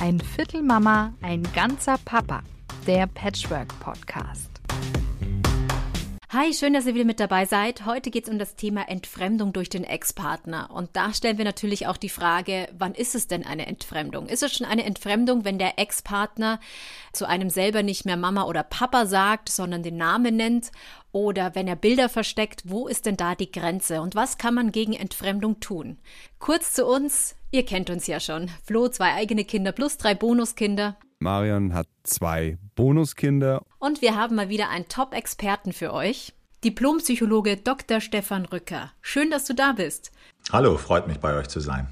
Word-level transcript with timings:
Ein 0.00 0.20
Viertel 0.20 0.62
Mama, 0.62 1.12
ein 1.22 1.42
ganzer 1.54 1.98
Papa. 2.04 2.44
Der 2.86 3.08
Patchwork 3.08 3.66
Podcast. 3.80 4.48
Hi, 6.30 6.52
schön, 6.52 6.74
dass 6.74 6.86
ihr 6.86 6.94
wieder 6.94 7.04
mit 7.04 7.18
dabei 7.18 7.46
seid. 7.46 7.84
Heute 7.84 8.10
geht 8.10 8.24
es 8.24 8.30
um 8.30 8.38
das 8.38 8.54
Thema 8.54 8.88
Entfremdung 8.88 9.52
durch 9.52 9.70
den 9.70 9.82
Ex-Partner. 9.82 10.70
Und 10.72 10.90
da 10.92 11.12
stellen 11.12 11.36
wir 11.38 11.44
natürlich 11.44 11.88
auch 11.88 11.96
die 11.96 12.10
Frage, 12.10 12.68
wann 12.78 12.94
ist 12.94 13.16
es 13.16 13.26
denn 13.26 13.44
eine 13.44 13.66
Entfremdung? 13.66 14.26
Ist 14.28 14.44
es 14.44 14.54
schon 14.54 14.66
eine 14.66 14.84
Entfremdung, 14.84 15.44
wenn 15.44 15.58
der 15.58 15.80
Ex-Partner 15.80 16.60
zu 17.12 17.26
einem 17.26 17.50
selber 17.50 17.82
nicht 17.82 18.04
mehr 18.04 18.16
Mama 18.16 18.44
oder 18.44 18.62
Papa 18.62 19.06
sagt, 19.06 19.48
sondern 19.48 19.82
den 19.82 19.96
Namen 19.96 20.36
nennt? 20.36 20.70
Oder 21.12 21.54
wenn 21.54 21.68
er 21.68 21.76
Bilder 21.76 22.08
versteckt, 22.08 22.62
wo 22.64 22.86
ist 22.86 23.06
denn 23.06 23.16
da 23.16 23.34
die 23.34 23.50
Grenze? 23.50 24.02
Und 24.02 24.14
was 24.14 24.38
kann 24.38 24.54
man 24.54 24.72
gegen 24.72 24.92
Entfremdung 24.92 25.60
tun? 25.60 25.98
Kurz 26.38 26.74
zu 26.74 26.86
uns, 26.86 27.34
ihr 27.50 27.64
kennt 27.64 27.90
uns 27.90 28.06
ja 28.06 28.20
schon. 28.20 28.50
Flo, 28.64 28.88
zwei 28.88 29.14
eigene 29.14 29.44
Kinder 29.44 29.72
plus 29.72 29.96
drei 29.96 30.14
Bonuskinder. 30.14 30.96
Marion 31.18 31.74
hat 31.74 31.88
zwei 32.04 32.58
Bonuskinder. 32.74 33.62
Und 33.78 34.02
wir 34.02 34.16
haben 34.16 34.36
mal 34.36 34.48
wieder 34.48 34.68
einen 34.68 34.88
Top-Experten 34.88 35.72
für 35.72 35.92
euch. 35.92 36.34
Diplompsychologe 36.64 37.56
Dr. 37.56 38.00
Stefan 38.00 38.44
Rücker. 38.44 38.92
Schön, 39.00 39.30
dass 39.30 39.44
du 39.44 39.54
da 39.54 39.72
bist. 39.72 40.12
Hallo, 40.52 40.76
freut 40.76 41.06
mich 41.06 41.18
bei 41.18 41.36
euch 41.36 41.48
zu 41.48 41.60
sein. 41.60 41.88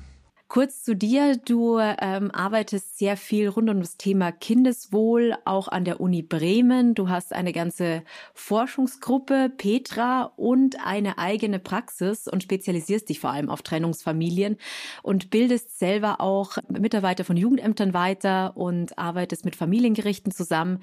Kurz 0.48 0.84
zu 0.84 0.94
dir. 0.94 1.36
Du 1.36 1.78
ähm, 1.78 2.30
arbeitest 2.30 2.98
sehr 2.98 3.16
viel 3.16 3.48
rund 3.48 3.68
um 3.68 3.80
das 3.80 3.96
Thema 3.96 4.30
Kindeswohl, 4.30 5.36
auch 5.44 5.66
an 5.66 5.84
der 5.84 6.00
Uni 6.00 6.22
Bremen. 6.22 6.94
Du 6.94 7.08
hast 7.08 7.32
eine 7.32 7.52
ganze 7.52 8.04
Forschungsgruppe, 8.32 9.50
Petra, 9.56 10.32
und 10.36 10.76
eine 10.86 11.18
eigene 11.18 11.58
Praxis 11.58 12.28
und 12.28 12.44
spezialisierst 12.44 13.08
dich 13.08 13.18
vor 13.18 13.30
allem 13.30 13.50
auf 13.50 13.62
Trennungsfamilien 13.62 14.56
und 15.02 15.30
bildest 15.30 15.80
selber 15.80 16.20
auch 16.20 16.58
Mitarbeiter 16.68 17.24
von 17.24 17.36
Jugendämtern 17.36 17.92
weiter 17.92 18.56
und 18.56 18.96
arbeitest 18.98 19.44
mit 19.44 19.56
Familiengerichten 19.56 20.30
zusammen. 20.30 20.78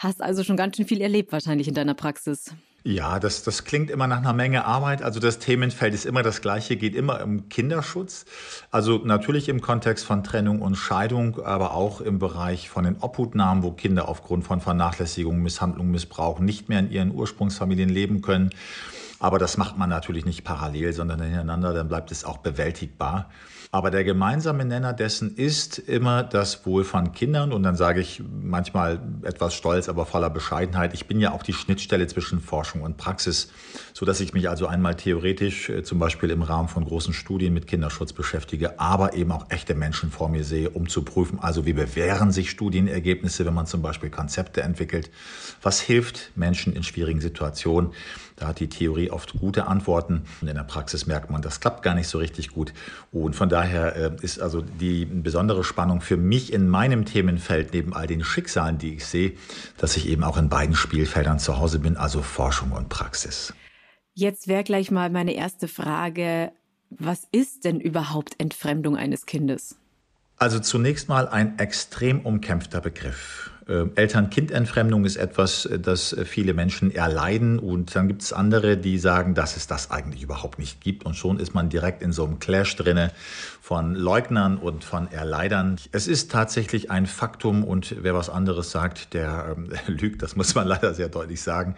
Hast 0.00 0.22
also 0.22 0.42
schon 0.42 0.56
ganz 0.56 0.76
schön 0.76 0.88
viel 0.88 1.00
erlebt 1.00 1.30
wahrscheinlich 1.30 1.68
in 1.68 1.74
deiner 1.74 1.94
Praxis. 1.94 2.52
Ja, 2.86 3.18
das, 3.18 3.42
das 3.42 3.64
klingt 3.64 3.90
immer 3.90 4.06
nach 4.06 4.18
einer 4.18 4.34
Menge 4.34 4.66
Arbeit. 4.66 5.00
Also 5.00 5.18
das 5.18 5.38
Themenfeld 5.38 5.94
ist 5.94 6.04
immer 6.04 6.22
das 6.22 6.42
gleiche, 6.42 6.76
geht 6.76 6.94
immer 6.94 7.24
um 7.24 7.48
Kinderschutz. 7.48 8.26
Also 8.70 9.00
natürlich 9.02 9.48
im 9.48 9.62
Kontext 9.62 10.04
von 10.04 10.22
Trennung 10.22 10.60
und 10.60 10.74
Scheidung, 10.74 11.42
aber 11.42 11.72
auch 11.72 12.02
im 12.02 12.18
Bereich 12.18 12.68
von 12.68 12.84
den 12.84 12.98
Obhutnahmen, 12.98 13.62
wo 13.62 13.70
Kinder 13.70 14.06
aufgrund 14.06 14.44
von 14.44 14.60
Vernachlässigung, 14.60 15.42
Misshandlung, 15.42 15.90
Missbrauch 15.90 16.40
nicht 16.40 16.68
mehr 16.68 16.80
in 16.80 16.90
ihren 16.90 17.14
Ursprungsfamilien 17.14 17.88
leben 17.88 18.20
können. 18.20 18.50
Aber 19.18 19.38
das 19.38 19.56
macht 19.56 19.78
man 19.78 19.88
natürlich 19.88 20.26
nicht 20.26 20.44
parallel, 20.44 20.92
sondern 20.92 21.22
hintereinander, 21.22 21.72
dann 21.72 21.88
bleibt 21.88 22.12
es 22.12 22.22
auch 22.22 22.36
bewältigbar. 22.36 23.30
Aber 23.74 23.90
der 23.90 24.04
gemeinsame 24.04 24.64
Nenner 24.64 24.92
dessen 24.92 25.34
ist 25.34 25.80
immer 25.80 26.22
das 26.22 26.64
Wohl 26.64 26.84
von 26.84 27.10
Kindern. 27.10 27.52
Und 27.52 27.64
dann 27.64 27.74
sage 27.74 28.00
ich 28.00 28.22
manchmal 28.40 29.00
etwas 29.22 29.52
stolz, 29.52 29.88
aber 29.88 30.06
voller 30.06 30.30
Bescheidenheit. 30.30 30.94
Ich 30.94 31.08
bin 31.08 31.18
ja 31.18 31.32
auch 31.32 31.42
die 31.42 31.54
Schnittstelle 31.54 32.06
zwischen 32.06 32.40
Forschung 32.40 32.82
und 32.82 32.98
Praxis, 32.98 33.50
so 33.92 34.06
dass 34.06 34.20
ich 34.20 34.32
mich 34.32 34.48
also 34.48 34.68
einmal 34.68 34.94
theoretisch 34.94 35.70
äh, 35.70 35.82
zum 35.82 35.98
Beispiel 35.98 36.30
im 36.30 36.42
Rahmen 36.42 36.68
von 36.68 36.84
großen 36.84 37.12
Studien 37.14 37.52
mit 37.52 37.66
Kinderschutz 37.66 38.12
beschäftige, 38.12 38.78
aber 38.78 39.14
eben 39.14 39.32
auch 39.32 39.46
echte 39.50 39.74
Menschen 39.74 40.12
vor 40.12 40.28
mir 40.28 40.44
sehe, 40.44 40.70
um 40.70 40.88
zu 40.88 41.02
prüfen, 41.02 41.40
also 41.40 41.66
wie 41.66 41.72
bewähren 41.72 42.30
sich 42.30 42.50
Studienergebnisse, 42.50 43.44
wenn 43.44 43.54
man 43.54 43.66
zum 43.66 43.82
Beispiel 43.82 44.08
Konzepte 44.08 44.62
entwickelt. 44.62 45.10
Was 45.62 45.80
hilft 45.80 46.30
Menschen 46.36 46.74
in 46.74 46.84
schwierigen 46.84 47.20
Situationen? 47.20 47.90
Da 48.36 48.48
hat 48.48 48.58
die 48.58 48.68
Theorie 48.68 49.10
oft 49.10 49.38
gute 49.38 49.66
Antworten 49.66 50.24
und 50.40 50.48
in 50.48 50.56
der 50.56 50.64
Praxis 50.64 51.06
merkt 51.06 51.30
man, 51.30 51.40
das 51.40 51.60
klappt 51.60 51.82
gar 51.82 51.94
nicht 51.94 52.08
so 52.08 52.18
richtig 52.18 52.50
gut. 52.50 52.72
Und 53.12 53.36
von 53.36 53.48
daher 53.48 53.94
äh, 53.96 54.10
ist 54.22 54.40
also 54.40 54.60
die 54.60 55.04
besondere 55.04 55.62
Spannung 55.62 56.00
für 56.00 56.16
mich 56.16 56.52
in 56.52 56.68
meinem 56.68 57.04
Themenfeld 57.04 57.72
neben 57.72 57.94
all 57.94 58.06
den 58.06 58.24
Schicksalen, 58.24 58.78
die 58.78 58.94
ich 58.94 59.06
sehe, 59.06 59.32
dass 59.78 59.96
ich 59.96 60.08
eben 60.08 60.24
auch 60.24 60.36
in 60.36 60.48
beiden 60.48 60.74
Spielfeldern 60.74 61.38
zu 61.38 61.58
Hause 61.58 61.78
bin, 61.78 61.96
also 61.96 62.22
Forschung 62.22 62.72
und 62.72 62.88
Praxis. 62.88 63.54
Jetzt 64.14 64.48
wäre 64.48 64.64
gleich 64.64 64.90
mal 64.90 65.10
meine 65.10 65.34
erste 65.34 65.68
Frage, 65.68 66.52
was 66.90 67.26
ist 67.30 67.64
denn 67.64 67.80
überhaupt 67.80 68.40
Entfremdung 68.40 68.96
eines 68.96 69.26
Kindes? 69.26 69.76
Also 70.36 70.58
zunächst 70.58 71.08
mal 71.08 71.28
ein 71.28 71.58
extrem 71.58 72.20
umkämpfter 72.20 72.80
Begriff. 72.80 73.50
Ähm, 73.66 73.92
Eltern-Kind-Entfremdung 73.94 75.06
ist 75.06 75.16
etwas, 75.16 75.64
äh, 75.64 75.78
das 75.78 76.12
äh, 76.12 76.24
viele 76.24 76.52
Menschen 76.52 76.94
erleiden. 76.94 77.58
Und 77.58 77.96
dann 77.96 78.08
gibt 78.08 78.22
es 78.22 78.32
andere, 78.32 78.76
die 78.76 78.98
sagen, 78.98 79.34
dass 79.34 79.56
es 79.56 79.66
das 79.66 79.90
eigentlich 79.90 80.22
überhaupt 80.22 80.58
nicht 80.58 80.80
gibt. 80.82 81.06
Und 81.06 81.14
schon 81.14 81.38
ist 81.38 81.54
man 81.54 81.70
direkt 81.70 82.02
in 82.02 82.12
so 82.12 82.24
einem 82.24 82.38
Clash 82.38 82.76
drinne 82.76 83.10
von 83.64 83.94
Leugnern 83.94 84.58
und 84.58 84.84
von 84.84 85.10
Erleidern. 85.10 85.76
Es 85.90 86.06
ist 86.06 86.30
tatsächlich 86.30 86.90
ein 86.90 87.06
Faktum 87.06 87.64
und 87.64 87.96
wer 88.02 88.12
was 88.14 88.28
anderes 88.28 88.70
sagt, 88.70 89.14
der 89.14 89.56
ähm, 89.56 89.70
lügt, 89.86 90.20
das 90.20 90.36
muss 90.36 90.54
man 90.54 90.68
leider 90.68 90.92
sehr 90.92 91.08
deutlich 91.08 91.40
sagen, 91.40 91.74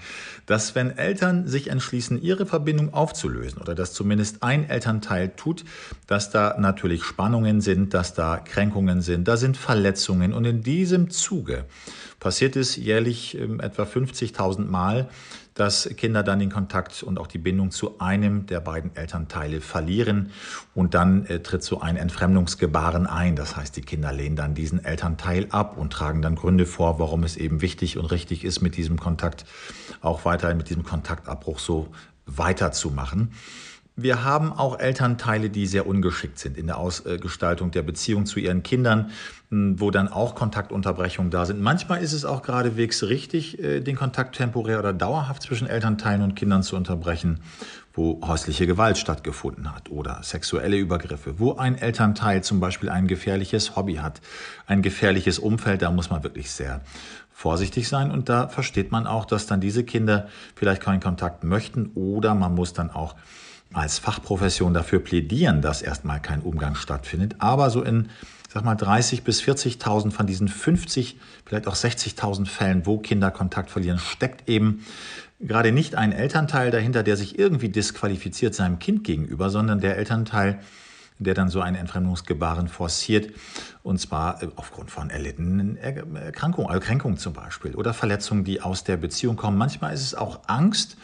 dass 0.47 0.75
wenn 0.75 0.99
Eltern 0.99 1.47
sich 1.47 1.71
entschließen, 1.71 2.21
ihre 2.21 2.45
Verbindung 2.45 2.93
aufzulösen 2.93 3.63
oder 3.63 3.77
dass 3.77 3.93
zumindest 3.93 4.43
ein 4.43 4.69
Elternteil 4.69 5.29
tut, 5.37 5.65
dass 6.09 6.29
da 6.33 6.57
natürlich 6.59 7.05
Spannungen 7.05 7.61
sind, 7.61 7.95
dass 7.95 8.15
da 8.15 8.39
Kränkungen 8.39 9.01
sind, 9.01 9.29
da 9.29 9.37
sind 9.37 9.57
Verletzungen 9.57 10.33
und 10.33 10.45
in 10.45 10.65
diesem 10.65 11.11
Zuge 11.11 11.67
passiert 12.19 12.57
es 12.57 12.75
jährlich 12.75 13.39
ähm, 13.39 13.61
etwa 13.61 13.85
50.000 13.85 14.65
Mal, 14.65 15.09
dass 15.57 15.89
Kinder 15.97 16.23
dann 16.23 16.39
den 16.39 16.51
Kontakt 16.51 17.03
und 17.03 17.19
auch 17.19 17.27
die 17.27 17.39
Bindung 17.39 17.71
zu 17.71 17.99
einem 17.99 18.47
der 18.47 18.61
beiden 18.61 18.95
Elternteile 18.95 19.61
verlieren 19.61 20.31
und 20.75 20.95
dann 20.95 21.27
äh, 21.27 21.41
tritt 21.41 21.65
so 21.65 21.81
ein 21.81 21.97
Entfremdungsgebaren 21.97 23.07
ein. 23.07 23.35
Das 23.37 23.57
heißt, 23.57 23.75
die 23.77 23.81
Kinder 23.81 24.13
lehnen 24.13 24.37
dann 24.37 24.55
diesen 24.55 24.85
Elternteil 24.85 25.49
ab 25.51 25.77
und 25.79 25.93
tragen 25.93 26.23
dann 26.23 26.37
Gründe 26.37 26.67
vor, 26.67 26.99
warum 26.99 27.25
es 27.25 27.37
eben 27.37 27.63
wichtig 27.63 27.97
und 27.97 28.05
richtig 28.05 28.45
ist, 28.45 28.61
mit 28.61 28.77
diesem 28.77 28.99
Kontakt 28.99 29.47
auch 30.03 30.25
weiter 30.25 30.55
mit 30.55 30.69
diesem 30.69 30.85
Kontaktabbruch 30.85 31.59
so 31.59 31.89
weiterzumachen. 32.27 33.33
Wir 33.99 34.25
haben 34.25 34.53
auch 34.53 34.79
Elternteile, 34.79 35.49
die 35.49 35.67
sehr 35.67 35.87
ungeschickt 35.87 36.39
sind 36.39 36.59
in 36.59 36.67
der 36.67 36.77
Ausgestaltung 36.77 37.71
der 37.71 37.81
Beziehung 37.81 38.27
zu 38.27 38.39
ihren 38.39 38.63
Kindern, 38.63 39.11
hm, 39.49 39.81
wo 39.81 39.91
dann 39.91 40.09
auch 40.09 40.35
Kontaktunterbrechungen 40.35 41.31
da 41.31 41.47
sind. 41.47 41.63
Manchmal 41.63 42.03
ist 42.03 42.13
es 42.13 42.27
auch 42.27 42.43
geradewegs 42.43 43.05
richtig, 43.05 43.59
äh, 43.59 43.81
den 43.81 43.97
Kontakt 43.97 44.37
temporär 44.37 44.81
oder 44.81 44.93
dauerhaft 44.93 45.45
zwischen 45.45 45.67
Elternteilen 45.67 46.21
und 46.21 46.35
Kindern 46.35 46.63
zu 46.63 46.77
unterbrechen, 46.77 47.41
wo 47.95 48.21
häusliche 48.23 48.67
Gewalt 48.67 48.99
stattgefunden 48.99 49.75
hat 49.75 49.91
oder 49.91 50.23
sexuelle 50.23 50.77
Übergriffe, 50.77 51.39
wo 51.39 51.57
ein 51.57 51.79
Elternteil 51.79 52.45
zum 52.45 52.61
Beispiel 52.61 52.91
ein 52.91 53.07
gefährliches 53.07 53.77
Hobby 53.77 53.95
hat, 53.95 54.21
ein 54.67 54.83
gefährliches 54.83 55.39
Umfeld, 55.39 55.81
da 55.81 55.91
muss 55.91 56.11
man 56.11 56.23
wirklich 56.23 56.51
sehr 56.51 56.83
vorsichtig 57.33 57.89
sein 57.89 58.11
und 58.11 58.29
da 58.29 58.49
versteht 58.49 58.93
man 58.93 59.07
auch, 59.07 59.25
dass 59.25 59.47
dann 59.47 59.63
diese 59.63 59.85
Kinder 59.85 60.29
vielleicht 60.55 60.83
keinen 60.83 61.01
Kontakt 61.01 61.45
möchten 61.45 61.93
oder 61.95 62.35
man 62.35 62.55
muss 62.55 62.75
dann 62.75 62.91
auch 62.91 63.15
als 63.73 63.99
Fachprofession 63.99 64.75
dafür 64.75 65.01
plädieren, 65.01 65.61
dass 65.61 65.83
erstmal 65.83 66.21
kein 66.21 66.41
Umgang 66.41 66.75
stattfindet. 66.75 67.37
Aber 67.39 67.71
so 67.71 67.83
in, 67.83 68.09
sag 68.49 68.65
mal, 68.65 68.75
30 68.75 69.23
bis 69.23 69.43
40.000 69.43 70.13
von 70.13 70.27
diesen 70.27 70.49
50, 70.49 71.19
vielleicht 71.45 71.67
auch 71.67 71.75
60.000 71.75 72.47
Fällen, 72.47 72.87
wo 72.87 72.99
Kinder 72.99 73.31
Kontakt 73.31 73.71
verlieren, 73.71 73.99
steckt 73.99 74.49
eben 74.49 74.85
gerade 75.41 75.73
nicht 75.73 75.95
ein 75.95 76.13
Elternteil 76.13 76.71
dahinter, 76.71 77.03
der 77.03 77.17
sich 77.17 77.39
irgendwie 77.39 77.69
disqualifiziert 77.69 78.55
seinem 78.55 78.79
Kind 78.79 79.05
gegenüber, 79.05 79.51
sondern 79.51 79.81
der 79.81 79.97
Elternteil, 79.99 80.61
der 81.19 81.35
dann 81.35 81.49
so 81.49 81.61
ein 81.61 81.75
Entfremdungsgebaren 81.75 82.69
forciert, 82.69 83.33
und 83.83 83.99
zwar 83.99 84.43
äh, 84.43 84.49
aufgrund 84.57 84.91
von 84.91 85.11
erlittenen 85.11 85.77
Erkrankungen, 85.77 86.71
Erkrankungen 86.71 87.17
zum 87.17 87.33
Beispiel 87.33 87.75
oder 87.75 87.95
Verletzungen, 87.95 88.45
die 88.45 88.61
aus 88.61 88.85
der 88.85 88.97
Beziehung 88.97 89.37
kommen. 89.37 89.57
Manchmal 89.57 89.95
ist 89.95 90.03
es 90.03 90.15
auch 90.15 90.41
Angst, 90.47 90.97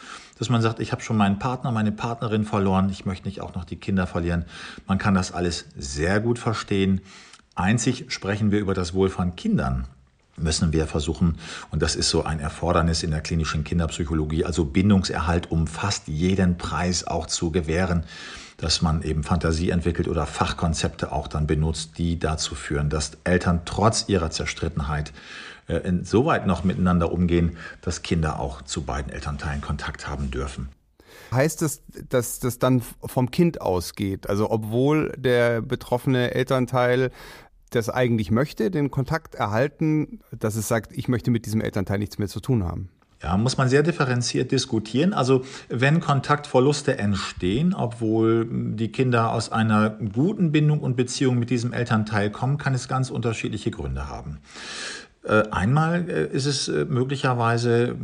dass 0.43 0.49
man 0.49 0.61
sagt, 0.61 0.81
ich 0.81 0.91
habe 0.91 1.01
schon 1.01 1.15
meinen 1.15 1.39
Partner, 1.39 1.71
meine 1.71 1.93
Partnerin 1.93 2.43
verloren, 2.43 2.89
ich 2.89 3.05
möchte 3.05 3.29
nicht 3.29 3.39
auch 3.39 3.55
noch 3.55 3.63
die 3.63 3.77
Kinder 3.77 4.07
verlieren. 4.07 4.43
Man 4.87 4.97
kann 4.97 5.13
das 5.13 5.31
alles 5.31 5.67
sehr 5.77 6.19
gut 6.19 6.37
verstehen. 6.37 6.99
Einzig 7.55 8.07
sprechen 8.09 8.51
wir 8.51 8.59
über 8.59 8.73
das 8.73 8.93
Wohl 8.93 9.09
von 9.09 9.37
Kindern 9.37 9.87
müssen 10.35 10.73
wir 10.73 10.87
versuchen, 10.87 11.37
und 11.69 11.83
das 11.83 11.95
ist 11.95 12.09
so 12.09 12.23
ein 12.23 12.39
Erfordernis 12.39 13.03
in 13.03 13.11
der 13.11 13.21
klinischen 13.21 13.63
Kinderpsychologie, 13.63 14.43
also 14.43 14.65
Bindungserhalt 14.65 15.51
um 15.51 15.67
fast 15.67 16.07
jeden 16.07 16.57
Preis 16.57 17.05
auch 17.05 17.27
zu 17.27 17.51
gewähren 17.51 18.03
dass 18.57 18.81
man 18.81 19.01
eben 19.01 19.23
Fantasie 19.23 19.71
entwickelt 19.71 20.07
oder 20.07 20.25
Fachkonzepte 20.25 21.11
auch 21.11 21.27
dann 21.27 21.47
benutzt, 21.47 21.97
die 21.97 22.17
dazu 22.17 22.55
führen, 22.55 22.89
dass 22.89 23.11
Eltern 23.25 23.61
trotz 23.65 24.05
ihrer 24.07 24.31
Zerstrittenheit 24.31 25.11
insoweit 25.67 26.45
noch 26.47 26.63
miteinander 26.63 27.11
umgehen, 27.11 27.57
dass 27.81 28.01
Kinder 28.01 28.39
auch 28.39 28.61
zu 28.61 28.83
beiden 28.83 29.11
Elternteilen 29.11 29.61
Kontakt 29.61 30.07
haben 30.07 30.31
dürfen. 30.31 30.69
Heißt 31.31 31.61
das, 31.61 31.81
dass 32.09 32.39
das 32.39 32.59
dann 32.59 32.81
vom 33.03 33.31
Kind 33.31 33.61
ausgeht? 33.61 34.29
Also 34.29 34.51
obwohl 34.51 35.13
der 35.17 35.61
betroffene 35.61 36.33
Elternteil 36.33 37.11
das 37.71 37.89
eigentlich 37.89 38.29
möchte, 38.29 38.69
den 38.69 38.91
Kontakt 38.91 39.35
erhalten, 39.35 40.19
dass 40.31 40.55
es 40.55 40.67
sagt, 40.67 40.91
ich 40.93 41.07
möchte 41.07 41.31
mit 41.31 41.45
diesem 41.45 41.61
Elternteil 41.61 41.97
nichts 41.97 42.19
mehr 42.19 42.27
zu 42.27 42.39
tun 42.39 42.63
haben? 42.63 42.89
Ja, 43.23 43.37
muss 43.37 43.57
man 43.57 43.69
sehr 43.69 43.83
differenziert 43.83 44.51
diskutieren. 44.51 45.13
Also 45.13 45.45
wenn 45.69 46.01
Kontaktverluste 46.01 46.97
entstehen, 46.97 47.73
obwohl 47.73 48.45
die 48.51 48.91
Kinder 48.91 49.31
aus 49.31 49.49
einer 49.49 49.91
guten 49.91 50.51
Bindung 50.51 50.81
und 50.81 50.97
Beziehung 50.97 51.39
mit 51.39 51.49
diesem 51.49 51.71
Elternteil 51.71 52.29
kommen, 52.31 52.57
kann 52.57 52.73
es 52.73 52.89
ganz 52.89 53.09
unterschiedliche 53.09 53.71
Gründe 53.71 54.09
haben. 54.09 54.39
Äh, 55.23 55.43
einmal 55.51 56.09
äh, 56.09 56.27
ist 56.27 56.45
es 56.45 56.67
äh, 56.67 56.85
möglicherweise 56.85 57.95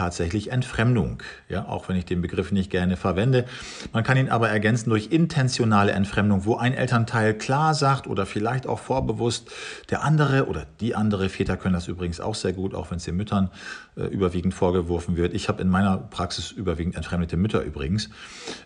tatsächlich 0.00 0.50
Entfremdung, 0.50 1.22
ja, 1.50 1.66
auch 1.66 1.90
wenn 1.90 1.96
ich 1.96 2.06
den 2.06 2.22
Begriff 2.22 2.52
nicht 2.52 2.70
gerne 2.70 2.96
verwende. 2.96 3.44
Man 3.92 4.02
kann 4.02 4.16
ihn 4.16 4.30
aber 4.30 4.48
ergänzen 4.48 4.88
durch 4.88 5.08
intentionale 5.08 5.92
Entfremdung, 5.92 6.46
wo 6.46 6.56
ein 6.56 6.72
Elternteil 6.72 7.34
klar 7.34 7.74
sagt 7.74 8.06
oder 8.06 8.24
vielleicht 8.24 8.66
auch 8.66 8.78
vorbewusst, 8.78 9.50
der 9.90 10.02
andere 10.02 10.46
oder 10.46 10.64
die 10.80 10.94
andere, 10.94 11.28
Väter 11.28 11.58
können 11.58 11.74
das 11.74 11.86
übrigens 11.86 12.18
auch 12.18 12.34
sehr 12.34 12.54
gut, 12.54 12.74
auch 12.74 12.90
wenn 12.90 12.96
es 12.96 13.04
den 13.04 13.14
Müttern 13.14 13.50
äh, 13.94 14.04
überwiegend 14.04 14.54
vorgeworfen 14.54 15.18
wird. 15.18 15.34
Ich 15.34 15.50
habe 15.50 15.60
in 15.60 15.68
meiner 15.68 15.98
Praxis 15.98 16.50
überwiegend 16.50 16.96
entfremdete 16.96 17.36
Mütter 17.36 17.60
übrigens. 17.60 18.08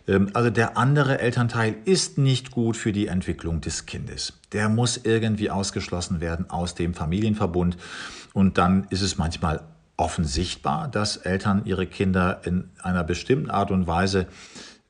Ähm, 0.06 0.30
also 0.34 0.50
der 0.50 0.76
andere 0.76 1.18
Elternteil 1.18 1.74
ist 1.84 2.16
nicht 2.16 2.52
gut 2.52 2.76
für 2.76 2.92
die 2.92 3.08
Entwicklung 3.08 3.60
des 3.60 3.86
Kindes. 3.86 4.34
Der 4.52 4.68
muss 4.68 5.00
irgendwie 5.02 5.50
ausgeschlossen 5.50 6.20
werden 6.20 6.48
aus 6.48 6.76
dem 6.76 6.94
Familienverbund. 6.94 7.76
Und 8.34 8.56
dann 8.56 8.86
ist 8.90 9.02
es 9.02 9.18
manchmal 9.18 9.60
offensichtbar, 9.96 10.88
dass 10.88 11.16
Eltern 11.16 11.62
ihre 11.64 11.86
Kinder 11.86 12.40
in 12.44 12.70
einer 12.82 13.04
bestimmten 13.04 13.50
Art 13.50 13.70
und 13.70 13.86
Weise 13.86 14.26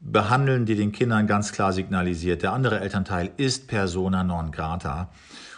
behandeln, 0.01 0.67
die 0.67 0.77
den 0.77 0.93
Kindern 0.93 1.27
ganz 1.27 1.53
klar 1.53 1.73
signalisiert, 1.73 2.43
der 2.43 2.53
andere 2.53 2.81
Elternteil 2.81 3.31
ist 3.37 3.69
persona 3.69 4.23
non 4.25 4.51
grata. 4.51 5.09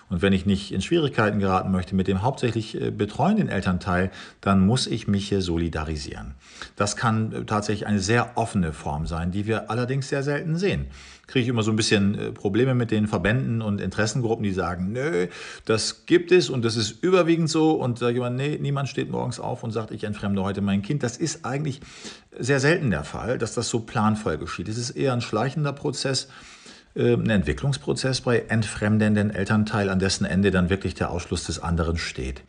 Und 0.09 0.23
wenn 0.23 0.33
ich 0.33 0.47
nicht 0.47 0.73
in 0.73 0.83
Schwierigkeiten 0.83 1.41
geraten 1.41 1.73
möchte 1.73 1.97
mit 1.97 2.07
dem 2.07 2.23
hauptsächlich 2.23 2.81
äh, 2.81 2.91
betreuenden 2.93 3.49
Elternteil, 3.49 4.13
dann 4.41 4.65
muss 4.65 4.87
ich 4.87 5.09
mich 5.09 5.29
hier 5.29 5.43
solidarisieren. 5.43 6.35
Das 6.77 6.95
kann 6.95 7.33
äh, 7.33 7.45
tatsächlich 7.45 7.89
eine 7.89 7.99
sehr 7.99 8.37
offene 8.37 8.73
Form 8.73 9.09
sein, 9.09 9.33
die 9.33 9.47
wir 9.47 9.69
allerdings 9.69 10.09
sehr 10.09 10.23
selten 10.23 10.57
sehen 10.57 10.87
kriege 11.27 11.43
ich 11.43 11.49
immer 11.49 11.63
so 11.63 11.71
ein 11.71 11.77
bisschen 11.77 12.19
äh, 12.19 12.33
Probleme 12.33 12.75
mit 12.75 12.91
den 12.91 13.07
Verbänden 13.07 13.63
und 13.63 13.81
Interessengruppen, 13.81 14.45
die 14.45 14.53
sagen, 14.53 14.93
nö, 14.93 15.27
das 15.65 16.07
gibt 16.07 16.33
es 16.33 16.49
und 16.49 16.65
das 16.65 16.77
ist 16.77 17.03
überwiegend 17.03 17.51
so. 17.51 17.73
Und 17.73 18.01
da 18.01 18.11
jemand, 18.11 18.37
nee, 18.37 18.59
niemand 18.61 18.89
steht 18.89 19.11
morgens 19.11 19.41
auf 19.41 19.63
und 19.63 19.73
sagt, 19.73 19.91
ich 19.91 20.05
entfremde 20.05 20.43
heute 20.43 20.61
mein 20.61 20.83
Kind. 20.83 21.03
Das 21.03 21.17
ist 21.17 21.45
eigentlich 21.45 21.81
sehr 22.39 22.61
selten 22.61 22.91
der 22.91 23.05
Fall, 23.05 23.39
dass 23.39 23.55
das 23.55 23.69
so 23.69 23.81
planvoll 23.81 24.39
geschieht. 24.39 24.69
Es 24.69 24.79
ist 24.79 24.91
eher 24.91 25.13
ein 25.13 25.21
schleichender 25.21 25.73
Prozess 25.73 26.29
ein 26.97 27.29
Entwicklungsprozess 27.29 28.23
bei 28.23 28.41
entfremdenden 28.49 29.31
Elternteil, 29.31 29.91
an 29.91 29.99
dessen 29.99 30.25
Ende 30.25 30.51
dann 30.51 30.71
wirklich 30.71 30.95
der 30.95 31.11
Ausschluss 31.11 31.45
des 31.45 31.59
anderen 31.59 31.99
steht. 31.99 32.43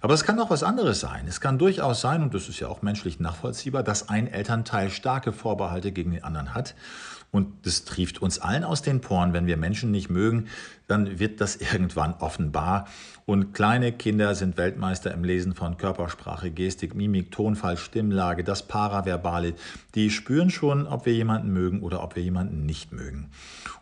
Aber 0.00 0.14
es 0.14 0.24
kann 0.24 0.40
auch 0.40 0.48
was 0.48 0.62
anderes 0.62 1.00
sein. 1.00 1.26
Es 1.28 1.42
kann 1.42 1.58
durchaus 1.58 2.00
sein, 2.00 2.22
und 2.22 2.32
das 2.32 2.48
ist 2.48 2.60
ja 2.60 2.68
auch 2.68 2.80
menschlich 2.80 3.20
nachvollziehbar, 3.20 3.82
dass 3.82 4.08
ein 4.08 4.26
Elternteil 4.26 4.88
starke 4.88 5.32
Vorbehalte 5.32 5.92
gegen 5.92 6.12
den 6.12 6.24
anderen 6.24 6.54
hat 6.54 6.74
und 7.32 7.64
das 7.64 7.84
trieft 7.84 8.20
uns 8.22 8.40
allen 8.40 8.64
aus 8.64 8.82
den 8.82 9.00
Poren. 9.00 9.32
Wenn 9.32 9.46
wir 9.46 9.56
Menschen 9.56 9.92
nicht 9.92 10.10
mögen, 10.10 10.48
dann 10.88 11.20
wird 11.20 11.40
das 11.40 11.56
irgendwann 11.72 12.14
offenbar. 12.14 12.88
Und 13.24 13.52
kleine 13.54 13.92
Kinder 13.92 14.34
sind 14.34 14.56
Weltmeister 14.56 15.14
im 15.14 15.22
Lesen 15.22 15.54
von 15.54 15.76
Körpersprache, 15.76 16.50
Gestik, 16.50 16.96
Mimik, 16.96 17.30
Tonfall, 17.30 17.76
Stimmlage, 17.76 18.42
das 18.42 18.66
Paraverbale. 18.66 19.54
Die 19.94 20.10
spüren 20.10 20.50
schon, 20.50 20.88
ob 20.88 21.06
wir 21.06 21.14
jemanden 21.14 21.52
mögen 21.52 21.82
oder 21.82 22.02
ob 22.02 22.16
wir 22.16 22.22
jemanden 22.24 22.66
nicht 22.66 22.92
mögen. 22.92 23.30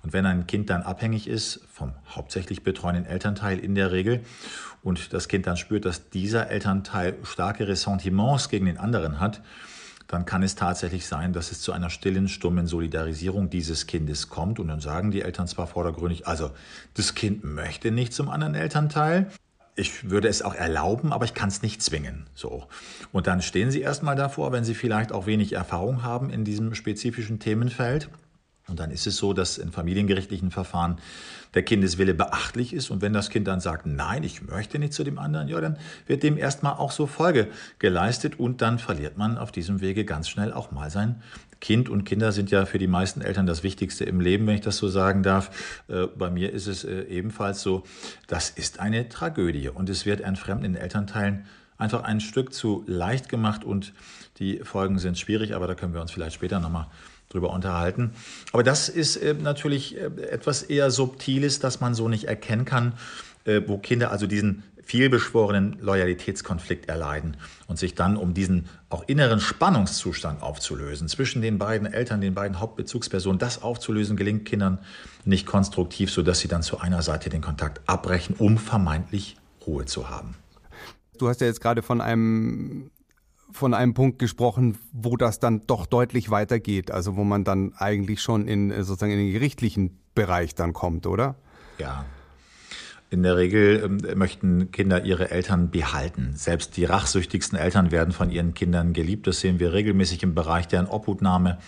Und 0.02 0.07
wenn 0.12 0.26
ein 0.26 0.46
Kind 0.46 0.70
dann 0.70 0.82
abhängig 0.82 1.28
ist 1.28 1.60
vom 1.72 1.92
hauptsächlich 2.08 2.62
betreuenden 2.62 3.06
Elternteil 3.06 3.58
in 3.58 3.74
der 3.74 3.92
Regel 3.92 4.20
und 4.82 5.12
das 5.12 5.28
Kind 5.28 5.46
dann 5.46 5.56
spürt, 5.56 5.84
dass 5.84 6.10
dieser 6.10 6.50
Elternteil 6.50 7.16
starke 7.22 7.68
Ressentiments 7.68 8.48
gegen 8.48 8.66
den 8.66 8.78
anderen 8.78 9.20
hat, 9.20 9.42
dann 10.08 10.24
kann 10.24 10.42
es 10.42 10.54
tatsächlich 10.54 11.06
sein, 11.06 11.34
dass 11.34 11.52
es 11.52 11.60
zu 11.60 11.72
einer 11.72 11.90
stillen, 11.90 12.28
stummen 12.28 12.66
Solidarisierung 12.66 13.50
dieses 13.50 13.86
Kindes 13.86 14.30
kommt. 14.30 14.58
Und 14.58 14.68
dann 14.68 14.80
sagen 14.80 15.10
die 15.10 15.20
Eltern 15.20 15.46
zwar 15.46 15.66
vordergründig, 15.66 16.26
also 16.26 16.50
das 16.94 17.14
Kind 17.14 17.44
möchte 17.44 17.90
nicht 17.90 18.14
zum 18.14 18.30
anderen 18.30 18.54
Elternteil. 18.54 19.30
Ich 19.76 20.08
würde 20.10 20.28
es 20.28 20.40
auch 20.42 20.54
erlauben, 20.54 21.12
aber 21.12 21.26
ich 21.26 21.34
kann 21.34 21.50
es 21.50 21.62
nicht 21.62 21.82
zwingen. 21.82 22.26
So. 22.34 22.66
Und 23.12 23.26
dann 23.26 23.42
stehen 23.42 23.70
sie 23.70 23.82
erstmal 23.82 24.16
davor, 24.16 24.50
wenn 24.50 24.64
sie 24.64 24.74
vielleicht 24.74 25.12
auch 25.12 25.26
wenig 25.26 25.52
Erfahrung 25.52 26.02
haben 26.02 26.30
in 26.30 26.44
diesem 26.44 26.74
spezifischen 26.74 27.38
Themenfeld 27.38 28.08
und 28.68 28.80
dann 28.80 28.90
ist 28.90 29.06
es 29.06 29.16
so, 29.16 29.32
dass 29.32 29.58
in 29.58 29.72
familiengerichtlichen 29.72 30.50
Verfahren 30.50 30.98
der 31.54 31.62
Kindeswille 31.62 32.14
beachtlich 32.14 32.72
ist. 32.72 32.90
Und 32.90 33.00
wenn 33.00 33.12
das 33.12 33.30
Kind 33.30 33.48
dann 33.48 33.60
sagt, 33.60 33.86
nein, 33.86 34.22
ich 34.22 34.42
möchte 34.42 34.78
nicht 34.78 34.92
zu 34.92 35.04
dem 35.04 35.18
anderen, 35.18 35.48
ja, 35.48 35.60
dann 35.60 35.78
wird 36.06 36.22
dem 36.22 36.36
erstmal 36.36 36.74
auch 36.74 36.90
so 36.92 37.06
Folge 37.06 37.48
geleistet 37.78 38.38
und 38.38 38.60
dann 38.60 38.78
verliert 38.78 39.16
man 39.16 39.38
auf 39.38 39.50
diesem 39.52 39.80
Wege 39.80 40.04
ganz 40.04 40.28
schnell 40.28 40.52
auch 40.52 40.70
mal 40.70 40.90
sein 40.90 41.22
Kind. 41.60 41.88
Und 41.88 42.04
Kinder 42.04 42.32
sind 42.32 42.50
ja 42.50 42.66
für 42.66 42.78
die 42.78 42.86
meisten 42.86 43.20
Eltern 43.20 43.46
das 43.46 43.62
Wichtigste 43.62 44.04
im 44.04 44.20
Leben, 44.20 44.46
wenn 44.46 44.54
ich 44.54 44.60
das 44.60 44.76
so 44.76 44.88
sagen 44.88 45.22
darf. 45.22 45.82
Äh, 45.88 46.06
bei 46.06 46.30
mir 46.30 46.52
ist 46.52 46.66
es 46.66 46.84
äh, 46.84 47.02
ebenfalls 47.02 47.62
so, 47.62 47.84
das 48.26 48.50
ist 48.50 48.80
eine 48.80 49.08
Tragödie 49.08 49.68
und 49.68 49.88
es 49.88 50.06
wird 50.06 50.20
entfremden 50.20 50.74
in 50.74 50.80
Elternteilen 50.80 51.46
einfach 51.78 52.02
ein 52.02 52.20
Stück 52.20 52.52
zu 52.52 52.84
leicht 52.86 53.28
gemacht 53.28 53.64
und 53.64 53.92
die 54.38 54.58
Folgen 54.58 54.98
sind 54.98 55.18
schwierig, 55.18 55.54
aber 55.54 55.66
da 55.66 55.74
können 55.74 55.94
wir 55.94 56.00
uns 56.00 56.10
vielleicht 56.10 56.34
später 56.34 56.60
nochmal 56.60 56.88
drüber 57.28 57.50
unterhalten. 57.50 58.12
Aber 58.52 58.62
das 58.62 58.88
ist 58.88 59.16
äh, 59.16 59.34
natürlich 59.34 59.96
äh, 59.96 60.06
etwas 60.30 60.62
eher 60.62 60.90
Subtiles, 60.90 61.60
das 61.60 61.80
man 61.80 61.94
so 61.94 62.08
nicht 62.08 62.24
erkennen 62.24 62.64
kann, 62.64 62.94
äh, 63.44 63.62
wo 63.66 63.78
Kinder 63.78 64.10
also 64.10 64.26
diesen 64.26 64.62
vielbeschworenen 64.88 65.76
Loyalitätskonflikt 65.82 66.88
erleiden 66.88 67.36
und 67.66 67.78
sich 67.78 67.94
dann, 67.94 68.16
um 68.16 68.32
diesen 68.32 68.70
auch 68.88 69.04
inneren 69.06 69.38
Spannungszustand 69.38 70.42
aufzulösen 70.42 71.08
zwischen 71.08 71.42
den 71.42 71.58
beiden 71.58 71.86
Eltern, 71.86 72.22
den 72.22 72.34
beiden 72.34 72.58
Hauptbezugspersonen, 72.58 73.38
das 73.38 73.60
aufzulösen, 73.60 74.16
gelingt 74.16 74.46
Kindern 74.46 74.78
nicht 75.26 75.44
konstruktiv, 75.46 76.10
sodass 76.10 76.40
sie 76.40 76.48
dann 76.48 76.62
zu 76.62 76.78
einer 76.78 77.02
Seite 77.02 77.28
den 77.28 77.42
Kontakt 77.42 77.82
abbrechen, 77.86 78.34
um 78.38 78.56
vermeintlich 78.56 79.36
Ruhe 79.66 79.84
zu 79.84 80.08
haben. 80.08 80.36
Du 81.18 81.28
hast 81.28 81.42
ja 81.42 81.46
jetzt 81.46 81.60
gerade 81.60 81.82
von 81.82 82.00
einem 82.00 82.90
von 83.50 83.74
einem 83.74 83.94
Punkt 83.94 84.18
gesprochen, 84.18 84.78
wo 84.92 85.16
das 85.16 85.40
dann 85.40 85.66
doch 85.66 85.86
deutlich 85.86 86.30
weitergeht, 86.30 86.90
also 86.90 87.16
wo 87.16 87.24
man 87.24 87.44
dann 87.44 87.72
eigentlich 87.76 88.20
schon 88.20 88.46
in 88.46 88.70
sozusagen 88.82 89.12
in 89.12 89.18
den 89.18 89.32
gerichtlichen 89.32 89.98
Bereich 90.14 90.54
dann 90.54 90.72
kommt, 90.72 91.06
oder? 91.06 91.36
Ja. 91.78 92.04
In 93.10 93.22
der 93.22 93.36
Regel 93.36 93.82
ähm, 93.84 94.18
möchten 94.18 94.70
Kinder 94.70 95.04
ihre 95.04 95.30
Eltern 95.30 95.70
behalten. 95.70 96.32
Selbst 96.34 96.76
die 96.76 96.84
rachsüchtigsten 96.84 97.58
Eltern 97.58 97.90
werden 97.90 98.12
von 98.12 98.30
ihren 98.30 98.52
Kindern 98.52 98.92
geliebt. 98.92 99.26
Das 99.26 99.40
sehen 99.40 99.58
wir 99.60 99.72
regelmäßig 99.72 100.22
im 100.22 100.34
Bereich 100.34 100.68
deren 100.68 100.86
Obhutnahme 100.86 101.58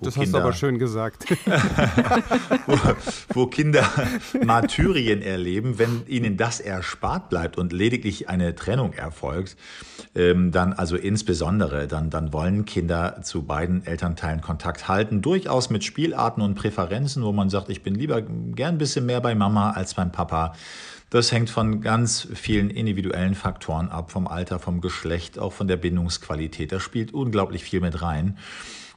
und 0.00 0.06
das 0.06 0.14
Kinder, 0.14 0.26
hast 0.26 0.32
du 0.32 0.38
aber 0.38 0.52
schön 0.52 0.78
gesagt. 0.78 1.26
wo, 2.66 2.78
wo, 3.34 3.46
Kinder 3.46 3.88
Martyrien 4.44 5.22
erleben, 5.22 5.78
wenn 5.78 6.06
ihnen 6.06 6.36
das 6.36 6.60
erspart 6.60 7.28
bleibt 7.28 7.58
und 7.58 7.72
lediglich 7.72 8.28
eine 8.28 8.54
Trennung 8.54 8.92
erfolgt, 8.92 9.56
ähm, 10.14 10.50
dann 10.52 10.72
also 10.72 10.96
insbesondere, 10.96 11.86
dann, 11.86 12.10
dann 12.10 12.32
wollen 12.32 12.64
Kinder 12.64 13.20
zu 13.22 13.42
beiden 13.42 13.84
Elternteilen 13.86 14.40
Kontakt 14.40 14.88
halten, 14.88 15.22
durchaus 15.22 15.70
mit 15.70 15.84
Spielarten 15.84 16.42
und 16.42 16.54
Präferenzen, 16.54 17.22
wo 17.22 17.32
man 17.32 17.50
sagt, 17.50 17.68
ich 17.68 17.82
bin 17.82 17.94
lieber 17.94 18.22
gern 18.22 18.76
ein 18.76 18.78
bisschen 18.78 19.06
mehr 19.06 19.20
bei 19.20 19.34
Mama 19.34 19.72
als 19.72 19.94
beim 19.94 20.12
Papa. 20.12 20.54
Das 21.12 21.30
hängt 21.30 21.50
von 21.50 21.82
ganz 21.82 22.26
vielen 22.32 22.70
individuellen 22.70 23.34
Faktoren 23.34 23.90
ab, 23.90 24.10
vom 24.10 24.26
Alter, 24.26 24.58
vom 24.58 24.80
Geschlecht, 24.80 25.38
auch 25.38 25.52
von 25.52 25.68
der 25.68 25.76
Bindungsqualität. 25.76 26.72
Da 26.72 26.80
spielt 26.80 27.12
unglaublich 27.12 27.64
viel 27.64 27.82
mit 27.82 28.00
rein. 28.00 28.38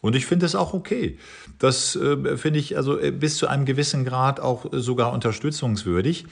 Und 0.06 0.16
ich 0.16 0.28
finde 0.28 0.46
es 0.46 0.54
auch 0.54 0.76
okay. 0.76 1.18
Das 1.58 1.96
äh, 1.96 2.38
finde 2.38 2.60
ich 2.60 2.78
also 2.78 3.00
äh, 3.00 3.10
bis 3.10 3.38
zu 3.38 3.48
einem 3.48 3.66
gewissen 3.66 4.06
Grad 4.06 4.40
auch 4.40 4.72
äh, 4.72 4.80
sogar 4.80 5.12
unterstützungswürdig. 5.12 6.28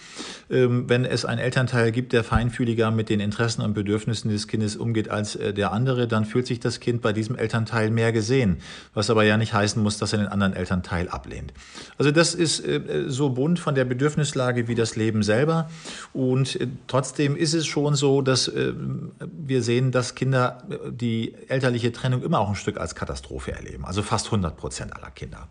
Ähm, 0.51 0.88
wenn 0.88 1.06
es 1.06 1.25
einen 1.25 1.39
Elternteil 1.39 1.92
gibt, 1.92 2.13
der 2.13 2.24
feinfühliger 2.24 2.92
mit 2.92 3.10
den 3.10 3.20
Interessen 3.20 3.63
und 3.63 3.74
Bedürfnissen 3.74 4.30
des 4.30 4.48
Kindes 4.48 4.75
umgeht 4.75 5.10
als 5.10 5.36
äh, 5.36 5.56
der 5.56 5.72
andere, 5.72 6.08
dann 6.08 6.25
fühlt 6.25 6.46
sich 6.46 6.60
das 6.60 6.82
Kind 6.82 7.01
bei 7.01 7.13
diesem 7.13 7.36
Elternteil 7.36 7.89
mehr 7.89 8.12
gesehen. 8.12 8.58
Was 8.94 9.10
aber 9.10 9.24
ja 9.24 9.38
nicht 9.38 9.53
heißen 9.56 9.82
muss, 9.82 9.98
dass 9.98 10.13
er 10.13 10.20
den 10.20 10.27
anderen 10.27 10.53
Elternteil 10.53 11.10
ablehnt. 11.10 11.51
Also 11.98 12.12
das 12.12 12.36
ist 12.36 12.60
äh, 12.60 13.06
so 13.08 13.32
bunt 13.32 13.58
von 13.58 13.74
der 13.74 13.86
Bedürfnislage 13.86 14.68
wie 14.68 14.75
das 14.75 14.96
Leben 14.96 15.24
selber. 15.24 15.68
Und 16.13 16.62
äh, 16.62 16.68
trotzdem 16.86 17.36
ist 17.36 17.56
es 17.56 17.65
schon 17.65 17.96
so, 17.96 18.22
dass 18.22 18.51
wir 18.53 19.63
sehen, 19.63 19.92
dass 19.92 20.13
Kinder 20.13 20.63
die 20.92 21.34
elterliche 21.48 21.92
Trennung 21.92 22.22
immer 22.22 22.39
auch 22.39 22.50
ein 22.50 22.56
Stück 22.56 22.77
als 22.77 22.94
Katastrophe 22.94 23.51
erleben 23.51 23.62
erleben, 23.63 23.86
also 23.86 24.01
fast 24.01 24.27
100 24.27 24.58
Prozent 24.58 24.96
aller 24.96 25.12
Kinder. 25.12 25.48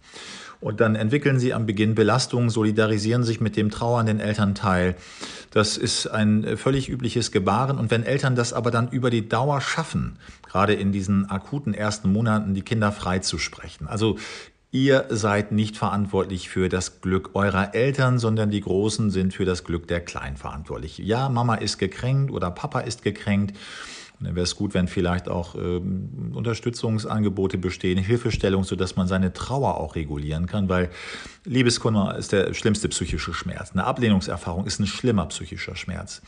Und 0.60 0.80
dann 0.80 0.94
entwickeln 0.94 1.40
sie 1.40 1.54
am 1.54 1.66
Beginn 1.66 1.96
Belastungen, 1.96 2.48
solidarisieren 2.48 3.24
sich 3.24 3.40
mit 3.40 3.56
dem 3.56 3.70
trauernden 3.70 4.20
Elternteil. 4.20 4.94
Das 5.50 5.76
ist 5.76 6.06
ein 6.06 6.56
völlig 6.56 6.88
übliches 6.88 7.32
Gebaren. 7.32 7.78
Und 7.78 7.90
wenn 7.90 8.04
Eltern 8.04 8.36
das 8.36 8.52
aber 8.52 8.70
dann 8.70 8.88
über 8.88 9.10
die 9.10 9.28
Dauer 9.28 9.60
schaffen, 9.60 10.18
gerade 10.48 10.74
in 10.74 10.92
diesen 10.92 11.28
akuten 11.28 11.74
ersten 11.74 12.12
Monaten, 12.12 12.54
die 12.54 12.62
Kinder 12.62 12.92
freizusprechen, 12.92 13.88
also 13.88 14.16
Ihr 14.74 15.04
seid 15.10 15.52
nicht 15.52 15.76
verantwortlich 15.76 16.48
für 16.48 16.70
das 16.70 17.02
Glück 17.02 17.32
eurer 17.34 17.74
Eltern, 17.74 18.18
sondern 18.18 18.50
die 18.50 18.62
Großen 18.62 19.10
sind 19.10 19.34
für 19.34 19.44
das 19.44 19.64
Glück 19.64 19.86
der 19.86 20.00
Kleinen 20.00 20.38
verantwortlich. 20.38 20.96
Ja, 20.96 21.28
Mama 21.28 21.56
ist 21.56 21.76
gekränkt 21.76 22.30
oder 22.30 22.50
Papa 22.50 22.80
ist 22.80 23.02
gekränkt 23.02 23.54
Dann 24.24 24.34
wäre 24.34 24.44
es 24.44 24.56
gut, 24.56 24.74
wenn 24.74 24.88
vielleicht 24.88 25.28
auch 25.28 25.54
ähm, 25.54 26.32
Unterstützungsangebote 26.34 27.58
bestehen, 27.58 27.98
Hilfestellung, 27.98 28.64
sodass 28.64 28.96
man 28.96 29.06
seine 29.06 29.32
Trauer 29.32 29.78
auch 29.78 29.94
regulieren 29.94 30.46
kann, 30.46 30.68
weil 30.68 30.90
Liebeskummer 31.44 32.16
ist 32.16 32.32
der 32.32 32.54
schlimmste 32.54 32.88
psychische 32.88 33.34
Schmerz. 33.34 33.72
Eine 33.72 33.84
Ablehnungserfahrung 33.84 34.66
ist 34.66 34.80
ein 34.80 34.86
schlimmer 34.86 35.26
psychischer 35.26 35.76
Schmerz. 35.76 36.22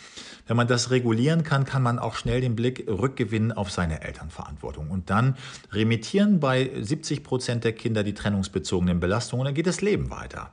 Wenn 0.47 0.57
man 0.57 0.67
das 0.67 0.91
regulieren 0.91 1.43
kann, 1.43 1.65
kann 1.65 1.83
man 1.83 1.99
auch 1.99 2.15
schnell 2.15 2.41
den 2.41 2.57
Blick 2.57 2.87
rückgewinnen 2.89 3.53
auf 3.53 3.71
seine 3.71 4.03
Elternverantwortung 4.03 4.91
und 4.91 5.11
dann 5.11 5.37
remittieren 5.73 6.41
bei 6.41 6.71
70 6.79 7.23
Prozent 7.23 7.65
der 7.65 7.73
Kinder 7.73 8.03
die 8.03 8.15
trennungsbezogenen 8.15 9.01
Belastungen 9.01 9.41
und 9.43 9.47
dann 9.47 9.55
geht 9.55 9.67
das 9.67 9.81
Leben 9.81 10.11
weiter. 10.11 10.51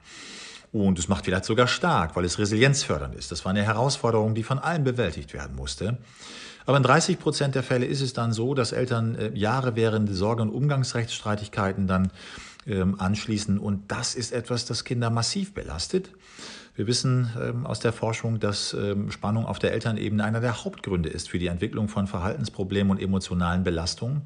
Und 0.71 0.97
es 0.97 1.09
macht 1.09 1.25
vielleicht 1.25 1.45
sogar 1.45 1.67
stark, 1.67 2.15
weil 2.15 2.23
es 2.23 2.39
resilienzfördernd 2.39 3.15
ist. 3.15 3.31
Das 3.31 3.43
war 3.43 3.49
eine 3.49 3.63
Herausforderung, 3.63 4.35
die 4.35 4.43
von 4.43 4.57
allen 4.57 4.83
bewältigt 4.83 5.33
werden 5.33 5.55
musste. 5.55 5.97
Aber 6.65 6.77
in 6.77 6.83
30 6.83 7.19
Prozent 7.19 7.55
der 7.55 7.63
Fälle 7.63 7.85
ist 7.85 8.01
es 8.01 8.13
dann 8.13 8.33
so, 8.33 8.53
dass 8.53 8.71
Eltern 8.71 9.15
äh, 9.15 9.31
Jahre 9.37 9.75
während 9.75 10.13
Sorge- 10.13 10.41
und 10.41 10.49
Umgangsrechtsstreitigkeiten 10.49 11.87
dann 11.87 12.11
ähm, 12.67 12.99
anschließen. 12.99 13.57
Und 13.57 13.91
das 13.91 14.15
ist 14.15 14.31
etwas, 14.31 14.65
das 14.65 14.83
Kinder 14.83 15.09
massiv 15.09 15.53
belastet. 15.53 16.11
Wir 16.75 16.87
wissen 16.87 17.29
ähm, 17.39 17.65
aus 17.65 17.79
der 17.79 17.91
Forschung, 17.91 18.39
dass 18.39 18.73
ähm, 18.73 19.11
Spannung 19.11 19.45
auf 19.45 19.59
der 19.59 19.73
Elternebene 19.73 20.23
einer 20.23 20.39
der 20.39 20.63
Hauptgründe 20.63 21.09
ist 21.09 21.29
für 21.29 21.37
die 21.37 21.47
Entwicklung 21.47 21.89
von 21.89 22.07
Verhaltensproblemen 22.07 22.91
und 22.91 23.01
emotionalen 23.01 23.63
Belastungen. 23.63 24.21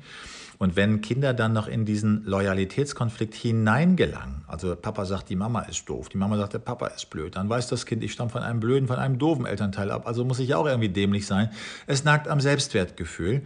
Und 0.58 0.76
wenn 0.76 1.02
Kinder 1.02 1.34
dann 1.34 1.54
noch 1.54 1.68
in 1.68 1.86
diesen 1.86 2.24
Loyalitätskonflikt 2.26 3.34
hineingelangen, 3.34 4.44
also 4.48 4.76
Papa 4.76 5.06
sagt, 5.06 5.30
die 5.30 5.36
Mama 5.36 5.62
ist 5.62 5.88
doof, 5.90 6.10
die 6.10 6.18
Mama 6.18 6.38
sagt, 6.38 6.54
der 6.54 6.60
Papa 6.60 6.88
ist 6.88 7.10
blöd, 7.10 7.36
dann 7.36 7.50
weiß 7.50 7.68
das 7.68 7.86
Kind, 7.86 8.04
ich 8.04 8.14
stamme 8.14 8.30
von 8.30 8.42
einem 8.42 8.60
blöden, 8.60 8.88
von 8.88 8.98
einem 8.98 9.18
doofen 9.18 9.46
Elternteil 9.46 9.92
ab, 9.92 10.08
also 10.08 10.24
muss 10.24 10.40
ich 10.40 10.56
auch 10.56 10.66
irgendwie 10.66 10.90
dämlich 10.90 11.28
sein. 11.28 11.50
Es 11.88 12.04
nagt 12.04 12.28
am 12.28 12.40
Selbstwertgefühl. 12.40 13.44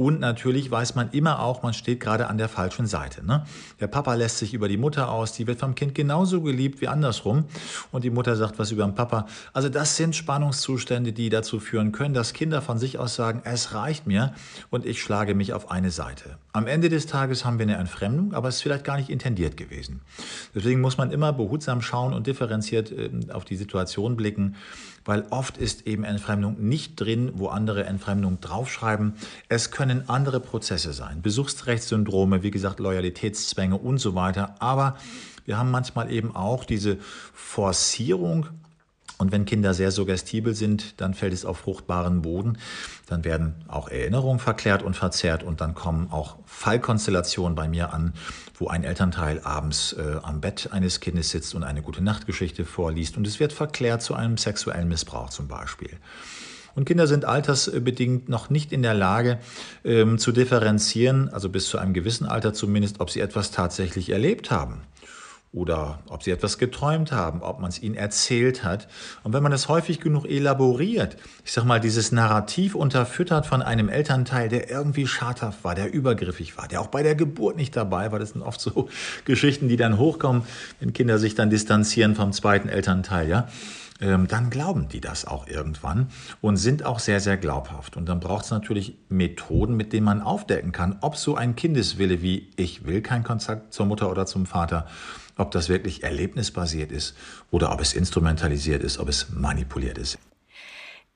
Und 0.00 0.20
natürlich 0.20 0.70
weiß 0.70 0.94
man 0.94 1.10
immer 1.10 1.40
auch, 1.40 1.64
man 1.64 1.74
steht 1.74 1.98
gerade 1.98 2.28
an 2.28 2.38
der 2.38 2.48
falschen 2.48 2.86
Seite. 2.86 3.26
Ne? 3.26 3.44
Der 3.80 3.88
Papa 3.88 4.14
lässt 4.14 4.38
sich 4.38 4.54
über 4.54 4.68
die 4.68 4.76
Mutter 4.76 5.10
aus, 5.10 5.32
die 5.32 5.48
wird 5.48 5.58
vom 5.58 5.74
Kind 5.74 5.96
genauso 5.96 6.40
geliebt 6.40 6.80
wie 6.80 6.86
andersrum. 6.86 7.46
Und 7.90 8.04
die 8.04 8.10
Mutter 8.10 8.36
sagt 8.36 8.60
was 8.60 8.70
über 8.70 8.84
den 8.84 8.94
Papa. 8.94 9.26
Also 9.52 9.68
das 9.68 9.96
sind 9.96 10.14
Spannungszustände, 10.14 11.12
die 11.12 11.30
dazu 11.30 11.58
führen 11.58 11.90
können, 11.90 12.14
dass 12.14 12.32
Kinder 12.32 12.62
von 12.62 12.78
sich 12.78 12.96
aus 13.00 13.16
sagen, 13.16 13.42
es 13.42 13.74
reicht 13.74 14.06
mir 14.06 14.34
und 14.70 14.86
ich 14.86 15.02
schlage 15.02 15.34
mich 15.34 15.52
auf 15.52 15.68
eine 15.68 15.90
Seite. 15.90 16.38
Am 16.58 16.66
Ende 16.66 16.88
des 16.88 17.06
Tages 17.06 17.44
haben 17.44 17.58
wir 17.58 17.64
eine 17.64 17.76
Entfremdung, 17.76 18.34
aber 18.34 18.48
es 18.48 18.56
ist 18.56 18.62
vielleicht 18.62 18.84
gar 18.84 18.96
nicht 18.96 19.08
intendiert 19.08 19.56
gewesen. 19.56 20.00
Deswegen 20.54 20.80
muss 20.80 20.98
man 20.98 21.10
immer 21.10 21.32
behutsam 21.32 21.80
schauen 21.80 22.12
und 22.12 22.26
differenziert 22.26 22.92
äh, 22.92 23.10
auf 23.32 23.44
die 23.44 23.56
Situation 23.56 24.16
blicken 24.16 24.56
weil 25.08 25.24
oft 25.30 25.56
ist 25.56 25.86
eben 25.86 26.04
Entfremdung 26.04 26.68
nicht 26.68 27.00
drin, 27.00 27.32
wo 27.32 27.48
andere 27.48 27.84
Entfremdung 27.84 28.42
draufschreiben. 28.42 29.14
Es 29.48 29.70
können 29.70 30.06
andere 30.10 30.38
Prozesse 30.38 30.92
sein, 30.92 31.22
Besuchsrechtssyndrome, 31.22 32.42
wie 32.42 32.50
gesagt, 32.50 32.78
Loyalitätszwänge 32.78 33.78
und 33.78 33.96
so 33.96 34.14
weiter. 34.14 34.56
Aber 34.58 34.98
wir 35.46 35.56
haben 35.56 35.70
manchmal 35.70 36.12
eben 36.12 36.36
auch 36.36 36.66
diese 36.66 36.98
Forcierung 37.32 38.48
und 39.18 39.32
wenn 39.32 39.44
Kinder 39.44 39.74
sehr 39.74 39.90
suggestibel 39.90 40.54
sind, 40.54 41.00
dann 41.00 41.12
fällt 41.12 41.32
es 41.32 41.44
auf 41.44 41.58
fruchtbaren 41.58 42.22
Boden. 42.22 42.56
Dann 43.06 43.24
werden 43.24 43.56
auch 43.66 43.88
Erinnerungen 43.88 44.38
verklärt 44.38 44.84
und 44.84 44.94
verzerrt 44.94 45.42
und 45.42 45.60
dann 45.60 45.74
kommen 45.74 46.08
auch 46.12 46.36
Fallkonstellationen 46.46 47.56
bei 47.56 47.66
mir 47.66 47.92
an, 47.92 48.14
wo 48.54 48.68
ein 48.68 48.84
Elternteil 48.84 49.40
abends 49.40 49.92
äh, 49.94 50.18
am 50.22 50.40
Bett 50.40 50.68
eines 50.70 51.00
Kindes 51.00 51.30
sitzt 51.30 51.56
und 51.56 51.64
eine 51.64 51.82
gute 51.82 52.02
Nachtgeschichte 52.02 52.64
vorliest 52.64 53.16
und 53.16 53.26
es 53.26 53.40
wird 53.40 53.52
verklärt 53.52 54.02
zu 54.02 54.14
einem 54.14 54.36
sexuellen 54.36 54.88
Missbrauch 54.88 55.30
zum 55.30 55.48
Beispiel. 55.48 55.90
Und 56.76 56.84
Kinder 56.84 57.08
sind 57.08 57.24
altersbedingt 57.24 58.28
noch 58.28 58.50
nicht 58.50 58.72
in 58.72 58.82
der 58.82 58.94
Lage 58.94 59.40
ähm, 59.84 60.18
zu 60.18 60.30
differenzieren, 60.30 61.28
also 61.28 61.48
bis 61.48 61.68
zu 61.68 61.78
einem 61.78 61.92
gewissen 61.92 62.24
Alter 62.24 62.54
zumindest, 62.54 63.00
ob 63.00 63.10
sie 63.10 63.20
etwas 63.20 63.50
tatsächlich 63.50 64.10
erlebt 64.10 64.52
haben 64.52 64.82
oder 65.52 66.00
ob 66.08 66.22
sie 66.22 66.30
etwas 66.30 66.58
geträumt 66.58 67.10
haben, 67.10 67.42
ob 67.42 67.58
man 67.58 67.70
es 67.70 67.82
ihnen 67.82 67.94
erzählt 67.94 68.64
hat. 68.64 68.86
Und 69.22 69.32
wenn 69.32 69.42
man 69.42 69.52
das 69.52 69.68
häufig 69.68 70.00
genug 70.00 70.26
elaboriert, 70.26 71.16
ich 71.44 71.52
sag 71.52 71.64
mal, 71.64 71.80
dieses 71.80 72.12
Narrativ 72.12 72.74
unterfüttert 72.74 73.46
von 73.46 73.62
einem 73.62 73.88
Elternteil, 73.88 74.48
der 74.48 74.70
irgendwie 74.70 75.06
schadhaft 75.06 75.64
war, 75.64 75.74
der 75.74 75.92
übergriffig 75.92 76.58
war, 76.58 76.68
der 76.68 76.80
auch 76.80 76.88
bei 76.88 77.02
der 77.02 77.14
Geburt 77.14 77.56
nicht 77.56 77.74
dabei 77.76 78.12
war, 78.12 78.18
das 78.18 78.30
sind 78.30 78.42
oft 78.42 78.60
so 78.60 78.88
Geschichten, 79.24 79.68
die 79.68 79.76
dann 79.76 79.98
hochkommen, 79.98 80.42
wenn 80.80 80.92
Kinder 80.92 81.18
sich 81.18 81.34
dann 81.34 81.48
distanzieren 81.48 82.14
vom 82.14 82.32
zweiten 82.32 82.68
Elternteil, 82.68 83.28
ja 83.28 83.48
ähm, 84.00 84.28
dann 84.28 84.50
glauben 84.50 84.88
die 84.88 85.00
das 85.00 85.24
auch 85.24 85.46
irgendwann 85.46 86.08
und 86.40 86.56
sind 86.56 86.84
auch 86.84 86.98
sehr, 86.98 87.20
sehr 87.20 87.36
glaubhaft. 87.36 87.96
Und 87.96 88.08
dann 88.08 88.20
braucht 88.20 88.44
es 88.44 88.50
natürlich 88.50 88.96
Methoden, 89.08 89.76
mit 89.76 89.92
denen 89.92 90.04
man 90.04 90.22
aufdecken 90.22 90.72
kann, 90.72 90.98
ob 91.00 91.16
so 91.16 91.34
ein 91.34 91.56
Kindeswille 91.56 92.22
wie 92.22 92.50
ich 92.56 92.86
will 92.86 93.02
keinen 93.02 93.24
Kontakt 93.24 93.72
zur 93.72 93.86
Mutter 93.86 94.10
oder 94.10 94.26
zum 94.26 94.46
Vater 94.46 94.86
ob 95.38 95.50
das 95.50 95.68
wirklich 95.68 96.02
erlebnisbasiert 96.02 96.92
ist 96.92 97.14
oder 97.50 97.72
ob 97.72 97.80
es 97.80 97.94
instrumentalisiert 97.94 98.82
ist, 98.82 98.98
ob 98.98 99.08
es 99.08 99.30
manipuliert 99.30 99.96
ist. 99.96 100.18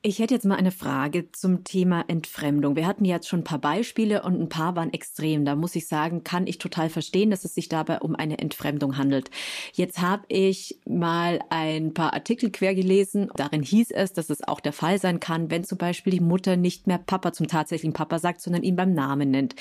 Ich 0.05 0.19
hätte 0.19 0.33
jetzt 0.33 0.45
mal 0.45 0.57
eine 0.57 0.71
Frage 0.71 1.31
zum 1.31 1.63
Thema 1.63 2.03
Entfremdung. 2.09 2.75
Wir 2.75 2.87
hatten 2.87 3.05
jetzt 3.05 3.29
schon 3.29 3.39
ein 3.39 3.45
paar 3.45 3.61
Beispiele 3.61 4.23
und 4.23 4.37
ein 4.37 4.49
paar 4.49 4.75
waren 4.75 4.91
extrem. 4.91 5.45
Da 5.45 5.55
muss 5.55 5.77
ich 5.77 5.87
sagen, 5.87 6.25
kann 6.25 6.45
ich 6.45 6.57
total 6.57 6.89
verstehen, 6.89 7.31
dass 7.31 7.45
es 7.45 7.55
sich 7.55 7.69
dabei 7.69 7.99
um 7.99 8.13
eine 8.13 8.39
Entfremdung 8.39 8.97
handelt. 8.97 9.31
Jetzt 9.71 10.01
habe 10.01 10.25
ich 10.27 10.77
mal 10.85 11.39
ein 11.49 11.93
paar 11.93 12.11
Artikel 12.11 12.51
quer 12.51 12.75
gelesen. 12.75 13.31
Darin 13.37 13.63
hieß 13.63 13.91
es, 13.91 14.11
dass 14.11 14.29
es 14.29 14.45
auch 14.45 14.59
der 14.59 14.73
Fall 14.73 14.99
sein 14.99 15.21
kann, 15.21 15.49
wenn 15.49 15.63
zum 15.63 15.77
Beispiel 15.77 16.11
die 16.11 16.19
Mutter 16.19 16.57
nicht 16.57 16.85
mehr 16.85 16.97
Papa 16.97 17.31
zum 17.31 17.47
tatsächlichen 17.47 17.93
Papa 17.93 18.19
sagt, 18.19 18.41
sondern 18.41 18.63
ihn 18.63 18.75
beim 18.75 18.93
Namen 18.93 19.31
nennt. 19.31 19.55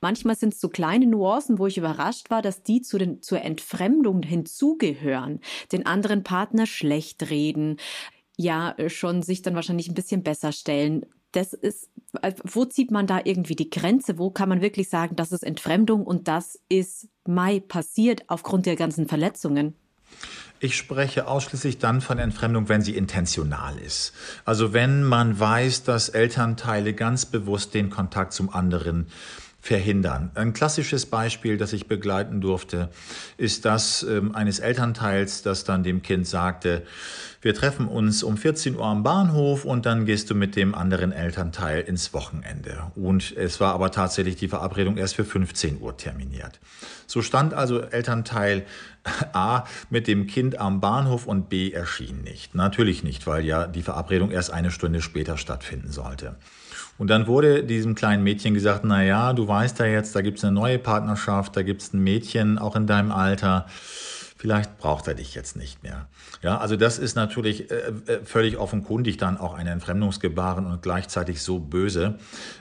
Manchmal 0.00 0.36
sind 0.36 0.54
es 0.54 0.60
so 0.60 0.68
kleine 0.68 1.08
Nuancen, 1.08 1.58
wo 1.58 1.66
ich 1.66 1.76
überrascht 1.76 2.30
war, 2.30 2.40
dass 2.40 2.62
die 2.62 2.82
zu 2.82 2.98
den, 2.98 3.20
zur 3.20 3.42
Entfremdung 3.42 4.22
hinzugehören, 4.22 5.40
den 5.72 5.86
anderen 5.86 6.22
Partner 6.22 6.66
schlecht 6.66 7.30
reden 7.30 7.78
ja 8.38 8.72
äh, 8.78 8.88
schon 8.88 9.22
sich 9.22 9.42
dann 9.42 9.54
wahrscheinlich 9.54 9.88
ein 9.88 9.94
bisschen 9.94 10.22
besser 10.22 10.52
stellen. 10.52 11.04
Das 11.32 11.52
ist, 11.52 11.90
äh, 12.22 12.32
wo 12.44 12.64
zieht 12.64 12.90
man 12.90 13.06
da 13.06 13.20
irgendwie 13.22 13.56
die 13.56 13.68
Grenze? 13.68 14.16
Wo 14.16 14.30
kann 14.30 14.48
man 14.48 14.62
wirklich 14.62 14.88
sagen, 14.88 15.16
das 15.16 15.32
ist 15.32 15.42
Entfremdung 15.42 16.04
und 16.04 16.28
das 16.28 16.58
ist 16.70 17.08
Mai 17.26 17.60
passiert 17.60 18.22
aufgrund 18.28 18.64
der 18.64 18.76
ganzen 18.76 19.06
Verletzungen? 19.06 19.74
Ich 20.60 20.76
spreche 20.76 21.28
ausschließlich 21.28 21.78
dann 21.78 22.00
von 22.00 22.18
Entfremdung, 22.18 22.68
wenn 22.68 22.82
sie 22.82 22.96
intentional 22.96 23.78
ist. 23.78 24.12
Also 24.44 24.72
wenn 24.72 25.04
man 25.04 25.38
weiß, 25.38 25.84
dass 25.84 26.08
Elternteile 26.08 26.94
ganz 26.94 27.26
bewusst 27.26 27.74
den 27.74 27.90
Kontakt 27.90 28.32
zum 28.32 28.50
anderen 28.50 29.06
verhindern. 29.60 30.30
Ein 30.34 30.52
klassisches 30.52 31.06
Beispiel, 31.06 31.56
das 31.58 31.72
ich 31.72 31.88
begleiten 31.88 32.40
durfte, 32.40 32.88
ist 33.36 33.64
das 33.64 34.02
ähm, 34.04 34.34
eines 34.34 34.60
Elternteils, 34.60 35.42
das 35.42 35.64
dann 35.64 35.82
dem 35.82 36.02
Kind 36.02 36.26
sagte, 36.26 36.84
wir 37.40 37.54
treffen 37.54 37.86
uns 37.86 38.22
um 38.22 38.36
14 38.36 38.76
Uhr 38.76 38.84
am 38.84 39.02
Bahnhof 39.02 39.64
und 39.64 39.86
dann 39.86 40.06
gehst 40.06 40.30
du 40.30 40.34
mit 40.34 40.56
dem 40.56 40.74
anderen 40.74 41.12
Elternteil 41.12 41.82
ins 41.82 42.12
Wochenende. 42.14 42.90
Und 42.94 43.36
es 43.36 43.60
war 43.60 43.74
aber 43.74 43.90
tatsächlich 43.90 44.36
die 44.36 44.48
Verabredung 44.48 44.96
erst 44.96 45.16
für 45.16 45.24
15 45.24 45.80
Uhr 45.80 45.96
terminiert. 45.96 46.60
So 47.06 47.22
stand 47.22 47.54
also 47.54 47.80
Elternteil 47.80 48.64
A 49.32 49.64
mit 49.90 50.06
dem 50.06 50.26
Kind 50.26 50.58
am 50.58 50.80
Bahnhof 50.80 51.26
und 51.26 51.48
B 51.48 51.70
erschien 51.70 52.22
nicht. 52.22 52.54
Natürlich 52.54 53.02
nicht, 53.02 53.26
weil 53.26 53.44
ja 53.44 53.66
die 53.66 53.82
Verabredung 53.82 54.30
erst 54.30 54.52
eine 54.52 54.70
Stunde 54.70 55.02
später 55.02 55.36
stattfinden 55.36 55.92
sollte. 55.92 56.36
Und 56.98 57.08
dann 57.08 57.26
wurde 57.26 57.62
diesem 57.62 57.94
kleinen 57.94 58.22
Mädchen 58.24 58.54
gesagt, 58.54 58.84
na 58.84 59.02
ja, 59.02 59.32
du 59.32 59.46
weißt 59.46 59.78
ja 59.78 59.86
jetzt, 59.86 60.14
da 60.16 60.20
gibt's 60.20 60.44
eine 60.44 60.52
neue 60.52 60.78
Partnerschaft, 60.78 61.56
da 61.56 61.62
gibt's 61.62 61.92
ein 61.94 62.02
Mädchen 62.02 62.58
auch 62.58 62.76
in 62.76 62.86
deinem 62.86 63.12
Alter 63.12 63.66
vielleicht 64.38 64.78
braucht 64.78 65.08
er 65.08 65.14
dich 65.14 65.34
jetzt 65.34 65.56
nicht 65.56 65.82
mehr. 65.82 66.06
Ja, 66.42 66.58
also 66.58 66.76
das 66.76 66.98
ist 66.98 67.16
natürlich 67.16 67.70
äh, 67.70 67.74
äh, 68.06 68.24
völlig 68.24 68.56
offenkundig 68.56 69.16
dann 69.16 69.36
auch 69.36 69.54
ein 69.54 69.66
Entfremdungsgebaren 69.66 70.64
und 70.64 70.80
gleichzeitig 70.80 71.42
so 71.42 71.58
böse, 71.58 72.18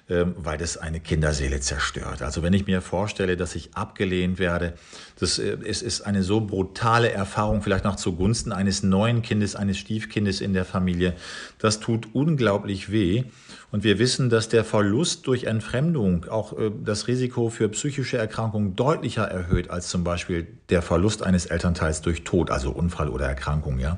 äh, 0.07 0.25
weil 0.35 0.57
das 0.57 0.77
eine 0.77 0.99
Kinderseele 0.99 1.59
zerstört. 1.59 2.23
Also 2.23 2.41
wenn 2.41 2.53
ich 2.53 2.65
mir 2.65 2.81
vorstelle, 2.81 3.37
dass 3.37 3.53
ich 3.53 3.75
abgelehnt 3.75 4.39
werde, 4.39 4.73
das 5.19 5.37
äh, 5.37 5.57
es 5.65 5.83
ist 5.83 6.01
eine 6.01 6.23
so 6.23 6.41
brutale 6.41 7.11
Erfahrung, 7.11 7.61
vielleicht 7.61 7.85
noch 7.85 7.95
zugunsten 7.95 8.51
eines 8.51 8.81
neuen 8.81 9.21
Kindes, 9.21 9.55
eines 9.55 9.77
Stiefkindes 9.77 10.41
in 10.41 10.53
der 10.53 10.65
Familie, 10.65 11.13
das 11.59 11.79
tut 11.79 12.07
unglaublich 12.13 12.91
weh. 12.91 13.25
Und 13.69 13.83
wir 13.83 13.99
wissen, 13.99 14.29
dass 14.29 14.47
der 14.47 14.63
Verlust 14.63 15.27
durch 15.27 15.43
Entfremdung 15.43 16.25
auch 16.29 16.57
äh, 16.57 16.71
das 16.83 17.07
Risiko 17.07 17.49
für 17.49 17.67
psychische 17.69 18.17
Erkrankungen 18.17 18.75
deutlicher 18.75 19.25
erhöht 19.25 19.69
als 19.69 19.89
zum 19.89 20.03
Beispiel 20.03 20.47
der 20.69 20.81
Verlust 20.81 21.21
eines 21.21 21.47
Elternteils 21.47 22.01
durch 22.01 22.23
Tod, 22.23 22.49
also 22.49 22.71
Unfall 22.71 23.09
oder 23.09 23.25
Erkrankung, 23.25 23.79
ja. 23.79 23.97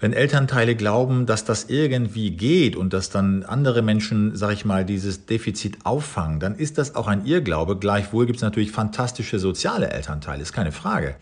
Wenn 0.00 0.12
Elternteile 0.12 0.76
glauben, 0.76 1.26
dass 1.26 1.44
das 1.44 1.64
irgendwie 1.64 2.30
geht 2.30 2.76
und 2.76 2.92
dass 2.92 3.10
dann 3.10 3.42
andere 3.42 3.82
Menschen, 3.82 4.36
sag 4.36 4.52
ich 4.52 4.64
mal, 4.64 4.84
dieses 4.84 5.26
Defizit 5.26 5.78
auffangen, 5.82 6.38
dann 6.38 6.54
ist 6.54 6.78
das 6.78 6.94
auch 6.94 7.08
ein 7.08 7.26
Irrglaube. 7.26 7.76
Gleichwohl 7.76 8.26
gibt 8.26 8.36
es 8.36 8.42
natürlich 8.42 8.70
fantastische 8.70 9.40
soziale 9.40 9.90
Elternteile, 9.90 10.42
ist 10.42 10.52
keine 10.52 10.70
Frage 10.70 11.16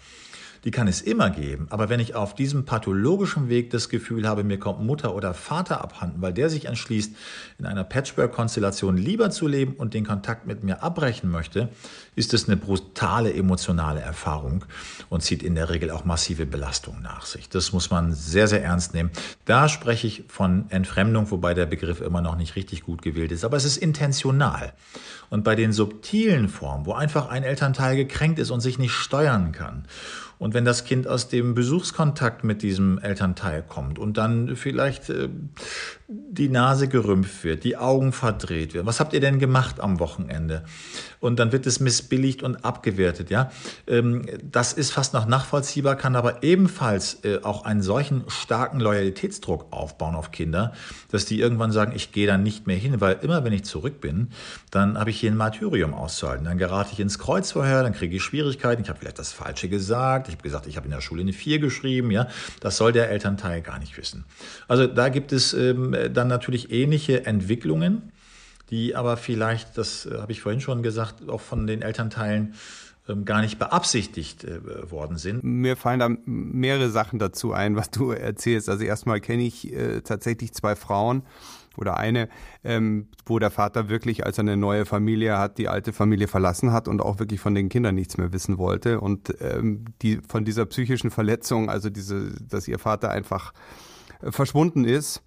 die 0.66 0.72
kann 0.72 0.88
es 0.88 1.00
immer 1.00 1.30
geben. 1.30 1.68
Aber 1.70 1.88
wenn 1.88 2.00
ich 2.00 2.16
auf 2.16 2.34
diesem 2.34 2.64
pathologischen 2.64 3.48
Weg 3.48 3.70
das 3.70 3.88
Gefühl 3.88 4.26
habe, 4.26 4.42
mir 4.42 4.58
kommt 4.58 4.82
Mutter 4.82 5.14
oder 5.14 5.32
Vater 5.32 5.80
abhanden, 5.80 6.20
weil 6.20 6.32
der 6.32 6.50
sich 6.50 6.64
entschließt, 6.64 7.14
in 7.60 7.66
einer 7.66 7.84
Patchwork-Konstellation 7.84 8.96
lieber 8.96 9.30
zu 9.30 9.46
leben 9.46 9.74
und 9.74 9.94
den 9.94 10.04
Kontakt 10.04 10.44
mit 10.44 10.64
mir 10.64 10.82
abbrechen 10.82 11.30
möchte, 11.30 11.68
ist 12.16 12.34
es 12.34 12.48
eine 12.48 12.56
brutale 12.56 13.32
emotionale 13.32 14.00
Erfahrung 14.00 14.64
und 15.08 15.22
zieht 15.22 15.44
in 15.44 15.54
der 15.54 15.70
Regel 15.70 15.90
auch 15.90 16.04
massive 16.04 16.46
Belastungen 16.46 17.00
nach 17.00 17.26
sich. 17.26 17.48
Das 17.48 17.72
muss 17.72 17.90
man 17.90 18.12
sehr, 18.12 18.48
sehr 18.48 18.64
ernst 18.64 18.92
nehmen. 18.92 19.10
Da 19.44 19.68
spreche 19.68 20.08
ich 20.08 20.24
von 20.26 20.68
Entfremdung, 20.70 21.30
wobei 21.30 21.54
der 21.54 21.66
Begriff 21.66 22.00
immer 22.00 22.22
noch 22.22 22.36
nicht 22.36 22.56
richtig 22.56 22.82
gut 22.82 23.02
gewählt 23.02 23.30
ist, 23.30 23.44
aber 23.44 23.56
es 23.56 23.64
ist 23.64 23.76
intentional. 23.76 24.72
Und 25.30 25.44
bei 25.44 25.54
den 25.54 25.72
subtilen 25.72 26.48
Formen, 26.48 26.86
wo 26.86 26.92
einfach 26.92 27.28
ein 27.28 27.44
Elternteil 27.44 27.94
gekränkt 27.94 28.40
ist 28.40 28.50
und 28.50 28.60
sich 28.60 28.78
nicht 28.78 28.92
steuern 28.92 29.52
kann 29.52 29.84
und 30.38 30.54
wenn 30.54 30.64
das 30.64 30.84
Kind 30.84 31.06
aus 31.08 31.28
dem 31.28 31.54
Besuchskontakt 31.54 32.44
mit 32.44 32.62
diesem 32.62 32.98
Elternteil 32.98 33.62
kommt 33.62 33.98
und 33.98 34.18
dann 34.18 34.54
vielleicht 34.56 35.08
äh, 35.08 35.28
die 36.08 36.48
Nase 36.48 36.88
gerümpft 36.88 37.42
wird, 37.42 37.64
die 37.64 37.76
Augen 37.76 38.12
verdreht 38.12 38.74
werden, 38.74 38.86
was 38.86 39.00
habt 39.00 39.12
ihr 39.12 39.20
denn 39.20 39.38
gemacht 39.38 39.80
am 39.80 39.98
Wochenende? 39.98 40.64
Und 41.20 41.38
dann 41.38 41.52
wird 41.52 41.66
es 41.66 41.80
missbilligt 41.80 42.42
und 42.42 42.64
abgewertet, 42.64 43.30
ja. 43.30 43.50
Ähm, 43.86 44.26
das 44.42 44.72
ist 44.72 44.92
fast 44.92 45.14
noch 45.14 45.26
nachvollziehbar, 45.26 45.96
kann 45.96 46.14
aber 46.14 46.42
ebenfalls 46.42 47.24
äh, 47.24 47.40
auch 47.42 47.64
einen 47.64 47.82
solchen 47.82 48.24
starken 48.28 48.78
Loyalitätsdruck 48.78 49.72
aufbauen 49.72 50.14
auf 50.14 50.30
Kinder, 50.30 50.72
dass 51.10 51.24
die 51.24 51.40
irgendwann 51.40 51.72
sagen, 51.72 51.92
ich 51.96 52.12
gehe 52.12 52.26
dann 52.26 52.42
nicht 52.42 52.66
mehr 52.66 52.76
hin, 52.76 53.00
weil 53.00 53.18
immer 53.22 53.42
wenn 53.42 53.52
ich 53.52 53.64
zurück 53.64 54.00
bin, 54.00 54.28
dann 54.70 54.98
habe 54.98 55.10
ich 55.10 55.18
hier 55.18 55.30
ein 55.30 55.36
Martyrium 55.36 55.94
auszuhalten. 55.94 56.44
Dann 56.44 56.58
gerate 56.58 56.90
ich 56.92 57.00
ins 57.00 57.18
Kreuzverhör, 57.18 57.82
dann 57.82 57.94
kriege 57.94 58.16
ich 58.16 58.22
Schwierigkeiten, 58.22 58.82
ich 58.82 58.88
habe 58.88 58.98
vielleicht 58.98 59.18
das 59.18 59.32
Falsche 59.32 59.68
gesagt, 59.68 60.25
ich 60.28 60.34
habe 60.34 60.42
gesagt, 60.42 60.66
ich 60.66 60.76
habe 60.76 60.86
in 60.86 60.92
der 60.92 61.00
Schule 61.00 61.22
eine 61.22 61.32
4 61.32 61.58
geschrieben, 61.58 62.10
ja. 62.10 62.28
Das 62.60 62.76
soll 62.76 62.92
der 62.92 63.10
Elternteil 63.10 63.62
gar 63.62 63.78
nicht 63.78 63.96
wissen. 63.96 64.24
Also 64.68 64.86
da 64.86 65.08
gibt 65.08 65.32
es 65.32 65.52
ähm, 65.52 65.96
dann 66.12 66.28
natürlich 66.28 66.70
ähnliche 66.72 67.26
Entwicklungen, 67.26 68.12
die 68.70 68.96
aber 68.96 69.16
vielleicht, 69.16 69.78
das 69.78 70.06
äh, 70.06 70.18
habe 70.18 70.32
ich 70.32 70.40
vorhin 70.40 70.60
schon 70.60 70.82
gesagt, 70.82 71.28
auch 71.28 71.40
von 71.40 71.66
den 71.66 71.82
Elternteilen 71.82 72.54
ähm, 73.08 73.24
gar 73.24 73.40
nicht 73.40 73.58
beabsichtigt 73.58 74.44
äh, 74.44 74.90
worden 74.90 75.16
sind. 75.16 75.44
Mir 75.44 75.76
fallen 75.76 76.00
da 76.00 76.10
mehrere 76.24 76.90
Sachen 76.90 77.18
dazu 77.18 77.52
ein, 77.52 77.76
was 77.76 77.90
du 77.90 78.10
erzählst. 78.10 78.68
Also 78.68 78.84
erstmal 78.84 79.20
kenne 79.20 79.44
ich 79.44 79.72
äh, 79.72 80.00
tatsächlich 80.00 80.52
zwei 80.52 80.74
Frauen 80.74 81.22
oder 81.76 81.96
eine, 81.96 82.28
ähm, 82.64 83.08
wo 83.24 83.38
der 83.38 83.50
Vater 83.50 83.88
wirklich, 83.88 84.24
als 84.24 84.38
er 84.38 84.42
eine 84.42 84.56
neue 84.56 84.86
Familie 84.86 85.38
hat, 85.38 85.58
die 85.58 85.68
alte 85.68 85.92
Familie 85.92 86.28
verlassen 86.28 86.72
hat 86.72 86.88
und 86.88 87.00
auch 87.00 87.18
wirklich 87.18 87.40
von 87.40 87.54
den 87.54 87.68
Kindern 87.68 87.94
nichts 87.94 88.16
mehr 88.18 88.32
wissen 88.32 88.58
wollte. 88.58 89.00
Und 89.00 89.34
ähm, 89.40 89.84
die 90.02 90.18
von 90.28 90.44
dieser 90.44 90.66
psychischen 90.66 91.10
Verletzung, 91.10 91.70
also 91.70 91.90
diese, 91.90 92.34
dass 92.42 92.68
ihr 92.68 92.78
Vater 92.78 93.10
einfach 93.10 93.52
äh, 94.20 94.30
verschwunden 94.30 94.84
ist, 94.84 95.22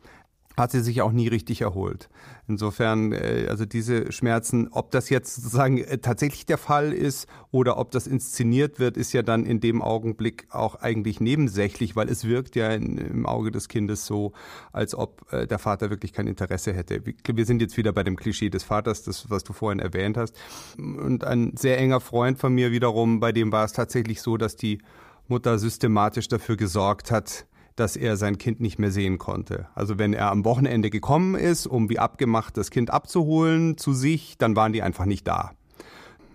hat 0.60 0.72
sie 0.72 0.82
sich 0.82 1.02
auch 1.02 1.12
nie 1.12 1.28
richtig 1.28 1.62
erholt. 1.62 2.10
Insofern, 2.48 3.14
äh, 3.14 3.48
also 3.50 3.66
diese 3.66 4.12
Schmerzen, 4.12 4.68
ob 4.72 4.92
das 4.92 5.10
jetzt 5.10 5.36
sozusagen 5.36 5.80
äh, 5.80 5.98
tatsächlich 5.98 6.46
der 6.46 6.58
Fall 6.58 6.94
ist 6.94 7.28
oder 7.52 7.78
ob 7.78 7.92
das 7.92 8.08
inszeniert 8.08 8.80
wird, 8.80 8.98
ist 8.98 9.14
ja 9.14 9.22
dann 9.22 9.46
in 9.46 9.60
dem 9.60 9.82
Augenblick 9.82 10.48
auch 10.52 10.76
eigentlich 10.76 11.20
nebensächlich, 11.20 11.96
weil 11.96 12.10
es 12.10 12.26
wirkt 12.26 12.56
ja 12.56 12.70
im 12.72 13.26
Auge 13.26 13.52
des 13.52 13.68
Kindes 13.68 14.06
so, 14.06 14.34
als 14.72 14.94
ob 14.94 15.32
äh, 15.32 15.48
der 15.48 15.60
Vater 15.60 15.90
wirklich 15.90 16.14
kein 16.14 16.28
Interesse 16.28 16.74
hätte. 16.74 17.02
Wir 17.04 17.46
sind 17.46 17.62
jetzt 17.62 17.78
wieder 17.78 17.94
bei 17.94 18.04
dem 18.04 18.16
Klischee 18.16 18.50
des 18.50 18.64
Vaters, 18.64 19.04
das, 19.04 19.30
was 19.30 19.44
du 19.44 19.54
vorhin 19.54 19.80
erwähnt 19.80 20.18
hast. 20.18 20.36
Und 20.78 21.24
ein 21.24 21.54
sehr 21.56 21.78
enger 21.78 22.02
Freund 22.02 22.38
von 22.38 22.54
mir 22.54 22.72
wiederum, 22.72 23.20
bei 23.20 23.32
dem 23.32 23.52
war 23.52 23.66
es 23.66 23.74
tatsächlich 23.74 24.22
so, 24.22 24.38
dass 24.38 24.56
die 24.56 24.80
Mutter 25.28 25.60
systematisch 25.60 26.28
dafür 26.28 26.58
gesorgt 26.58 27.12
hat, 27.12 27.46
dass 27.80 27.96
er 27.96 28.18
sein 28.18 28.38
Kind 28.38 28.60
nicht 28.60 28.80
mehr 28.80 28.92
sehen 28.92 29.18
konnte. 29.18 29.68
Also 29.76 29.98
wenn 29.98 30.14
er 30.14 30.32
am 30.32 30.46
Wochenende 30.46 30.90
gekommen 30.90 31.36
ist, 31.36 31.68
um 31.68 31.90
wie 31.90 32.00
abgemacht 32.00 32.58
das 32.58 32.72
Kind 32.72 32.92
abzuholen 32.92 33.78
zu 33.78 33.94
sich, 33.94 34.38
dann 34.38 34.56
waren 34.56 34.74
die 34.74 34.82
einfach 34.82 35.06
nicht 35.06 35.28
da. 35.28 35.52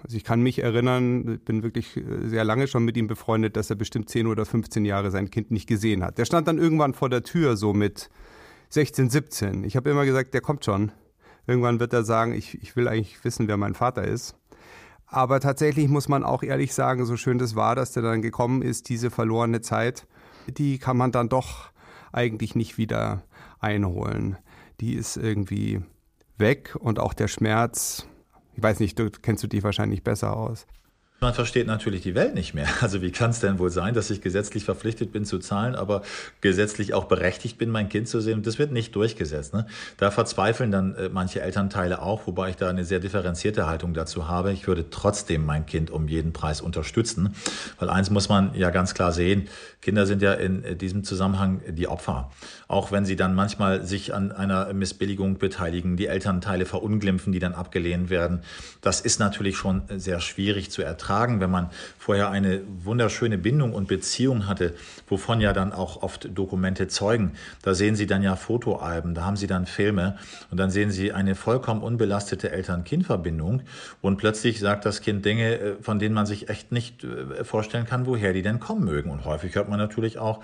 Also 0.03 0.19
ich 0.19 0.25
kann 0.25 0.43
mich 0.43 0.63
erinnern, 0.63 1.39
bin 1.45 1.63
wirklich 1.63 1.97
äh, 1.97 2.29
sehr 2.29 2.45
lange 2.45 2.67
schon 2.67 2.85
mit 2.85 2.97
ihm 2.97 3.07
befreundet, 3.07 3.57
dass 3.57 3.71
er 3.71 3.77
bestimmt 3.77 4.11
10 4.11 4.27
oder 4.27 4.45
15 4.45 4.85
Jahre 4.85 5.11
sein 5.11 5.31
Kind 5.31 5.51
nicht 5.51 5.67
gesehen 5.67 6.05
hat. 6.05 6.19
Der 6.19 6.27
stand 6.27 6.47
dann 6.47 6.59
irgendwann 6.59 6.93
vor 6.93 7.09
der 7.09 7.23
Tür, 7.23 7.57
so 7.57 7.73
mit 7.73 8.11
16, 8.69 9.09
17. 9.09 9.65
Ich 9.65 9.77
habe 9.77 9.89
immer 9.91 10.05
gesagt, 10.05 10.35
der 10.35 10.43
kommt 10.43 10.65
schon. 10.65 10.93
Irgendwann 11.47 11.81
wird 11.81 11.93
er 11.93 12.05
sagen, 12.05 12.35
ich, 12.35 12.61
ich 12.63 12.77
will 12.77 12.87
eigentlich 12.87 13.25
wissen, 13.25 13.49
wer 13.49 13.57
mein 13.57 13.75
Vater 13.75 14.05
ist. 14.05 14.37
Aber 15.07 15.41
tatsächlich 15.41 15.89
muss 15.89 16.09
man 16.09 16.25
auch 16.25 16.43
ehrlich 16.43 16.75
sagen, 16.75 17.07
so 17.07 17.17
schön 17.17 17.39
das 17.39 17.55
war, 17.55 17.75
dass 17.75 17.93
der 17.93 18.03
dann 18.03 18.21
gekommen 18.21 18.63
ist, 18.63 18.89
diese 18.89 19.11
verlorene 19.11 19.61
Zeit, 19.61 20.07
die 20.49 20.79
kann 20.79 20.97
man 20.97 21.13
dann 21.13 21.29
doch 21.29 21.71
eigentlich 22.13 22.55
nicht 22.55 22.79
wieder 22.79 23.23
einholen. 23.61 24.37
Die 24.81 24.95
ist 24.95 25.17
irgendwie 25.17 25.81
weg 26.37 26.77
und 26.79 26.99
auch 26.99 27.15
der 27.15 27.29
Schmerz, 27.29 28.07
ich 28.55 28.63
weiß 28.63 28.81
nicht, 28.81 28.99
du 28.99 29.11
kennst 29.11 29.43
du 29.43 29.49
dich 29.49 29.63
wahrscheinlich 29.63 30.03
besser 30.03 30.37
aus. 30.37 30.67
Man 31.25 31.33
versteht 31.33 31.67
natürlich 31.67 32.03
die 32.03 32.15
Welt 32.15 32.35
nicht 32.35 32.53
mehr. 32.53 32.69
Also 32.83 33.01
wie 33.01 33.11
kann 33.11 33.31
es 33.31 33.41
denn 33.41 33.59
wohl 33.59 33.71
sein, 33.71 33.95
dass 33.95 34.11
ich 34.11 34.21
gesetzlich 34.21 34.67
verpflichtet 34.67 35.11
bin 35.11 35.25
zu 35.25 35.39
zahlen, 35.39 35.75
aber 35.75 36.03
gesetzlich 36.43 36.93
auch 36.93 37.05
berechtigt 37.05 37.57
bin, 37.57 37.71
mein 37.71 37.89
Kind 37.89 38.09
zu 38.09 38.21
sehen? 38.21 38.43
Das 38.43 38.59
wird 38.59 38.73
nicht 38.73 38.95
durchgesetzt. 38.95 39.55
Ne? 39.55 39.67
Da 39.97 40.11
verzweifeln 40.11 40.71
dann 40.71 40.95
äh, 40.97 41.09
manche 41.09 41.41
Elternteile 41.41 42.03
auch, 42.03 42.27
wobei 42.27 42.51
ich 42.51 42.57
da 42.57 42.69
eine 42.69 42.85
sehr 42.85 43.01
differenzierte 43.01 43.67
Haltung 43.67 43.95
dazu 43.95 44.29
habe. 44.29 44.53
Ich 44.53 44.67
würde 44.67 44.91
trotzdem 44.91 45.47
mein 45.47 45.65
Kind 45.65 45.91
um 45.91 46.09
jeden 46.09 46.35
Preis 46.35 46.61
unterstützen, 46.61 47.35
weil 47.79 47.89
eins 47.89 48.11
muss 48.11 48.29
man 48.29 48.55
ja 48.55 48.69
ganz 48.69 48.93
klar 48.93 49.11
sehen, 49.13 49.49
Kinder 49.81 50.05
sind 50.05 50.21
ja 50.21 50.35
in 50.35 50.63
äh, 50.63 50.77
diesem 50.77 51.05
Zusammenhang 51.05 51.63
die 51.71 51.89
Opfer. 51.89 52.31
Auch 52.69 52.93
wenn 52.93 53.07
sie 53.07 53.17
dann 53.17 53.35
manchmal 53.35 53.87
sich 53.87 54.13
an 54.13 54.31
einer 54.31 54.75
Missbilligung 54.75 55.39
beteiligen, 55.39 55.97
die 55.97 56.07
Elternteile 56.07 56.67
verunglimpfen, 56.67 57.33
die 57.33 57.39
dann 57.39 57.55
abgelehnt 57.55 58.11
werden. 58.11 58.43
Das 58.83 59.01
ist 59.01 59.21
natürlich 59.21 59.57
schon 59.57 59.85
sehr 59.89 60.21
schwierig 60.21 60.71
zu 60.71 60.83
ertragen 60.83 61.14
ertragen, 61.15 61.41
wenn 61.41 61.51
man 61.51 61.71
vorher 61.99 62.31
eine 62.31 62.61
wunderschöne 62.83 63.39
Bindung 63.39 63.73
und 63.73 63.87
Beziehung 63.87 64.47
hatte, 64.49 64.75
wovon 65.09 65.41
ja 65.41 65.53
dann 65.53 65.73
auch 65.73 66.03
oft 66.03 66.29
Dokumente 66.37 66.89
zeugen. 66.89 67.33
Da 67.63 67.75
sehen 67.75 67.95
Sie 67.95 68.07
dann 68.07 68.23
ja 68.23 68.35
Fotoalben, 68.37 69.15
da 69.15 69.25
haben 69.25 69.37
Sie 69.37 69.47
dann 69.47 69.67
Filme 69.67 70.19
und 70.51 70.59
dann 70.59 70.71
sehen 70.71 70.91
Sie 70.91 71.13
eine 71.13 71.37
vollkommen 71.37 71.83
unbelastete 71.83 72.51
Eltern-Kind-Verbindung 72.51 73.63
und 74.03 74.17
plötzlich 74.17 74.59
sagt 74.59 74.85
das 74.87 75.03
Kind 75.03 75.25
Dinge, 75.25 75.59
äh, 75.59 75.75
von 75.81 75.99
denen 75.99 76.15
man 76.15 76.27
sich 76.27 76.49
echt 76.49 76.73
nicht 76.73 77.05
äh, 77.05 77.45
vorstellen 77.45 77.87
kann, 77.87 78.07
woher 78.07 78.33
die 78.33 78.43
denn 78.43 78.59
kommen 78.59 78.85
mögen. 78.85 79.11
Und 79.11 79.25
häufig 79.25 79.55
hört 79.55 79.69
man 79.69 79.79
natürlich 79.79 80.19
auch, 80.19 80.41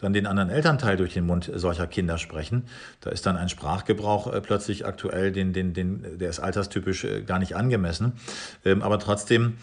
dann 0.00 0.12
den 0.14 0.26
anderen 0.26 0.48
Elternteil 0.50 0.96
durch 0.96 1.12
den 1.12 1.26
Mund 1.26 1.50
solcher 1.54 1.86
Kinder 1.86 2.16
sprechen. 2.16 2.64
Da 3.00 3.10
ist 3.10 3.26
dann 3.26 3.36
ein 3.36 3.48
Sprachgebrauch 3.48 4.32
äh, 4.32 4.40
plötzlich 4.40 4.86
aktuell, 4.86 5.30
den, 5.30 5.52
den, 5.52 5.74
den, 5.74 6.18
der 6.18 6.30
ist 6.30 6.40
alterstypisch 6.40 7.06
gar 7.26 7.38
nicht 7.38 7.54
angemessen. 7.54 8.12
Ähm, 8.64 8.82
aber 8.82 8.98
trotzdem 8.98 9.58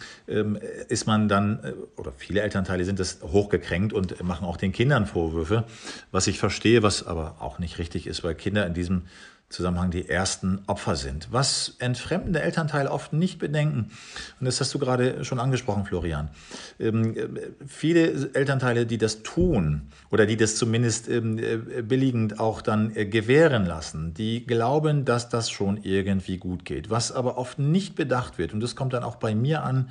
ist 0.90 1.08
man 1.08 1.28
dann, 1.28 1.64
äh, 1.64 1.74
oder 2.00 2.12
viele 2.18 2.42
Elternteile 2.42 2.86
sind 2.86 3.00
es 3.00 3.20
hochgekränkt 3.22 3.94
und 3.94 4.22
machen 4.24 4.46
auch 4.46 4.58
den 4.58 4.72
Kindern 4.72 5.06
Vorwürfe, 5.06 5.66
was 6.12 6.28
ich 6.28 6.40
verstehe, 6.40 6.84
was 6.84 7.06
aber 7.06 7.38
auch 7.40 7.60
nicht 7.60 7.80
richtig 7.80 8.08
ist, 8.08 8.24
weil 8.24 8.36
Kinder 8.36 8.66
in 8.66 8.74
diesem 8.74 9.04
Zusammenhang 9.50 9.92
die 9.92 10.10
ersten 10.10 10.60
Opfer 10.68 10.98
sind. 10.98 11.30
Was 11.32 11.76
entfremdende 11.80 12.42
Elternteile 12.42 12.92
oft 12.92 13.14
nicht 13.14 13.40
bedenken, 13.40 13.92
und 14.40 14.46
das 14.46 14.60
hast 14.60 14.74
du 14.74 14.80
gerade 14.80 15.24
schon 15.24 15.40
angesprochen, 15.40 15.86
Florian, 15.86 16.30
ähm, 16.80 17.16
viele 17.66 18.34
Elternteile, 18.34 18.86
die 18.86 18.98
das 18.98 19.24
tun 19.24 19.84
oder 20.12 20.26
die 20.26 20.36
das 20.36 20.58
zumindest 20.58 21.08
ähm, 21.08 21.38
äh, 21.38 21.82
billigend 21.82 22.42
auch 22.42 22.62
dann 22.62 22.94
äh, 22.94 23.06
gewähren 23.06 23.66
lassen, 23.66 24.14
die 24.14 24.46
glauben, 24.46 25.06
dass 25.06 25.30
das 25.30 25.50
schon 25.50 25.78
irgendwie 25.82 26.38
gut 26.38 26.66
geht. 26.66 26.90
Was 26.90 27.14
aber 27.14 27.38
oft 27.38 27.58
nicht 27.58 27.96
bedacht 27.96 28.38
wird, 28.38 28.54
und 28.54 28.60
das 28.60 28.76
kommt 28.76 28.92
dann 28.92 29.04
auch 29.04 29.16
bei 29.16 29.34
mir 29.34 29.64
an, 29.64 29.90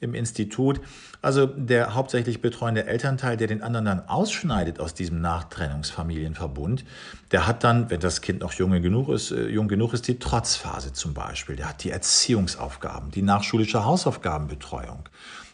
im 0.00 0.14
Institut. 0.14 0.80
Also 1.22 1.46
der 1.46 1.94
hauptsächlich 1.94 2.40
betreuende 2.40 2.86
Elternteil, 2.86 3.36
der 3.36 3.46
den 3.46 3.62
anderen 3.62 3.86
dann 3.86 4.08
ausschneidet 4.08 4.78
aus 4.80 4.94
diesem 4.94 5.20
Nachtrennungsfamilienverbund, 5.20 6.84
der 7.32 7.46
hat 7.46 7.64
dann, 7.64 7.90
wenn 7.90 8.00
das 8.00 8.20
Kind 8.20 8.40
noch 8.40 8.52
jung 8.52 8.70
genug 8.82 9.08
ist, 9.08 9.30
äh, 9.30 9.48
jung 9.48 9.68
genug 9.68 9.92
ist, 9.92 10.06
die 10.08 10.18
Trotzphase 10.18 10.92
zum 10.92 11.14
Beispiel. 11.14 11.56
Der 11.56 11.68
hat 11.68 11.84
die 11.84 11.90
Erziehungsaufgaben, 11.90 13.10
die 13.10 13.22
nachschulische 13.22 13.84
Hausaufgabenbetreuung. 13.84 15.08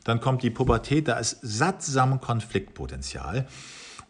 Dann 0.04 0.20
kommt 0.20 0.42
die 0.42 0.50
Pubertät, 0.50 1.08
da 1.08 1.18
ist 1.18 1.38
sattsam 1.42 2.20
Konfliktpotenzial. 2.20 3.46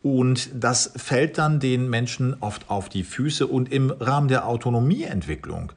Und 0.03 0.51
das 0.53 0.93
fällt 0.97 1.39
dann 1.39 1.61
den 1.61 1.89
Menschen 1.89 2.37
oft 2.41 2.69
auf 2.71 2.89
die 2.89 3.05
Füße 3.05 3.47
und 3.47 3.71
im 3.73 3.91
Rahmen 3.91 4.27
der 4.27 4.49
Autonomieentwicklung. 4.49 5.73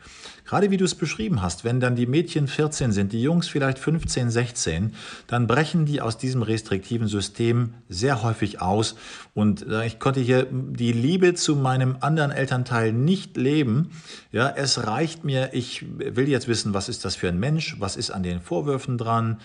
Gerade 0.45 0.69
wie 0.69 0.77
du 0.77 0.85
es 0.85 0.93
beschrieben 0.93 1.41
hast, 1.41 1.63
wenn 1.63 1.79
dann 1.79 1.95
die 1.95 2.05
Mädchen 2.05 2.47
14 2.47 2.91
sind, 2.91 3.11
die 3.13 3.21
Jungs 3.21 3.47
vielleicht 3.47 3.79
15, 3.79 4.29
16, 4.29 4.93
dann 5.27 5.47
brechen 5.47 5.85
die 5.85 6.01
aus 6.01 6.17
diesem 6.17 6.43
restriktiven 6.43 7.07
System 7.07 7.73
sehr 7.89 8.21
häufig 8.21 8.61
aus. 8.61 8.95
Und 9.33 9.67
äh, 9.67 9.87
ich 9.87 9.99
konnte 9.99 10.19
hier 10.19 10.47
die 10.51 10.91
Liebe 10.91 11.33
zu 11.33 11.55
meinem 11.55 11.97
anderen 12.01 12.31
Elternteil 12.31 12.93
nicht 12.93 13.37
leben. 13.37 13.89
Ja, 14.31 14.49
es 14.49 14.85
reicht 14.85 15.23
mir, 15.23 15.49
ich 15.53 15.83
will 15.97 16.29
jetzt 16.29 16.47
wissen, 16.47 16.73
was 16.75 16.89
ist 16.89 17.05
das 17.05 17.15
für 17.15 17.27
ein 17.27 17.39
Mensch, 17.39 17.77
was 17.79 17.95
ist 17.95 18.11
an 18.11 18.21
den 18.21 18.39
Vorwürfen 18.39 18.97
dran, 18.97 19.39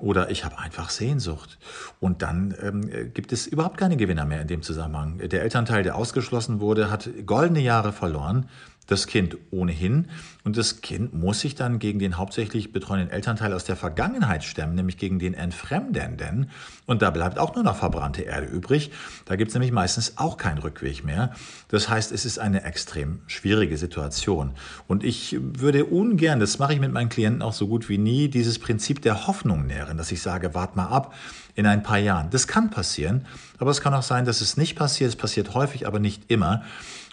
oder 0.00 0.30
ich 0.30 0.44
habe 0.44 0.58
einfach 0.58 0.90
Sehnsucht. 0.90 1.58
Und 2.00 2.22
dann 2.22 2.54
ähm, 2.62 3.12
gibt 3.12 3.32
es 3.32 3.46
überhaupt 3.46 3.76
keine 3.76 3.96
Gewinner 3.96 4.24
mehr 4.24 4.40
in 4.40 4.48
dem 4.48 4.62
Zusammenhang. 4.62 5.18
Der 5.18 5.42
Elternteil, 5.42 5.82
der 5.82 5.94
ausgeschlossen 5.94 6.60
wurde, 6.60 6.90
hat 6.90 7.08
goldene 7.26 7.60
Jahre 7.60 7.92
verloren 7.92 8.48
das 8.90 9.06
Kind 9.06 9.36
ohnehin. 9.50 10.08
Und 10.42 10.56
das 10.56 10.80
Kind 10.80 11.14
muss 11.14 11.40
sich 11.40 11.54
dann 11.54 11.78
gegen 11.78 11.98
den 11.98 12.16
hauptsächlich 12.16 12.72
betreuenden 12.72 13.10
Elternteil 13.10 13.52
aus 13.52 13.64
der 13.64 13.76
Vergangenheit 13.76 14.42
stemmen, 14.42 14.74
nämlich 14.74 14.96
gegen 14.96 15.18
den 15.18 15.34
Entfremdenden. 15.34 16.50
Und 16.86 17.02
da 17.02 17.10
bleibt 17.10 17.38
auch 17.38 17.54
nur 17.54 17.62
noch 17.62 17.76
verbrannte 17.76 18.22
Erde 18.22 18.46
übrig. 18.46 18.90
Da 19.26 19.36
gibt 19.36 19.50
es 19.50 19.54
nämlich 19.54 19.70
meistens 19.70 20.16
auch 20.16 20.36
keinen 20.36 20.58
Rückweg 20.58 21.04
mehr. 21.04 21.32
Das 21.68 21.88
heißt, 21.88 22.10
es 22.10 22.24
ist 22.24 22.38
eine 22.38 22.64
extrem 22.64 23.20
schwierige 23.26 23.76
Situation. 23.76 24.52
Und 24.88 25.04
ich 25.04 25.36
würde 25.40 25.84
ungern, 25.84 26.40
das 26.40 26.58
mache 26.58 26.72
ich 26.72 26.80
mit 26.80 26.92
meinen 26.92 27.10
Klienten 27.10 27.42
auch 27.42 27.52
so 27.52 27.68
gut 27.68 27.88
wie 27.88 27.98
nie, 27.98 28.28
dieses 28.28 28.58
Prinzip 28.58 29.02
der 29.02 29.26
Hoffnung 29.26 29.66
nähren, 29.66 29.98
dass 29.98 30.10
ich 30.10 30.22
sage, 30.22 30.54
wart 30.54 30.74
mal 30.74 30.86
ab 30.86 31.14
in 31.54 31.66
ein 31.66 31.82
paar 31.82 31.98
Jahren. 31.98 32.30
Das 32.30 32.48
kann 32.48 32.70
passieren, 32.70 33.26
aber 33.58 33.70
es 33.70 33.80
kann 33.80 33.94
auch 33.94 34.02
sein, 34.02 34.24
dass 34.24 34.40
es 34.40 34.56
nicht 34.56 34.76
passiert. 34.76 35.10
Es 35.10 35.16
passiert 35.16 35.54
häufig, 35.54 35.86
aber 35.86 35.98
nicht 35.98 36.30
immer. 36.30 36.62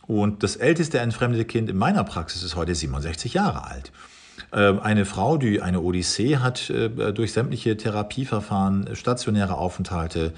Und 0.08 0.44
das 0.44 0.56
älteste 0.56 1.00
entfremdete 1.00 1.46
Kind 1.46 1.70
in 1.70 1.78
meiner 1.78 2.04
Praxis 2.04 2.44
ist 2.44 2.56
heute 2.56 2.74
67 2.74 3.34
Jahre 3.34 3.66
alt. 3.66 3.92
Ähm, 4.54 4.80
eine 4.80 5.06
Frau, 5.06 5.38
die 5.38 5.62
eine 5.62 5.82
Odyssee 5.82 6.38
hat 6.38 6.70
äh, 6.70 6.90
durch 7.14 7.34
sämtliche 7.34 7.76
Therapieverfahren, 7.76 8.96
stationäre 8.96 9.58
Aufenthalte, 9.58 10.34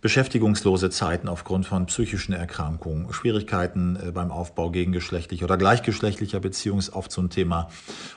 beschäftigungslose 0.00 0.90
Zeiten 0.90 1.28
aufgrund 1.28 1.66
von 1.66 1.86
psychischen 1.86 2.32
Erkrankungen, 2.32 3.12
Schwierigkeiten 3.12 3.96
äh, 3.96 4.10
beim 4.12 4.30
Aufbau 4.30 4.70
gegengeschlechtlicher 4.70 5.44
oder 5.44 5.56
gleichgeschlechtlicher 5.56 6.40
Beziehungen 6.40 6.78
ist 6.78 6.92
oft 6.92 7.12
so 7.12 7.20
ein 7.20 7.30
Thema. 7.30 7.68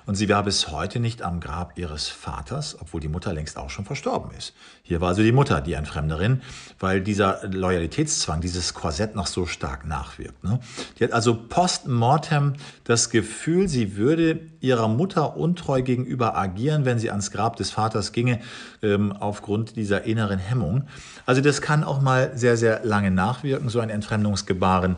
Und 0.05 0.15
sie 0.15 0.29
war 0.29 0.43
bis 0.43 0.69
heute 0.69 0.99
nicht 0.99 1.21
am 1.21 1.39
Grab 1.39 1.77
ihres 1.77 2.07
Vaters, 2.07 2.77
obwohl 2.79 3.01
die 3.01 3.07
Mutter 3.07 3.33
längst 3.33 3.57
auch 3.57 3.69
schon 3.69 3.85
verstorben 3.85 4.31
ist. 4.37 4.53
Hier 4.81 5.01
war 5.01 5.09
also 5.09 5.23
die 5.23 5.31
Mutter, 5.31 5.61
die 5.61 5.73
Entfremderin, 5.73 6.41
weil 6.79 7.01
dieser 7.01 7.47
Loyalitätszwang, 7.47 8.41
dieses 8.41 8.73
Korsett 8.73 9.15
noch 9.15 9.27
so 9.27 9.45
stark 9.45 9.85
nachwirkt. 9.85 10.43
Ne? 10.43 10.59
Die 10.99 11.03
hat 11.03 11.11
also 11.11 11.35
post 11.35 11.87
mortem 11.87 12.53
das 12.83 13.09
Gefühl, 13.09 13.67
sie 13.67 13.95
würde 13.95 14.39
ihrer 14.59 14.87
Mutter 14.87 15.35
untreu 15.35 15.81
gegenüber 15.81 16.37
agieren, 16.37 16.85
wenn 16.85 16.99
sie 16.99 17.11
ans 17.11 17.31
Grab 17.31 17.57
des 17.57 17.71
Vaters 17.71 18.13
ginge, 18.13 18.39
ähm, 18.81 19.11
aufgrund 19.11 19.75
dieser 19.75 20.03
inneren 20.03 20.39
Hemmung. 20.39 20.87
Also 21.25 21.41
das 21.41 21.61
kann 21.61 21.72
auch 21.81 22.01
mal 22.01 22.33
sehr, 22.35 22.57
sehr 22.57 22.81
lange 22.83 23.09
nachwirken, 23.09 23.69
so 23.69 23.79
ein 23.79 23.89
Entfremdungsgebaren. 23.89 24.97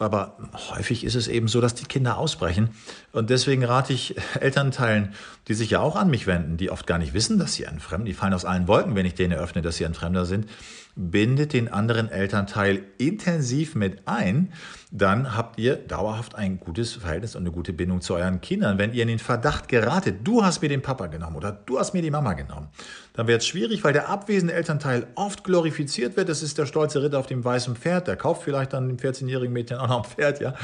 Aber 0.00 0.38
häufig 0.70 1.02
ist 1.02 1.16
es 1.16 1.26
eben 1.26 1.48
so, 1.48 1.60
dass 1.60 1.74
die 1.74 1.86
Kinder 1.86 2.18
ausbrechen. 2.18 2.70
Und 3.10 3.30
deswegen 3.30 3.64
rate 3.64 3.92
ich 3.92 4.14
Elternteilen, 4.40 5.12
die 5.48 5.54
sich 5.54 5.70
ja 5.70 5.80
auch 5.80 5.96
an 5.96 6.08
mich 6.08 6.28
wenden, 6.28 6.56
die 6.56 6.70
oft 6.70 6.86
gar 6.86 6.98
nicht 6.98 7.14
wissen, 7.14 7.38
dass 7.38 7.54
sie 7.54 7.64
entfremden, 7.64 8.06
die 8.06 8.14
fallen 8.14 8.32
aus 8.32 8.44
allen 8.44 8.68
Wolken, 8.68 8.94
wenn 8.94 9.06
ich 9.06 9.14
denen 9.14 9.32
eröffne, 9.32 9.60
dass 9.60 9.76
sie 9.76 9.86
ein 9.86 9.94
Fremder 9.94 10.24
sind, 10.24 10.46
bindet 10.94 11.52
den 11.52 11.72
anderen 11.72 12.10
Elternteil 12.10 12.82
intensiv 12.98 13.74
mit 13.74 14.02
ein, 14.06 14.52
dann 14.90 15.36
habt 15.36 15.58
ihr 15.58 15.76
dauerhaft 15.76 16.34
ein 16.34 16.58
gutes 16.58 16.94
Verhältnis 16.94 17.36
und 17.36 17.42
eine 17.42 17.52
gute 17.52 17.72
Bindung 17.72 18.00
zu 18.00 18.14
euren 18.14 18.40
Kindern. 18.40 18.78
Wenn 18.78 18.92
ihr 18.92 19.02
in 19.02 19.08
den 19.08 19.18
Verdacht 19.18 19.68
geratet, 19.68 20.20
du 20.24 20.44
hast 20.44 20.62
mir 20.62 20.68
den 20.68 20.82
Papa 20.82 21.06
genommen 21.06 21.36
oder 21.36 21.52
du 21.52 21.78
hast 21.78 21.94
mir 21.94 22.02
die 22.02 22.10
Mama 22.10 22.32
genommen, 22.32 22.68
dann 23.18 23.26
wird 23.26 23.42
es 23.42 23.48
schwierig, 23.48 23.82
weil 23.82 23.92
der 23.92 24.08
abwesende 24.08 24.54
Elternteil 24.54 25.08
oft 25.16 25.42
glorifiziert 25.42 26.16
wird. 26.16 26.28
Das 26.28 26.40
ist 26.40 26.56
der 26.56 26.66
stolze 26.66 27.02
Ritter 27.02 27.18
auf 27.18 27.26
dem 27.26 27.44
weißen 27.44 27.74
Pferd. 27.74 28.06
Der 28.06 28.14
kauft 28.14 28.44
vielleicht 28.44 28.74
dann 28.74 28.86
dem 28.86 28.96
14-jährigen 28.96 29.52
Mädchen 29.52 29.78
auch 29.78 29.88
noch 29.88 30.04
ein 30.04 30.08
Pferd. 30.08 30.40
Ja, 30.40 30.54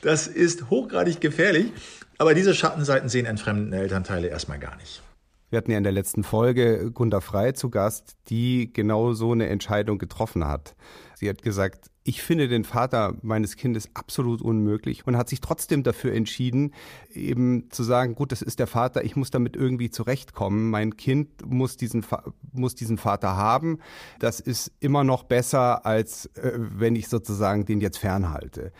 Das 0.00 0.28
ist 0.28 0.70
hochgradig 0.70 1.20
gefährlich. 1.20 1.72
Aber 2.18 2.34
diese 2.34 2.54
Schattenseiten 2.54 3.08
sehen 3.08 3.26
entfremdende 3.26 3.78
Elternteile 3.78 4.28
erstmal 4.28 4.60
gar 4.60 4.76
nicht. 4.76 5.02
Wir 5.50 5.56
hatten 5.56 5.72
ja 5.72 5.76
in 5.76 5.82
der 5.82 5.92
letzten 5.92 6.22
Folge 6.22 6.92
Gunda 6.92 7.20
Frei 7.20 7.50
zu 7.50 7.68
Gast, 7.68 8.12
die 8.28 8.72
genau 8.72 9.12
so 9.12 9.32
eine 9.32 9.48
Entscheidung 9.48 9.98
getroffen 9.98 10.46
hat. 10.46 10.76
Sie 11.16 11.28
hat 11.28 11.42
gesagt, 11.42 11.86
ich 12.06 12.22
finde 12.22 12.48
den 12.48 12.64
Vater 12.64 13.16
meines 13.22 13.56
Kindes 13.56 13.88
absolut 13.94 14.42
unmöglich 14.42 15.06
und 15.06 15.16
hat 15.16 15.30
sich 15.30 15.40
trotzdem 15.40 15.82
dafür 15.82 16.12
entschieden, 16.12 16.74
eben 17.12 17.70
zu 17.70 17.82
sagen, 17.82 18.14
gut, 18.14 18.30
das 18.30 18.42
ist 18.42 18.58
der 18.58 18.66
Vater, 18.66 19.04
ich 19.04 19.16
muss 19.16 19.30
damit 19.30 19.56
irgendwie 19.56 19.90
zurechtkommen. 19.90 20.68
Mein 20.68 20.98
Kind 20.98 21.46
muss 21.46 21.78
diesen, 21.78 22.04
muss 22.52 22.74
diesen 22.74 22.98
Vater 22.98 23.36
haben. 23.36 23.78
Das 24.18 24.38
ist 24.38 24.70
immer 24.80 25.02
noch 25.02 25.22
besser, 25.22 25.86
als 25.86 26.26
äh, 26.36 26.52
wenn 26.56 26.94
ich 26.94 27.08
sozusagen 27.08 27.64
den 27.64 27.80
jetzt 27.80 27.96
fernhalte. 27.96 28.72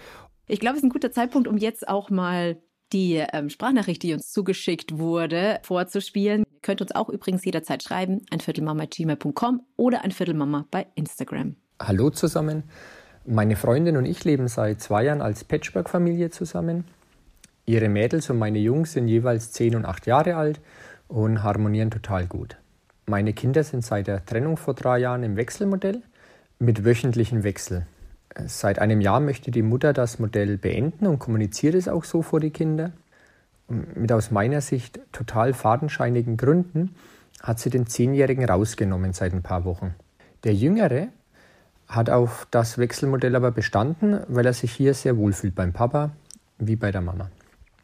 Ich 0.47 0.61
glaube, 0.61 0.77
es 0.77 0.83
ist 0.83 0.85
ein 0.85 0.91
guter 0.91 1.11
Zeitpunkt, 1.11 1.49
um 1.49 1.57
jetzt 1.57 1.89
auch 1.89 2.11
mal 2.11 2.61
die 2.93 3.25
ähm, 3.33 3.49
Sprachnachricht, 3.49 4.03
die 4.03 4.13
uns 4.13 4.31
zugeschickt 4.31 4.99
wurde, 4.99 5.61
vorzuspielen. 5.63 6.41
Ihr 6.43 6.61
könnt 6.61 6.83
uns 6.83 6.95
auch 6.95 7.09
übrigens 7.09 7.43
jederzeit 7.43 7.83
schreiben, 7.83 8.21
ein 8.31 8.41
Viertelmama.gmail.com 8.41 9.63
oder 9.77 10.05
ein 10.05 10.13
Viertelmama 10.13 10.67
bei 10.71 10.87
Instagram. 10.95 11.57
Hallo 11.81 12.11
zusammen. 12.11 12.65
Meine 13.27 13.57
Freundin 13.57 13.97
und 13.97 14.05
ich 14.05 14.23
leben 14.25 14.49
seit 14.49 14.83
zwei 14.83 15.05
Jahren 15.05 15.23
als 15.23 15.45
Patchwork-Familie 15.45 16.29
zusammen. 16.29 16.85
Ihre 17.65 17.89
Mädels 17.89 18.29
und 18.29 18.39
meine 18.39 18.59
Jungs 18.59 18.93
sind 18.93 19.09
jeweils 19.09 19.51
zehn 19.51 19.77
und 19.77 19.87
acht 19.87 20.07
Jahre 20.07 20.37
alt 20.37 20.61
und 21.09 21.43
harmonieren 21.43 21.91
total 21.91 22.27
gut. 22.27 22.59
Meine 23.07 23.33
Kinder 23.33 23.65
sind 23.65 23.83
seit 23.83 24.09
der 24.09 24.27
Trennung 24.27 24.59
vor 24.59 24.75
drei 24.75 24.99
Jahren 24.99 25.23
im 25.23 25.37
Wechselmodell 25.37 26.03
mit 26.59 26.85
wöchentlichem 26.85 27.45
Wechsel. 27.45 27.87
Seit 28.45 28.79
einem 28.79 29.01
Jahr 29.01 29.21
möchte 29.21 29.51
die 29.51 29.63
Mutter 29.63 29.95
das 29.95 30.19
Modell 30.19 30.59
beenden 30.59 31.07
und 31.07 31.19
kommuniziert 31.19 31.77
es 31.77 31.89
auch 31.89 32.05
so 32.05 32.21
vor 32.21 32.41
die 32.41 32.51
Kinder. 32.51 32.93
Mit 33.69 34.13
aus 34.13 34.33
meiner 34.33 34.61
Sicht 34.61 35.01
total 35.13 35.55
fadenscheinigen 35.55 36.37
Gründen 36.37 36.95
hat 37.41 37.59
sie 37.59 37.71
den 37.71 37.87
Zehnjährigen 37.87 38.45
rausgenommen 38.45 39.15
seit 39.15 39.33
ein 39.33 39.43
paar 39.43 39.65
Wochen. 39.65 39.95
Der 40.45 40.53
Jüngere 40.53 41.09
hat 41.89 42.11
auf 42.11 42.47
das 42.51 42.79
Wechselmodell 42.79 43.37
aber 43.37 43.51
bestanden, 43.51 44.21
weil 44.29 44.47
er 44.47 44.53
sich 44.53 44.73
hier 44.73 44.95
sehr 44.95 45.17
wohl 45.17 45.33
fühlt 45.33 45.55
beim 45.55 45.73
Papa 45.73 46.13
wie 46.59 46.77
bei 46.77 46.91
der 46.91 47.01
Mama. 47.01 47.31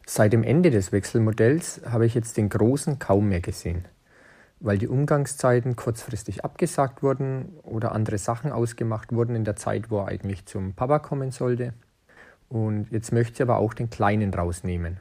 Seit 0.05 0.33
dem 0.33 0.43
Ende 0.43 0.71
des 0.71 0.91
Wechselmodells 0.91 1.81
habe 1.89 2.05
ich 2.05 2.15
jetzt 2.15 2.37
den 2.37 2.49
Großen 2.49 2.99
kaum 2.99 3.29
mehr 3.29 3.41
gesehen 3.41 3.85
weil 4.61 4.77
die 4.77 4.87
Umgangszeiten 4.87 5.75
kurzfristig 5.75 6.45
abgesagt 6.45 7.03
wurden 7.03 7.49
oder 7.63 7.93
andere 7.93 8.19
Sachen 8.19 8.51
ausgemacht 8.51 9.11
wurden 9.11 9.35
in 9.35 9.43
der 9.43 9.55
Zeit, 9.55 9.89
wo 9.89 9.99
er 9.99 10.07
eigentlich 10.07 10.45
zum 10.45 10.73
Papa 10.73 10.99
kommen 10.99 11.31
sollte. 11.31 11.73
Und 12.47 12.87
jetzt 12.91 13.11
möchte 13.11 13.33
ich 13.33 13.41
aber 13.41 13.57
auch 13.57 13.73
den 13.73 13.89
Kleinen 13.89 14.33
rausnehmen. 14.33 14.97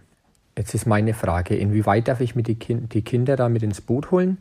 Jetzt 0.57 0.75
ist 0.75 0.87
meine 0.87 1.15
Frage, 1.15 1.57
inwieweit 1.57 2.09
darf 2.09 2.21
ich 2.21 2.35
mit 2.35 2.47
die, 2.47 2.59
kind, 2.59 2.95
die 2.95 3.03
Kinder 3.03 3.37
da 3.37 3.49
mit 3.49 3.63
ins 3.63 3.81
Boot 3.81 4.11
holen, 4.11 4.39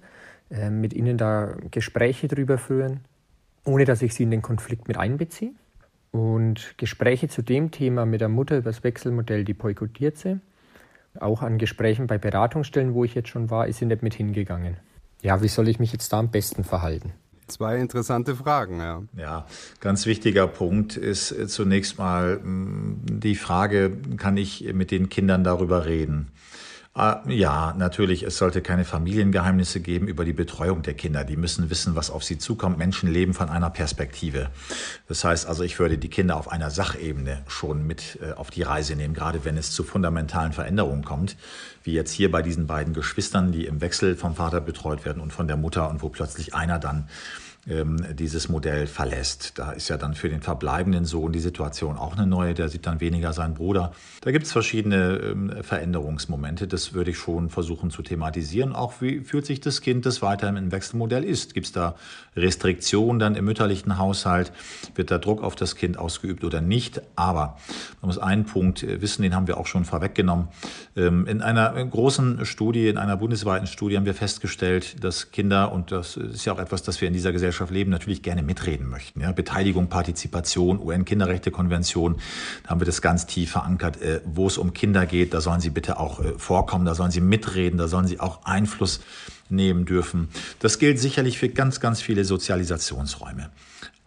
äh, 0.49 0.69
mit 0.69 0.93
ihnen 0.93 1.17
da 1.17 1.53
Gespräche 1.69 2.27
drüber 2.27 2.57
führen, 2.57 3.01
ohne 3.69 3.85
dass 3.85 4.01
ich 4.01 4.13
sie 4.13 4.23
in 4.23 4.31
den 4.31 4.41
Konflikt 4.41 4.87
mit 4.87 4.97
einbeziehe? 4.97 5.51
Und 6.11 6.73
Gespräche 6.77 7.27
zu 7.27 7.43
dem 7.43 7.71
Thema 7.71 8.05
mit 8.05 8.19
der 8.19 8.29
Mutter 8.29 8.57
über 8.57 8.71
das 8.71 8.83
Wechselmodell, 8.83 9.45
die 9.45 9.53
boykottiert 9.53 10.17
sie. 10.17 10.39
Auch 11.19 11.41
an 11.43 11.57
Gesprächen 11.57 12.07
bei 12.07 12.17
Beratungsstellen, 12.17 12.93
wo 12.93 13.03
ich 13.03 13.13
jetzt 13.13 13.29
schon 13.29 13.49
war, 13.49 13.67
ist 13.67 13.77
sie 13.77 13.85
nicht 13.85 14.01
mit 14.01 14.15
hingegangen. 14.15 14.77
Ja, 15.21 15.41
wie 15.41 15.47
soll 15.47 15.67
ich 15.67 15.79
mich 15.79 15.91
jetzt 15.91 16.11
da 16.11 16.19
am 16.19 16.31
besten 16.31 16.63
verhalten? 16.63 17.13
Zwei 17.47 17.77
interessante 17.77 18.35
Fragen, 18.35 18.79
ja. 18.79 19.03
Ja, 19.17 19.47
ganz 19.79 20.05
wichtiger 20.05 20.47
Punkt 20.47 20.97
ist 20.97 21.31
äh, 21.31 21.47
zunächst 21.47 21.97
mal 21.97 22.37
mm, 22.37 23.01
die 23.19 23.35
Frage, 23.35 23.91
kann 24.17 24.37
ich 24.37 24.71
mit 24.73 24.91
den 24.91 25.09
Kindern 25.09 25.43
darüber 25.43 25.85
reden? 25.85 26.31
Ah, 26.99 27.23
ja, 27.29 27.73
natürlich, 27.77 28.23
es 28.23 28.37
sollte 28.37 28.61
keine 28.61 28.83
Familiengeheimnisse 28.83 29.79
geben 29.79 30.09
über 30.09 30.25
die 30.25 30.33
Betreuung 30.33 30.81
der 30.81 30.95
Kinder. 30.95 31.23
Die 31.23 31.37
müssen 31.37 31.69
wissen, 31.69 31.95
was 31.95 32.09
auf 32.09 32.25
sie 32.25 32.37
zukommt. 32.37 32.77
Menschen 32.77 33.09
leben 33.09 33.33
von 33.33 33.47
einer 33.47 33.69
Perspektive. 33.69 34.49
Das 35.07 35.23
heißt 35.23 35.47
also, 35.47 35.63
ich 35.63 35.79
würde 35.79 35.97
die 35.97 36.09
Kinder 36.09 36.35
auf 36.35 36.51
einer 36.51 36.69
Sachebene 36.69 37.41
schon 37.47 37.87
mit 37.87 38.19
äh, 38.21 38.33
auf 38.33 38.49
die 38.51 38.63
Reise 38.63 38.97
nehmen, 38.97 39.13
gerade 39.13 39.45
wenn 39.45 39.55
es 39.55 39.71
zu 39.71 39.85
fundamentalen 39.85 40.51
Veränderungen 40.51 41.05
kommt, 41.05 41.37
wie 41.85 41.93
jetzt 41.93 42.11
hier 42.11 42.29
bei 42.29 42.41
diesen 42.41 42.67
beiden 42.67 42.93
Geschwistern, 42.93 43.53
die 43.53 43.65
im 43.65 43.79
Wechsel 43.79 44.17
vom 44.17 44.35
Vater 44.35 44.59
betreut 44.59 45.05
werden 45.05 45.21
und 45.21 45.31
von 45.31 45.47
der 45.47 45.55
Mutter 45.55 45.89
und 45.89 46.01
wo 46.01 46.09
plötzlich 46.09 46.53
einer 46.53 46.79
dann 46.79 47.07
dieses 48.13 48.49
Modell 48.49 48.87
verlässt. 48.87 49.59
Da 49.59 49.71
ist 49.71 49.89
ja 49.89 49.97
dann 49.97 50.15
für 50.15 50.27
den 50.27 50.41
verbleibenden 50.41 51.05
Sohn 51.05 51.31
die 51.31 51.39
Situation 51.39 51.97
auch 51.97 52.17
eine 52.17 52.25
neue, 52.25 52.55
der 52.55 52.67
sieht 52.67 52.87
dann 52.87 52.99
weniger 52.99 53.31
seinen 53.31 53.53
Bruder. 53.53 53.91
Da 54.21 54.31
gibt 54.31 54.45
es 54.45 54.51
verschiedene 54.51 55.17
ähm, 55.17 55.53
Veränderungsmomente, 55.61 56.67
das 56.67 56.93
würde 56.93 57.11
ich 57.11 57.17
schon 57.17 57.49
versuchen 57.49 57.91
zu 57.91 58.01
thematisieren. 58.01 58.73
Auch 58.73 59.01
wie 59.01 59.19
fühlt 59.19 59.45
sich 59.45 59.59
das 59.59 59.81
Kind, 59.81 60.05
das 60.05 60.21
weiterhin 60.23 60.57
im 60.57 60.71
Wechselmodell 60.71 61.23
ist? 61.23 61.53
Gibt 61.53 61.67
es 61.67 61.71
da 61.71 61.95
Restriktionen 62.35 63.19
dann 63.19 63.35
im 63.35 63.45
mütterlichen 63.45 63.99
Haushalt? 63.99 64.51
Wird 64.95 65.11
da 65.11 65.19
Druck 65.19 65.43
auf 65.43 65.55
das 65.55 65.75
Kind 65.75 65.97
ausgeübt 65.97 66.43
oder 66.43 66.61
nicht? 66.61 67.01
Aber 67.15 67.57
man 68.01 68.07
muss 68.07 68.17
einen 68.17 68.45
Punkt 68.45 68.81
äh, 68.81 68.99
wissen, 69.01 69.21
den 69.21 69.35
haben 69.35 69.47
wir 69.47 69.57
auch 69.57 69.67
schon 69.67 69.85
vorweggenommen. 69.85 70.47
Ähm, 70.95 71.27
in 71.27 71.41
einer 71.43 71.71
großen 71.85 72.45
Studie, 72.47 72.87
in 72.87 72.97
einer 72.97 73.17
bundesweiten 73.17 73.67
Studie 73.67 73.95
haben 73.95 74.05
wir 74.05 74.15
festgestellt, 74.15 75.03
dass 75.03 75.31
Kinder, 75.31 75.71
und 75.71 75.91
das 75.91 76.17
ist 76.17 76.45
ja 76.45 76.53
auch 76.53 76.59
etwas, 76.59 76.81
das 76.81 76.99
wir 76.99 77.07
in 77.07 77.13
dieser 77.13 77.31
Gesellschaft 77.31 77.58
Gesellschaft 77.59 77.71
leben, 77.71 77.91
natürlich 77.91 78.21
gerne 78.21 78.41
mitreden 78.41 78.87
möchten. 78.87 79.21
Ja? 79.21 79.31
Beteiligung, 79.31 79.87
Partizipation, 79.87 80.79
UN-Kinderrechtekonvention, 80.79 82.19
da 82.63 82.69
haben 82.69 82.81
wir 82.81 82.85
das 82.85 83.01
ganz 83.01 83.25
tief 83.25 83.51
verankert. 83.51 84.01
Äh, 84.01 84.21
wo 84.25 84.47
es 84.47 84.57
um 84.57 84.73
Kinder 84.73 85.05
geht, 85.05 85.33
da 85.33 85.41
sollen 85.41 85.59
sie 85.59 85.69
bitte 85.69 85.99
auch 85.99 86.19
äh, 86.19 86.33
vorkommen, 86.37 86.85
da 86.85 86.95
sollen 86.95 87.11
sie 87.11 87.21
mitreden, 87.21 87.77
da 87.77 87.87
sollen 87.87 88.07
sie 88.07 88.19
auch 88.19 88.45
Einfluss 88.45 89.01
nehmen 89.49 89.85
dürfen. 89.85 90.29
Das 90.59 90.79
gilt 90.79 90.99
sicherlich 90.99 91.37
für 91.37 91.49
ganz, 91.49 91.79
ganz 91.79 92.01
viele 92.01 92.23
Sozialisationsräume 92.23 93.49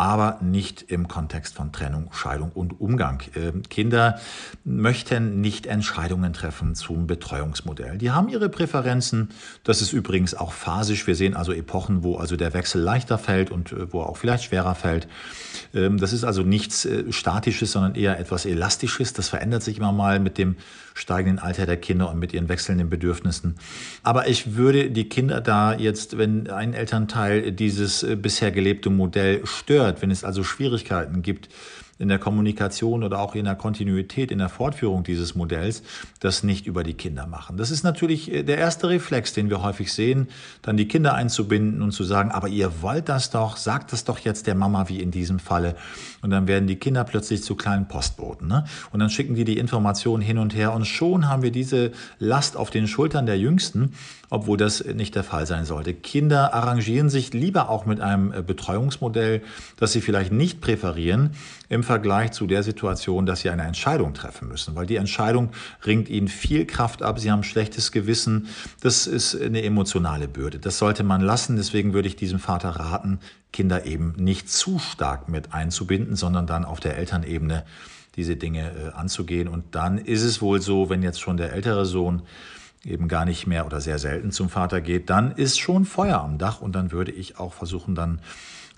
aber 0.02 0.38
nicht 0.42 0.82
im 0.88 1.06
Kontext 1.06 1.54
von 1.54 1.70
Trennung, 1.70 2.08
Scheidung 2.12 2.50
und 2.50 2.80
Umgang. 2.80 3.22
Ähm, 3.36 3.62
Kinder 3.70 4.18
möchten 4.64 5.40
nicht 5.40 5.66
Entscheidungen 5.66 6.32
treffen 6.32 6.74
zum 6.74 7.06
Betreuungsmodell. 7.06 7.98
Die 7.98 8.10
haben 8.10 8.28
ihre 8.28 8.48
Präferenzen. 8.48 9.28
Das 9.62 9.80
ist 9.80 9.92
übrigens 9.92 10.34
auch 10.34 10.52
phasisch. 10.52 11.06
Wir 11.06 11.14
sehen 11.14 11.36
also 11.36 11.52
Epochen, 11.52 12.02
wo 12.02 12.16
also 12.16 12.34
der 12.34 12.52
Wechsel 12.52 12.82
leichter 12.82 13.16
fällt 13.16 13.52
und 13.52 13.70
äh, 13.70 13.92
wo 13.92 14.00
auch 14.00 14.16
vielleicht 14.16 14.42
schwerer 14.42 14.74
fällt. 14.74 15.06
Ähm, 15.72 15.98
das 15.98 16.12
ist 16.12 16.24
also 16.24 16.42
nichts 16.42 16.84
äh, 16.84 17.12
Statisches, 17.12 17.70
sondern 17.70 17.94
eher 17.94 18.18
etwas 18.18 18.44
Elastisches. 18.44 19.12
Das 19.12 19.28
verändert 19.28 19.62
sich 19.62 19.78
immer 19.78 19.92
mal 19.92 20.18
mit 20.18 20.36
dem 20.36 20.56
steigenden 20.94 21.38
Alter 21.38 21.66
der 21.66 21.76
Kinder 21.76 22.11
und 22.11 22.18
mit 22.18 22.33
ihren 22.33 22.48
wechselnden 22.48 22.90
Bedürfnissen. 22.90 23.57
Aber 24.02 24.28
ich 24.28 24.57
würde 24.57 24.90
die 24.90 25.09
Kinder 25.09 25.40
da 25.40 25.74
jetzt, 25.74 26.18
wenn 26.18 26.48
ein 26.50 26.74
Elternteil 26.74 27.52
dieses 27.52 28.02
äh, 28.02 28.16
bisher 28.16 28.50
gelebte 28.50 28.90
Modell 28.90 29.46
stört, 29.46 30.02
wenn 30.02 30.11
es 30.11 30.24
also 30.24 30.44
Schwierigkeiten 30.44 31.22
gibt, 31.22 31.48
in 32.02 32.08
der 32.08 32.18
Kommunikation 32.18 33.04
oder 33.04 33.20
auch 33.20 33.36
in 33.36 33.44
der 33.44 33.54
Kontinuität, 33.54 34.32
in 34.32 34.38
der 34.38 34.48
Fortführung 34.48 35.04
dieses 35.04 35.36
Modells, 35.36 35.84
das 36.18 36.42
nicht 36.42 36.66
über 36.66 36.82
die 36.82 36.94
Kinder 36.94 37.28
machen. 37.28 37.56
Das 37.56 37.70
ist 37.70 37.84
natürlich 37.84 38.30
äh, 38.32 38.42
der 38.42 38.58
erste 38.58 38.88
Reflex, 38.88 39.32
den 39.34 39.48
wir 39.50 39.62
häufig 39.62 39.92
sehen, 39.92 40.26
dann 40.62 40.76
die 40.76 40.88
Kinder 40.88 41.14
einzubinden 41.14 41.80
und 41.80 41.92
zu 41.92 42.02
sagen, 42.02 42.32
aber 42.32 42.48
ihr 42.48 42.82
wollt 42.82 43.08
das 43.08 43.30
doch, 43.30 43.56
sagt 43.56 43.92
das 43.92 44.02
doch 44.02 44.18
jetzt 44.18 44.48
der 44.48 44.56
Mama 44.56 44.88
wie 44.88 45.00
in 45.00 45.12
diesem 45.12 45.38
Falle. 45.38 45.76
Und 46.22 46.30
dann 46.30 46.48
werden 46.48 46.66
die 46.66 46.76
Kinder 46.76 47.04
plötzlich 47.04 47.44
zu 47.44 47.54
kleinen 47.54 47.86
Postboten. 47.86 48.48
Ne? 48.48 48.64
Und 48.90 48.98
dann 48.98 49.08
schicken 49.08 49.36
die 49.36 49.44
die 49.44 49.58
Informationen 49.58 50.22
hin 50.22 50.38
und 50.38 50.56
her 50.56 50.72
und 50.72 50.86
schon 50.86 51.28
haben 51.28 51.42
wir 51.42 51.52
diese 51.52 51.92
Last 52.18 52.56
auf 52.56 52.70
den 52.70 52.88
Schultern 52.88 53.26
der 53.26 53.38
Jüngsten, 53.38 53.92
obwohl 54.28 54.56
das 54.56 54.84
nicht 54.84 55.14
der 55.14 55.24
Fall 55.24 55.46
sein 55.46 55.66
sollte. 55.66 55.92
Kinder 55.92 56.54
arrangieren 56.54 57.10
sich 57.10 57.34
lieber 57.34 57.68
auch 57.68 57.86
mit 57.86 58.00
einem 58.00 58.32
äh, 58.32 58.42
Betreuungsmodell, 58.42 59.42
das 59.76 59.92
sie 59.92 60.00
vielleicht 60.00 60.32
nicht 60.32 60.60
präferieren, 60.60 61.30
im 61.72 61.82
Vergleich 61.82 62.32
zu 62.32 62.46
der 62.46 62.62
Situation, 62.62 63.24
dass 63.24 63.40
sie 63.40 63.48
eine 63.48 63.62
Entscheidung 63.62 64.12
treffen 64.12 64.46
müssen, 64.46 64.76
weil 64.76 64.85
die 64.85 64.96
Entscheidung 64.96 65.52
ringt 65.87 66.11
ihnen 66.11 66.28
viel 66.28 66.66
Kraft 66.66 67.02
ab, 67.02 67.18
sie 67.18 67.32
haben 67.32 67.42
schlechtes 67.42 67.92
Gewissen, 67.92 68.48
das 68.82 69.06
ist 69.06 69.40
eine 69.40 69.62
emotionale 69.62 70.28
Bürde. 70.28 70.58
Das 70.58 70.76
sollte 70.76 71.02
man 71.02 71.22
lassen, 71.22 71.56
deswegen 71.56 71.94
würde 71.94 72.08
ich 72.08 72.16
diesem 72.16 72.40
Vater 72.40 72.68
raten, 72.68 73.20
Kinder 73.54 73.87
eben 73.87 74.12
nicht 74.18 74.50
zu 74.50 74.78
stark 74.78 75.30
mit 75.30 75.54
einzubinden, 75.54 76.14
sondern 76.14 76.46
dann 76.46 76.66
auf 76.66 76.78
der 76.78 76.98
Elternebene 76.98 77.64
diese 78.16 78.37
Dinge 78.37 78.70
äh, 78.72 78.92
anzugehen. 78.92 79.48
Und 79.48 79.74
dann 79.74 79.96
ist 79.96 80.22
es 80.22 80.42
wohl 80.42 80.61
so, 80.61 80.90
wenn 80.90 81.02
jetzt 81.02 81.22
schon 81.22 81.38
der 81.38 81.54
ältere 81.54 81.87
Sohn 81.87 82.20
eben 82.85 83.08
gar 83.08 83.24
nicht 83.24 83.46
mehr 83.46 83.64
oder 83.64 83.80
sehr 83.80 83.98
selten 83.98 84.30
zum 84.30 84.50
Vater 84.50 84.82
geht, 84.82 85.08
dann 85.08 85.32
ist 85.32 85.58
schon 85.58 85.87
Feuer 85.87 86.20
am 86.20 86.37
Dach. 86.37 86.61
Und 86.61 86.72
dann 86.72 86.92
würde 86.92 87.12
ich 87.12 87.38
auch 87.38 87.54
versuchen, 87.54 87.94
dann 87.94 88.20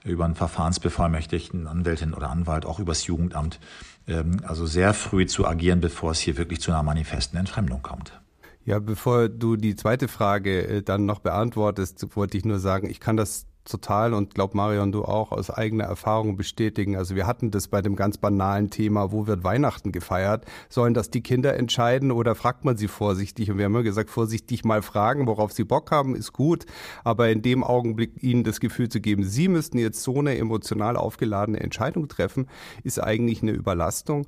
über 0.04 0.24
einen 0.24 0.34
Verfahrensbevollmächtigten, 0.34 1.66
Anwältin 1.66 2.14
oder 2.14 2.30
Anwalt, 2.30 2.66
auch 2.66 2.78
übers 2.78 3.06
Jugendamt, 3.06 3.58
ähm, 4.06 4.40
also 4.44 4.66
sehr 4.66 4.94
früh 4.94 5.26
zu 5.26 5.46
agieren, 5.46 5.80
bevor 5.80 6.12
es 6.12 6.20
hier 6.20 6.36
wirklich 6.36 6.60
zu 6.60 6.70
einer 6.70 6.82
manifesten 6.82 7.36
Entfremdung 7.38 7.82
kommt. 7.82 8.20
Ja, 8.66 8.78
bevor 8.78 9.28
du 9.28 9.56
die 9.56 9.76
zweite 9.76 10.08
Frage 10.08 10.66
äh, 10.66 10.82
dann 10.82 11.06
noch 11.06 11.20
beantwortest, 11.20 12.16
wollte 12.16 12.38
ich 12.38 12.44
nur 12.44 12.58
sagen, 12.58 12.88
ich 12.88 13.00
kann 13.00 13.16
das 13.16 13.46
total 13.64 14.14
und 14.14 14.34
glaub 14.34 14.54
Marion, 14.54 14.92
du 14.92 15.04
auch 15.04 15.32
aus 15.32 15.50
eigener 15.50 15.84
Erfahrung 15.84 16.36
bestätigen. 16.36 16.96
Also 16.96 17.14
wir 17.16 17.26
hatten 17.26 17.50
das 17.50 17.68
bei 17.68 17.82
dem 17.82 17.96
ganz 17.96 18.18
banalen 18.18 18.70
Thema, 18.70 19.12
wo 19.12 19.26
wird 19.26 19.44
Weihnachten 19.44 19.92
gefeiert? 19.92 20.44
Sollen 20.68 20.94
das 20.94 21.10
die 21.10 21.22
Kinder 21.22 21.54
entscheiden 21.54 22.12
oder 22.12 22.34
fragt 22.34 22.64
man 22.64 22.76
sie 22.76 22.88
vorsichtig? 22.88 23.50
Und 23.50 23.58
wir 23.58 23.64
haben 23.64 23.72
immer 23.72 23.82
gesagt, 23.82 24.10
vorsichtig 24.10 24.64
mal 24.64 24.82
fragen, 24.82 25.26
worauf 25.26 25.52
sie 25.52 25.64
Bock 25.64 25.90
haben, 25.90 26.14
ist 26.14 26.32
gut. 26.32 26.66
Aber 27.04 27.30
in 27.30 27.42
dem 27.42 27.64
Augenblick 27.64 28.22
ihnen 28.22 28.44
das 28.44 28.60
Gefühl 28.60 28.88
zu 28.88 29.00
geben, 29.00 29.24
sie 29.24 29.48
müssten 29.48 29.78
jetzt 29.78 30.02
so 30.02 30.18
eine 30.18 30.36
emotional 30.36 30.96
aufgeladene 30.96 31.60
Entscheidung 31.60 32.08
treffen, 32.08 32.48
ist 32.82 33.02
eigentlich 33.02 33.42
eine 33.42 33.52
Überlastung. 33.52 34.26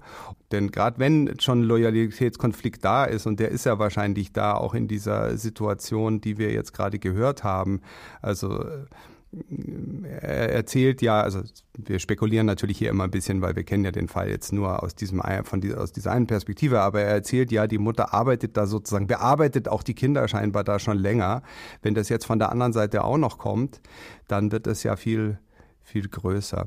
Denn 0.52 0.70
gerade 0.70 0.98
wenn 0.98 1.38
schon 1.40 1.62
Loyalitätskonflikt 1.62 2.85
da 2.85 3.04
ist, 3.04 3.26
und 3.26 3.40
der 3.40 3.50
ist 3.50 3.66
ja 3.66 3.78
wahrscheinlich 3.78 4.32
da 4.32 4.54
auch 4.54 4.74
in 4.74 4.88
dieser 4.88 5.37
Situation, 5.37 6.20
die 6.20 6.38
wir 6.38 6.52
jetzt 6.52 6.72
gerade 6.72 6.98
gehört 6.98 7.44
haben, 7.44 7.80
also 8.22 8.64
er 10.20 10.52
erzählt 10.52 11.02
ja, 11.02 11.20
also 11.20 11.42
wir 11.76 11.98
spekulieren 11.98 12.46
natürlich 12.46 12.78
hier 12.78 12.90
immer 12.90 13.04
ein 13.04 13.11
bisschen, 13.11 13.42
weil 13.42 13.54
wir 13.56 13.64
kennen 13.64 13.85
ja 13.85 13.90
den 13.90 14.09
Fall 14.09 14.30
jetzt 14.30 14.52
nur 14.52 14.82
aus 14.82 14.94
diesem 14.94 15.20
von 15.42 15.61
dieser, 15.61 15.80
aus 15.80 15.92
dieser 15.92 16.12
einen 16.12 16.26
Perspektive, 16.26 16.80
aber 16.80 17.02
er 17.02 17.11
erzählt 17.11 17.52
ja, 17.52 17.66
die 17.66 17.78
Mutter 17.78 18.14
arbeitet 18.14 18.56
da 18.56 18.66
sozusagen, 18.66 19.09
bearbeitet 19.09 19.68
auch 19.68 19.82
die 19.82 19.94
Kinder 19.94 20.26
scheinbar 20.28 20.64
da 20.64 20.78
schon 20.78 20.96
länger. 20.96 21.42
Wenn 21.82 21.94
das 21.94 22.09
jetzt 22.09 22.24
von 22.24 22.38
der 22.38 22.50
anderen 22.50 22.72
Seite 22.72 23.04
auch 23.04 23.18
noch 23.18 23.37
kommt, 23.37 23.80
dann 24.28 24.52
wird 24.52 24.66
es 24.66 24.85
ja 24.85 24.96
viel 24.96 25.38
viel 25.87 26.09
größer. 26.09 26.66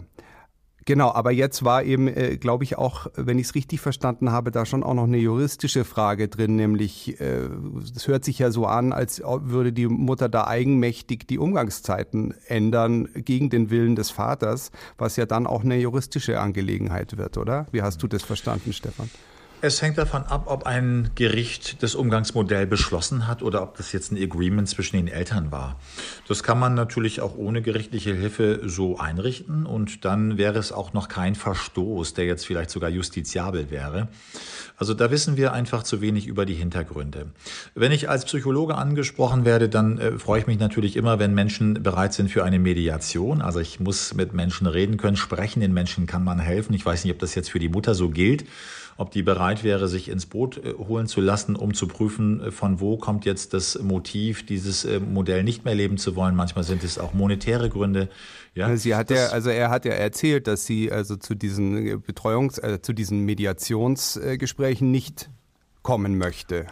Genau, 0.89 1.11
aber 1.11 1.29
jetzt 1.29 1.63
war 1.63 1.83
eben, 1.83 2.07
äh, 2.07 2.37
glaube 2.37 2.63
ich, 2.63 2.79
auch, 2.79 3.05
wenn 3.13 3.37
ich 3.37 3.45
es 3.45 3.53
richtig 3.53 3.79
verstanden 3.79 4.31
habe, 4.31 4.49
da 4.49 4.65
schon 4.65 4.81
auch 4.81 4.95
noch 4.95 5.03
eine 5.03 5.19
juristische 5.19 5.85
Frage 5.85 6.29
drin, 6.29 6.55
nämlich 6.55 7.21
äh, 7.21 7.47
es 7.95 8.07
hört 8.07 8.25
sich 8.25 8.39
ja 8.39 8.49
so 8.49 8.65
an, 8.65 8.91
als 8.91 9.21
würde 9.23 9.71
die 9.71 9.85
Mutter 9.85 10.29
da 10.29 10.47
eigenmächtig 10.47 11.27
die 11.27 11.37
Umgangszeiten 11.37 12.33
ändern 12.47 13.07
gegen 13.13 13.51
den 13.51 13.69
Willen 13.69 13.95
des 13.95 14.09
Vaters, 14.09 14.71
was 14.97 15.15
ja 15.15 15.27
dann 15.27 15.45
auch 15.45 15.63
eine 15.63 15.77
juristische 15.77 16.39
Angelegenheit 16.39 17.17
wird, 17.17 17.37
oder? 17.37 17.67
Wie 17.71 17.83
hast 17.83 18.01
du 18.01 18.07
das 18.07 18.23
verstanden, 18.23 18.73
Stefan? 18.73 19.11
Es 19.61 19.81
hängt 19.81 19.97
davon 19.97 20.23
ab, 20.23 20.43
ob 20.45 20.65
ein 20.65 21.09
Gericht 21.15 21.83
das 21.83 21.93
Umgangsmodell 21.93 22.65
beschlossen 22.65 23.27
hat 23.27 23.43
oder 23.43 23.61
ob 23.61 23.75
das 23.75 23.91
jetzt 23.91 24.09
ein 24.09 24.17
Agreement 24.17 24.69
zwischen 24.69 24.95
den 24.95 25.09
Eltern 25.09 25.51
war. 25.51 25.77
Das 26.29 26.43
kann 26.43 26.57
man 26.57 26.75
natürlich 26.75 27.19
auch 27.19 27.35
ohne 27.35 27.61
gerichtliche 27.61 28.13
Hilfe 28.13 28.61
so 28.63 28.99
einrichten 28.99 29.65
und 29.65 30.05
dann 30.05 30.37
wäre 30.37 30.57
es 30.59 30.71
auch 30.71 30.93
noch 30.93 31.09
kein 31.09 31.35
Verstoß, 31.35 32.13
der 32.13 32.23
jetzt 32.23 32.45
vielleicht 32.45 32.69
sogar 32.69 32.89
justiziabel 32.89 33.69
wäre. 33.69 34.07
Also 34.77 34.93
da 34.93 35.11
wissen 35.11 35.35
wir 35.35 35.51
einfach 35.51 35.83
zu 35.83 35.99
wenig 35.99 36.27
über 36.27 36.45
die 36.45 36.53
Hintergründe. 36.53 37.27
Wenn 37.75 37.91
ich 37.91 38.07
als 38.07 38.23
Psychologe 38.23 38.75
angesprochen 38.75 39.43
werde, 39.43 39.67
dann 39.67 39.97
äh, 39.97 40.11
freue 40.13 40.39
ich 40.39 40.47
mich 40.47 40.59
natürlich 40.59 40.95
immer, 40.95 41.19
wenn 41.19 41.33
Menschen 41.33 41.83
bereit 41.83 42.13
sind 42.13 42.31
für 42.31 42.45
eine 42.45 42.59
Mediation. 42.59 43.41
Also 43.41 43.59
ich 43.59 43.81
muss 43.81 44.13
mit 44.13 44.31
Menschen 44.31 44.67
reden 44.67 44.95
können, 44.95 45.17
sprechen 45.17 45.59
den 45.59 45.73
Menschen 45.73 46.07
kann 46.07 46.23
man 46.23 46.39
helfen. 46.39 46.73
Ich 46.73 46.85
weiß 46.85 47.03
nicht, 47.03 47.13
ob 47.13 47.19
das 47.19 47.35
jetzt 47.35 47.51
für 47.51 47.59
die 47.59 47.67
Mutter 47.67 47.93
so 47.93 48.07
gilt 48.07 48.45
ob 48.99 49.11
die 49.11 49.23
bereit 49.23 49.63
wäre, 49.63 49.87
sich 49.87 50.09
ins 50.09 50.25
Boot 50.25 50.57
äh, 50.57 50.73
holen 50.73 51.07
zu 51.07 51.21
lassen, 51.21 51.55
um 51.55 51.73
zu 51.73 51.87
prüfen, 51.87 52.41
äh, 52.41 52.51
von 52.51 52.81
wo 52.81 52.97
kommt 52.97 53.23
jetzt 53.23 53.53
das 53.53 53.79
Motiv, 53.81 54.45
dieses 54.45 54.83
äh, 54.83 54.99
Modell 54.99 55.43
nicht 55.43 55.63
mehr 55.63 55.73
leben 55.73 55.97
zu 55.97 56.17
wollen. 56.17 56.35
Manchmal 56.35 56.65
sind 56.65 56.83
es 56.83 56.99
auch 56.99 57.13
monetäre 57.13 57.69
Gründe. 57.69 58.09
Ja, 58.55 58.75
sie 58.75 58.95
hat 58.95 59.09
ja, 59.09 59.27
also 59.27 59.49
er 59.49 59.69
hat 59.69 59.85
ja 59.85 59.93
erzählt, 59.93 60.47
dass 60.47 60.65
sie 60.65 60.91
also 60.91 61.15
zu 61.15 61.33
diesen 61.33 62.03
Betreuungs-, 62.03 62.61
äh, 62.61 62.81
zu 62.81 62.91
diesen 62.91 63.21
Mediationsgesprächen 63.21 64.91
nicht 64.91 65.29
kommen 65.81 66.17
möchte. 66.17 66.67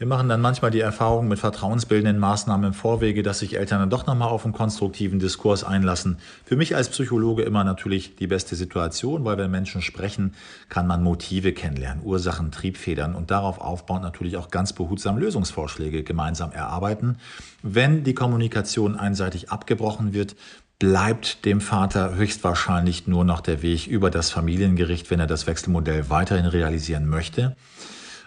Wir 0.00 0.06
machen 0.06 0.30
dann 0.30 0.40
manchmal 0.40 0.70
die 0.70 0.80
Erfahrung 0.80 1.28
mit 1.28 1.40
vertrauensbildenden 1.40 2.18
Maßnahmen 2.18 2.68
im 2.68 2.72
Vorwege, 2.72 3.22
dass 3.22 3.40
sich 3.40 3.58
Eltern 3.58 3.80
dann 3.80 3.90
doch 3.90 4.06
nochmal 4.06 4.30
auf 4.30 4.46
einen 4.46 4.54
konstruktiven 4.54 5.18
Diskurs 5.18 5.62
einlassen. 5.62 6.16
Für 6.42 6.56
mich 6.56 6.74
als 6.74 6.88
Psychologe 6.88 7.42
immer 7.42 7.64
natürlich 7.64 8.16
die 8.16 8.26
beste 8.26 8.56
Situation, 8.56 9.26
weil 9.26 9.36
wenn 9.36 9.50
Menschen 9.50 9.82
sprechen, 9.82 10.32
kann 10.70 10.86
man 10.86 11.02
Motive 11.02 11.52
kennenlernen, 11.52 12.02
Ursachen, 12.02 12.50
Triebfedern 12.50 13.14
und 13.14 13.30
darauf 13.30 13.60
aufbauend 13.60 14.02
natürlich 14.02 14.38
auch 14.38 14.48
ganz 14.48 14.72
behutsam 14.72 15.18
Lösungsvorschläge 15.18 16.02
gemeinsam 16.02 16.50
erarbeiten. 16.50 17.18
Wenn 17.62 18.02
die 18.02 18.14
Kommunikation 18.14 18.96
einseitig 18.96 19.50
abgebrochen 19.50 20.14
wird, 20.14 20.34
bleibt 20.78 21.44
dem 21.44 21.60
Vater 21.60 22.14
höchstwahrscheinlich 22.14 23.06
nur 23.06 23.26
noch 23.26 23.42
der 23.42 23.60
Weg 23.60 23.86
über 23.86 24.08
das 24.08 24.30
Familiengericht, 24.30 25.10
wenn 25.10 25.20
er 25.20 25.26
das 25.26 25.46
Wechselmodell 25.46 26.08
weiterhin 26.08 26.46
realisieren 26.46 27.06
möchte. 27.06 27.54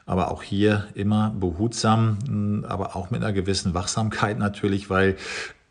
Aber 0.05 0.31
auch 0.31 0.43
hier 0.43 0.87
immer 0.93 1.33
behutsam, 1.39 2.17
hm, 2.25 2.65
aber 2.67 2.95
auch 2.95 3.11
mit 3.11 3.23
einer 3.23 3.33
gewissen 3.33 3.73
Wachsamkeit 3.73 4.37
natürlich, 4.37 4.89
weil 4.89 5.15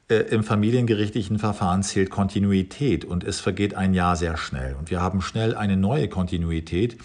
äh, 0.08 0.16
im 0.30 0.44
familiengerichtlichen 0.44 1.38
Verfahren 1.38 1.82
zählt 1.82 2.10
Kontinuität 2.10 3.04
und 3.04 3.24
es 3.24 3.40
vergeht 3.40 3.74
ein 3.74 3.94
Jahr 3.94 4.16
sehr 4.16 4.36
schnell. 4.36 4.74
Und 4.78 4.90
wir 4.90 5.00
haben 5.00 5.22
schnell 5.22 5.54
eine 5.54 5.76
neue 5.76 6.08
Kontinuität, 6.08 6.98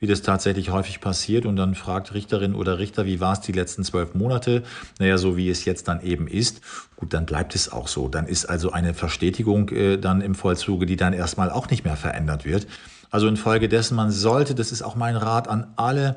wie 0.00 0.06
das 0.06 0.22
tatsächlich 0.22 0.70
häufig 0.70 1.00
passiert. 1.00 1.46
Und 1.46 1.56
dann 1.56 1.74
fragt 1.74 2.12
Richterin 2.12 2.54
oder 2.54 2.78
Richter, 2.78 3.06
wie 3.06 3.20
war 3.20 3.34
es 3.34 3.40
die 3.40 3.52
letzten 3.52 3.84
zwölf 3.84 4.14
Monate? 4.14 4.64
Naja, 4.98 5.16
so 5.16 5.36
wie 5.36 5.48
es 5.48 5.64
jetzt 5.64 5.88
dann 5.88 6.02
eben 6.02 6.26
ist. 6.26 6.60
Gut, 6.96 7.14
dann 7.14 7.24
bleibt 7.24 7.54
es 7.54 7.70
auch 7.72 7.86
so. 7.86 8.08
Dann 8.08 8.26
ist 8.26 8.46
also 8.46 8.72
eine 8.72 8.94
Verstetigung 8.94 9.68
äh, 9.70 9.98
dann 9.98 10.20
im 10.20 10.34
Vollzuge, 10.34 10.86
die 10.86 10.96
dann 10.96 11.12
erstmal 11.12 11.50
auch 11.50 11.70
nicht 11.70 11.84
mehr 11.84 11.96
verändert 11.96 12.44
wird. 12.44 12.66
Also 13.10 13.28
infolgedessen, 13.28 13.96
man 13.96 14.10
sollte, 14.10 14.54
das 14.54 14.72
ist 14.72 14.82
auch 14.82 14.96
mein 14.96 15.16
Rat 15.16 15.46
an 15.46 15.68
alle 15.76 16.16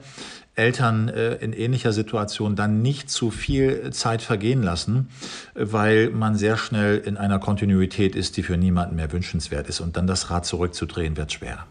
Eltern 0.56 1.10
äh, 1.10 1.36
in 1.36 1.54
ähnlicher 1.54 1.91
Situation 1.91 2.56
dann 2.56 2.82
nicht 2.82 3.10
zu 3.10 3.30
viel 3.30 3.91
Zeit 3.91 4.22
vergehen 4.22 4.63
lassen, 4.63 5.10
weil 5.54 6.10
man 6.10 6.36
sehr 6.36 6.58
schnell 6.58 6.98
in 6.98 7.18
einer 7.18 7.39
Kontinuität 7.39 8.15
ist, 8.15 8.38
die 8.38 8.44
für 8.44 8.58
niemanden 8.58 8.96
mehr 8.96 9.12
wünschenswert 9.12 9.68
ist. 9.68 9.82
Und 9.82 9.98
dann 9.98 10.08
das 10.08 10.30
Rad 10.30 10.46
zurückzudrehen, 10.46 11.18
wird 11.18 11.34
schwer. 11.34 11.65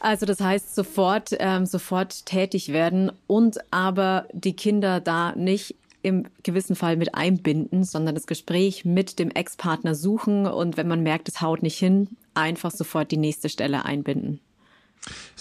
Also 0.00 0.26
das 0.26 0.40
heißt 0.40 0.74
sofort, 0.74 1.30
ähm, 1.38 1.64
sofort 1.64 2.26
tätig 2.26 2.72
werden 2.72 3.12
und 3.28 3.58
aber 3.70 4.26
die 4.32 4.56
Kinder 4.56 5.00
da 5.00 5.32
nicht 5.36 5.76
im 6.02 6.26
gewissen 6.42 6.74
Fall 6.74 6.96
mit 6.96 7.14
einbinden, 7.14 7.84
sondern 7.84 8.16
das 8.16 8.26
Gespräch 8.26 8.84
mit 8.84 9.20
dem 9.20 9.30
Ex-Partner 9.30 9.94
suchen 9.94 10.46
und 10.46 10.76
wenn 10.76 10.88
man 10.88 11.04
merkt, 11.04 11.28
es 11.28 11.40
haut 11.40 11.62
nicht 11.62 11.78
hin, 11.78 12.08
einfach 12.34 12.72
sofort 12.72 13.12
die 13.12 13.16
nächste 13.16 13.48
Stelle 13.48 13.84
einbinden. 13.84 14.40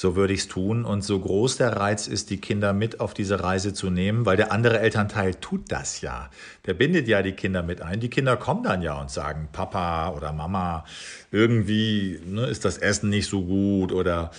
So 0.01 0.15
würde 0.15 0.33
ich 0.33 0.39
es 0.39 0.47
tun. 0.47 0.83
Und 0.83 1.03
so 1.03 1.19
groß 1.19 1.57
der 1.57 1.77
Reiz 1.77 2.07
ist, 2.07 2.31
die 2.31 2.41
Kinder 2.41 2.73
mit 2.73 2.99
auf 2.99 3.13
diese 3.13 3.43
Reise 3.43 3.71
zu 3.71 3.91
nehmen, 3.91 4.25
weil 4.25 4.35
der 4.35 4.51
andere 4.51 4.79
Elternteil 4.79 5.35
tut 5.35 5.71
das 5.71 6.01
ja. 6.01 6.31
Der 6.65 6.73
bindet 6.73 7.07
ja 7.07 7.21
die 7.21 7.33
Kinder 7.33 7.61
mit 7.61 7.83
ein. 7.83 7.99
Die 7.99 8.09
Kinder 8.09 8.35
kommen 8.35 8.63
dann 8.63 8.81
ja 8.81 8.99
und 8.99 9.11
sagen, 9.11 9.49
Papa 9.51 10.09
oder 10.09 10.33
Mama, 10.33 10.85
irgendwie 11.31 12.19
ne, 12.25 12.47
ist 12.47 12.65
das 12.65 12.79
Essen 12.79 13.09
nicht 13.09 13.29
so 13.29 13.43
gut 13.43 13.91
oder 13.91 14.31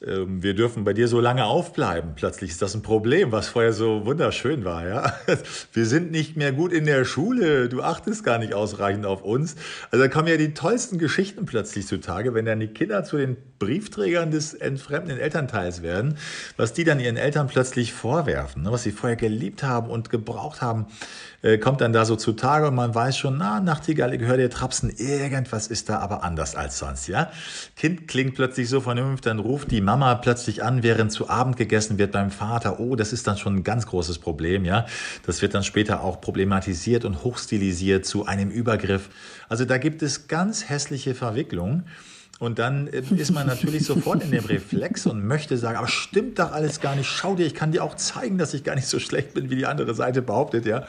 äh, 0.00 0.20
wir 0.26 0.54
dürfen 0.54 0.84
bei 0.84 0.92
dir 0.92 1.08
so 1.08 1.18
lange 1.18 1.44
aufbleiben. 1.44 2.12
Plötzlich 2.14 2.50
ist 2.50 2.60
das 2.60 2.74
ein 2.74 2.82
Problem, 2.82 3.32
was 3.32 3.48
vorher 3.48 3.72
so 3.72 4.04
wunderschön 4.04 4.64
war. 4.64 4.86
Ja? 4.86 5.14
Wir 5.72 5.86
sind 5.86 6.12
nicht 6.12 6.36
mehr 6.36 6.52
gut 6.52 6.72
in 6.72 6.84
der 6.84 7.04
Schule, 7.04 7.68
du 7.68 7.82
achtest 7.82 8.22
gar 8.22 8.38
nicht 8.38 8.54
ausreichend 8.54 9.06
auf 9.06 9.22
uns. 9.22 9.56
Also 9.90 10.04
da 10.04 10.08
kommen 10.08 10.28
ja 10.28 10.36
die 10.36 10.54
tollsten 10.54 10.98
Geschichten 10.98 11.46
plötzlich 11.46 11.86
zutage, 11.86 12.34
wenn 12.34 12.44
dann 12.44 12.60
die 12.60 12.68
Kinder 12.68 13.02
zu 13.02 13.16
den 13.16 13.36
Briefträgern 13.58 14.30
des 14.30 14.54
entfremdenden 15.06 15.18
Elternteils 15.18 15.82
werden, 15.82 16.18
was 16.56 16.72
die 16.72 16.84
dann 16.84 17.00
ihren 17.00 17.16
Eltern 17.16 17.46
plötzlich 17.46 17.92
vorwerfen, 17.92 18.62
ne, 18.62 18.72
was 18.72 18.82
sie 18.82 18.92
vorher 18.92 19.16
geliebt 19.16 19.62
haben 19.62 19.90
und 19.90 20.10
gebraucht 20.10 20.60
haben, 20.60 20.86
äh, 21.42 21.58
kommt 21.58 21.80
dann 21.80 21.92
da 21.92 22.04
so 22.04 22.16
zutage 22.16 22.68
und 22.68 22.74
man 22.74 22.94
weiß 22.94 23.16
schon, 23.16 23.38
na, 23.38 23.60
Nachtigall, 23.60 24.14
ich 24.14 24.22
höre 24.22 24.36
dir 24.36 24.50
trapsen, 24.50 24.90
irgendwas 24.90 25.68
ist 25.68 25.88
da 25.88 25.98
aber 25.98 26.24
anders 26.24 26.54
als 26.54 26.78
sonst, 26.78 27.08
ja. 27.08 27.30
Kind 27.76 28.08
klingt 28.08 28.34
plötzlich 28.34 28.68
so 28.68 28.80
vernünftig, 28.80 29.24
dann 29.24 29.38
ruft 29.38 29.70
die 29.70 29.80
Mama 29.80 30.14
plötzlich 30.16 30.62
an, 30.62 30.82
während 30.82 31.12
zu 31.12 31.28
Abend 31.28 31.56
gegessen 31.56 31.98
wird 31.98 32.12
beim 32.12 32.30
Vater. 32.30 32.80
Oh, 32.80 32.96
das 32.96 33.12
ist 33.12 33.26
dann 33.26 33.38
schon 33.38 33.56
ein 33.56 33.64
ganz 33.64 33.86
großes 33.86 34.18
Problem, 34.18 34.64
ja. 34.64 34.86
Das 35.24 35.42
wird 35.42 35.54
dann 35.54 35.64
später 35.64 36.02
auch 36.02 36.20
problematisiert 36.20 37.04
und 37.04 37.24
hochstilisiert 37.24 38.04
zu 38.04 38.26
einem 38.26 38.50
Übergriff. 38.50 39.08
Also 39.48 39.64
da 39.64 39.78
gibt 39.78 40.02
es 40.02 40.28
ganz 40.28 40.68
hässliche 40.68 41.14
Verwicklungen. 41.14 41.84
Und 42.38 42.58
dann 42.58 42.86
äh, 42.88 43.02
ist 43.16 43.32
man 43.32 43.46
natürlich 43.46 43.84
sofort 43.86 44.22
in 44.22 44.30
dem 44.30 44.44
Reflex 44.44 45.06
und 45.06 45.26
möchte 45.26 45.56
sagen, 45.56 45.78
aber 45.78 45.88
stimmt 45.88 46.38
doch 46.38 46.52
alles 46.52 46.80
gar 46.80 46.94
nicht. 46.94 47.08
Schau 47.08 47.34
dir, 47.34 47.46
ich 47.46 47.54
kann 47.54 47.72
dir 47.72 47.82
auch 47.82 47.96
zeigen, 47.96 48.36
dass 48.36 48.52
ich 48.52 48.62
gar 48.62 48.74
nicht 48.74 48.88
so 48.88 48.98
schlecht 48.98 49.34
bin, 49.34 49.48
wie 49.48 49.56
die 49.56 49.66
andere 49.66 49.94
Seite 49.94 50.20
behauptet, 50.20 50.66
ja. 50.66 50.86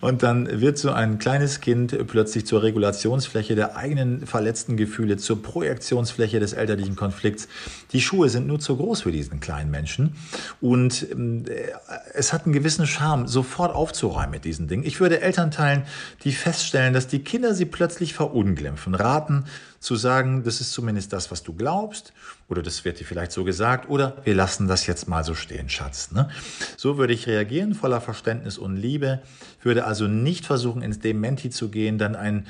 Und 0.00 0.22
dann 0.22 0.60
wird 0.60 0.78
so 0.78 0.90
ein 0.90 1.18
kleines 1.18 1.60
Kind 1.60 1.96
plötzlich 2.06 2.46
zur 2.46 2.62
Regulationsfläche 2.62 3.54
der 3.54 3.76
eigenen 3.76 4.26
verletzten 4.26 4.76
Gefühle, 4.76 5.16
zur 5.16 5.42
Projektionsfläche 5.42 6.38
des 6.38 6.52
elterlichen 6.52 6.96
Konflikts. 6.96 7.48
Die 7.92 8.00
Schuhe 8.00 8.28
sind 8.28 8.46
nur 8.46 8.60
zu 8.60 8.76
groß 8.76 9.02
für 9.02 9.12
diesen 9.12 9.40
kleinen 9.40 9.70
Menschen. 9.70 10.16
Und 10.60 11.06
äh, 11.10 11.72
es 12.14 12.32
hat 12.32 12.44
einen 12.44 12.52
gewissen 12.52 12.86
Charme, 12.86 13.26
sofort 13.26 13.74
aufzuräumen 13.74 14.30
mit 14.30 14.44
diesen 14.44 14.68
Dingen. 14.68 14.84
Ich 14.84 15.00
würde 15.00 15.20
Elternteilen, 15.22 15.84
die 16.24 16.32
feststellen, 16.32 16.92
dass 16.92 17.08
die 17.08 17.20
Kinder 17.20 17.54
sie 17.54 17.64
plötzlich 17.64 18.12
verunglimpfen, 18.12 18.94
raten, 18.94 19.44
zu 19.80 19.96
sagen, 19.96 20.44
das 20.44 20.60
ist 20.60 20.72
zumindest 20.72 21.12
das, 21.14 21.30
was 21.30 21.42
du 21.42 21.54
glaubst, 21.54 22.12
oder 22.48 22.62
das 22.62 22.84
wird 22.84 23.00
dir 23.00 23.04
vielleicht 23.04 23.32
so 23.32 23.44
gesagt, 23.44 23.88
oder 23.88 24.18
wir 24.24 24.34
lassen 24.34 24.68
das 24.68 24.86
jetzt 24.86 25.08
mal 25.08 25.24
so 25.24 25.34
stehen, 25.34 25.70
Schatz. 25.70 26.12
Ne? 26.12 26.28
So 26.76 26.98
würde 26.98 27.14
ich 27.14 27.26
reagieren, 27.26 27.74
voller 27.74 28.02
Verständnis 28.02 28.58
und 28.58 28.76
Liebe, 28.76 29.22
würde 29.62 29.86
also 29.86 30.06
nicht 30.06 30.44
versuchen, 30.44 30.82
ins 30.82 30.98
Dementi 30.98 31.48
zu 31.48 31.70
gehen, 31.70 31.96
dann 31.96 32.14
ein 32.14 32.46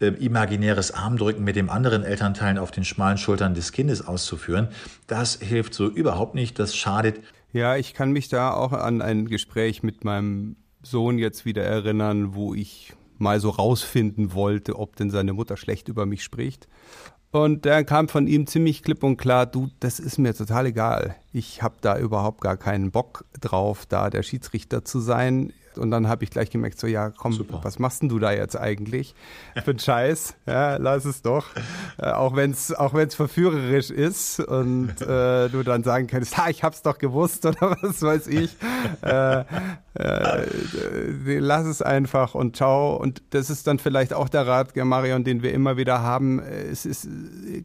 äh, 0.00 0.06
imaginäres 0.06 0.92
Armdrücken 0.92 1.44
mit 1.44 1.54
dem 1.54 1.68
anderen 1.68 2.02
Elternteilen 2.02 2.56
auf 2.56 2.70
den 2.70 2.86
schmalen 2.86 3.18
Schultern 3.18 3.52
des 3.52 3.72
Kindes 3.72 4.06
auszuführen. 4.06 4.68
Das 5.06 5.36
hilft 5.36 5.74
so 5.74 5.86
überhaupt 5.86 6.34
nicht, 6.34 6.58
das 6.58 6.74
schadet. 6.74 7.20
Ja, 7.52 7.76
ich 7.76 7.92
kann 7.92 8.12
mich 8.12 8.30
da 8.30 8.52
auch 8.52 8.72
an 8.72 9.02
ein 9.02 9.26
Gespräch 9.26 9.82
mit 9.82 10.04
meinem 10.04 10.56
Sohn 10.82 11.18
jetzt 11.18 11.44
wieder 11.44 11.62
erinnern, 11.62 12.34
wo 12.34 12.54
ich 12.54 12.94
mal 13.20 13.40
so 13.40 13.50
rausfinden 13.50 14.34
wollte, 14.34 14.78
ob 14.78 14.96
denn 14.96 15.10
seine 15.10 15.32
Mutter 15.32 15.56
schlecht 15.56 15.88
über 15.88 16.06
mich 16.06 16.22
spricht. 16.22 16.68
Und 17.32 17.64
dann 17.64 17.86
kam 17.86 18.08
von 18.08 18.26
ihm 18.26 18.46
ziemlich 18.48 18.82
klipp 18.82 19.04
und 19.04 19.16
klar, 19.16 19.46
du, 19.46 19.68
das 19.78 20.00
ist 20.00 20.18
mir 20.18 20.34
total 20.34 20.66
egal. 20.66 21.14
Ich 21.32 21.62
habe 21.62 21.76
da 21.80 21.96
überhaupt 21.96 22.40
gar 22.40 22.56
keinen 22.56 22.90
Bock 22.90 23.24
drauf, 23.40 23.86
da 23.86 24.10
der 24.10 24.24
Schiedsrichter 24.24 24.84
zu 24.84 24.98
sein. 24.98 25.52
Und 25.78 25.90
dann 25.90 26.08
habe 26.08 26.24
ich 26.24 26.30
gleich 26.30 26.50
gemerkt, 26.50 26.78
so 26.78 26.86
ja, 26.86 27.10
komm, 27.10 27.32
Super. 27.32 27.60
was 27.62 27.78
machst 27.78 28.02
denn 28.02 28.08
du 28.08 28.18
da 28.18 28.32
jetzt 28.32 28.56
eigentlich 28.56 29.14
für 29.64 29.70
einen 29.70 29.78
Scheiß? 29.78 30.34
Ja, 30.46 30.76
lass 30.76 31.04
es 31.04 31.22
doch. 31.22 31.46
Äh, 31.98 32.12
auch 32.12 32.34
wenn 32.34 32.52
es 32.52 32.72
auch 32.72 32.94
wenn's 32.94 33.14
verführerisch 33.14 33.90
ist 33.90 34.40
und 34.40 35.00
äh, 35.02 35.48
du 35.48 35.62
dann 35.62 35.82
sagen 35.82 36.06
könntest, 36.06 36.38
ha, 36.38 36.48
ich 36.48 36.62
hab's 36.62 36.82
doch 36.82 36.98
gewusst 36.98 37.44
oder 37.44 37.76
was 37.82 38.00
weiß 38.00 38.26
ich. 38.28 38.56
äh, 39.02 39.40
äh, 39.94 40.46
lass 41.38 41.66
es 41.66 41.82
einfach 41.82 42.34
und 42.34 42.56
ciao. 42.56 42.96
Und 42.96 43.22
das 43.30 43.50
ist 43.50 43.66
dann 43.66 43.78
vielleicht 43.78 44.14
auch 44.14 44.28
der 44.28 44.46
Rat, 44.46 44.74
Marion, 44.76 45.24
den 45.24 45.42
wir 45.42 45.52
immer 45.52 45.76
wieder 45.76 46.00
haben. 46.00 46.38
Es 46.38 46.86
ist 46.86 47.08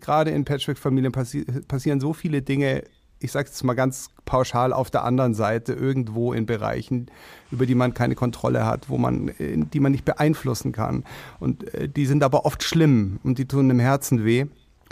gerade 0.01 0.31
in 0.31 0.43
Patchwork-Familien 0.43 1.11
passi 1.11 1.45
passieren 1.67 1.99
so 1.99 2.13
viele 2.13 2.41
Dinge, 2.41 2.83
ich 3.19 3.31
sage 3.31 3.49
es 3.51 3.63
mal 3.63 3.73
ganz 3.73 4.09
pauschal, 4.25 4.73
auf 4.73 4.91
der 4.91 5.03
anderen 5.03 5.33
Seite 5.33 5.73
irgendwo 5.73 6.33
in 6.33 6.45
Bereichen, 6.45 7.07
über 7.51 7.65
die 7.65 7.75
man 7.75 7.93
keine 7.93 8.15
Kontrolle 8.15 8.65
hat, 8.65 8.89
wo 8.89 8.97
man, 8.97 9.31
die 9.39 9.79
man 9.79 9.91
nicht 9.91 10.05
beeinflussen 10.05 10.71
kann. 10.71 11.03
Und 11.39 11.73
äh, 11.73 11.87
die 11.87 12.05
sind 12.05 12.23
aber 12.23 12.45
oft 12.45 12.63
schlimm 12.63 13.19
und 13.23 13.37
die 13.37 13.47
tun 13.47 13.69
im 13.69 13.79
Herzen 13.79 14.25
weh. 14.25 14.45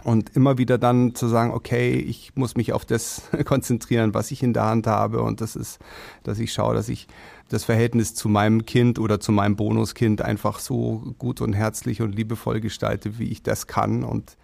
Und 0.03 0.35
immer 0.35 0.57
wieder 0.57 0.77
dann 0.77 1.15
zu 1.15 1.27
sagen, 1.29 1.51
okay, 1.53 1.93
ich 1.93 2.33
muss 2.35 2.55
mich 2.55 2.73
auf 2.73 2.83
das 2.83 3.21
konzentrieren, 3.45 4.13
was 4.13 4.31
ich 4.31 4.43
in 4.43 4.53
der 4.53 4.65
Hand 4.65 4.85
habe. 4.85 5.21
Und 5.21 5.39
das 5.39 5.55
ist, 5.55 5.79
dass 6.23 6.39
ich 6.39 6.51
schaue, 6.51 6.75
dass 6.75 6.89
ich 6.89 7.07
das 7.47 7.63
Verhältnis 7.63 8.13
zu 8.13 8.27
meinem 8.27 8.65
Kind 8.65 8.99
oder 8.99 9.19
zu 9.19 9.31
meinem 9.31 9.55
Bonuskind 9.55 10.21
einfach 10.21 10.59
so 10.59 11.13
gut 11.19 11.39
und 11.39 11.53
herzlich 11.53 12.01
und 12.01 12.15
liebevoll 12.15 12.59
gestalte, 12.59 13.17
wie 13.17 13.29
ich 13.29 13.43
das 13.43 13.67
kann. 13.67 14.03
Und 14.03 14.35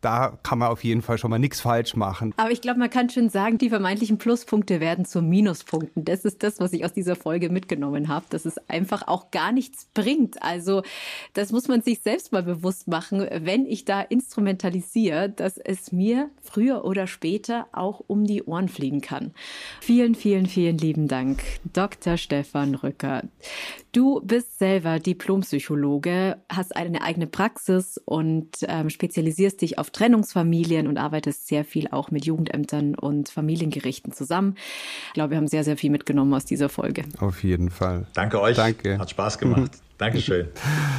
da 0.00 0.38
kann 0.42 0.58
man 0.58 0.68
auf 0.68 0.84
jeden 0.84 1.02
Fall 1.02 1.18
schon 1.18 1.30
mal 1.30 1.38
nichts 1.38 1.60
falsch 1.60 1.94
machen. 1.94 2.32
Aber 2.36 2.50
ich 2.50 2.60
glaube, 2.60 2.78
man 2.78 2.90
kann 2.90 3.10
schon 3.10 3.28
sagen, 3.28 3.58
die 3.58 3.68
vermeintlichen 3.68 4.18
Pluspunkte 4.18 4.80
werden 4.80 5.04
zu 5.04 5.22
Minuspunkten. 5.22 6.04
Das 6.04 6.24
ist 6.24 6.42
das, 6.42 6.60
was 6.60 6.72
ich 6.72 6.84
aus 6.84 6.92
dieser 6.92 7.16
Folge 7.16 7.50
mitgenommen 7.50 8.08
habe, 8.08 8.26
dass 8.30 8.46
es 8.46 8.58
einfach 8.68 9.06
auch 9.08 9.30
gar 9.30 9.52
nichts 9.52 9.86
bringt. 9.92 10.42
Also 10.42 10.82
das 11.34 11.52
muss 11.52 11.68
man 11.68 11.82
sich 11.82 12.00
selbst 12.00 12.32
mal 12.32 12.42
bewusst 12.42 12.88
machen, 12.88 13.26
wenn 13.30 13.66
ich 13.66 13.84
da 13.84 14.00
instrumentalisiere, 14.00 15.28
dass 15.28 15.58
es 15.58 15.92
mir 15.92 16.30
früher 16.42 16.84
oder 16.84 17.06
später 17.06 17.66
auch 17.72 18.02
um 18.06 18.24
die 18.24 18.42
Ohren 18.42 18.68
fliegen 18.68 19.00
kann. 19.00 19.32
Vielen, 19.80 20.14
vielen, 20.14 20.46
vielen 20.46 20.78
lieben 20.78 21.08
Dank, 21.08 21.42
Dr. 21.72 22.16
Stefan 22.16 22.74
Rücker. 22.74 23.22
Du 23.92 24.20
bist 24.20 24.58
selber 24.60 25.00
Diplompsychologe, 25.00 26.36
hast 26.48 26.76
eine 26.76 27.02
eigene 27.02 27.26
Praxis 27.26 28.00
und 28.04 28.48
ähm, 28.62 28.88
spezialisierst 28.88 29.60
dich 29.60 29.78
auf 29.78 29.90
Trennungsfamilien 29.90 30.86
und 30.86 30.96
arbeitest 30.96 31.48
sehr 31.48 31.64
viel 31.64 31.88
auch 31.90 32.12
mit 32.12 32.24
Jugendämtern 32.24 32.94
und 32.94 33.30
Familiengerichten 33.30 34.12
zusammen. 34.12 34.54
Ich 35.08 35.14
glaube, 35.14 35.30
wir 35.30 35.38
haben 35.38 35.48
sehr, 35.48 35.64
sehr 35.64 35.76
viel 35.76 35.90
mitgenommen 35.90 36.32
aus 36.34 36.44
dieser 36.44 36.68
Folge. 36.68 37.02
Auf 37.18 37.42
jeden 37.42 37.68
Fall. 37.68 38.06
Danke 38.14 38.40
euch. 38.40 38.56
Danke. 38.56 38.96
Hat 38.96 39.10
Spaß 39.10 39.38
gemacht. 39.38 39.72
Dankeschön. 39.98 40.48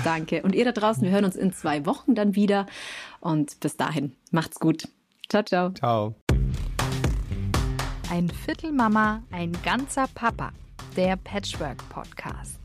Danke. 0.04 0.44
Und 0.44 0.54
ihr 0.54 0.66
da 0.66 0.74
draußen, 0.74 1.02
wir 1.04 1.12
hören 1.12 1.26
uns 1.26 1.38
in 1.38 1.54
zwei 1.54 1.86
Wochen 1.86 2.14
dann 2.14 2.36
wieder. 2.36 2.66
Und 3.22 3.58
bis 3.62 3.78
dahin, 3.78 4.12
macht's 4.32 4.60
gut. 4.60 4.84
Ciao, 5.30 5.44
ciao. 5.44 5.72
Ciao. 5.72 6.16
Ein 8.12 8.30
Viertel 8.30 8.74
Mama, 8.74 9.24
ein 9.32 9.54
ganzer 9.64 10.08
Papa. 10.14 10.52
Der 10.98 11.16
Patchwork 11.16 11.78
Podcast. 11.88 12.61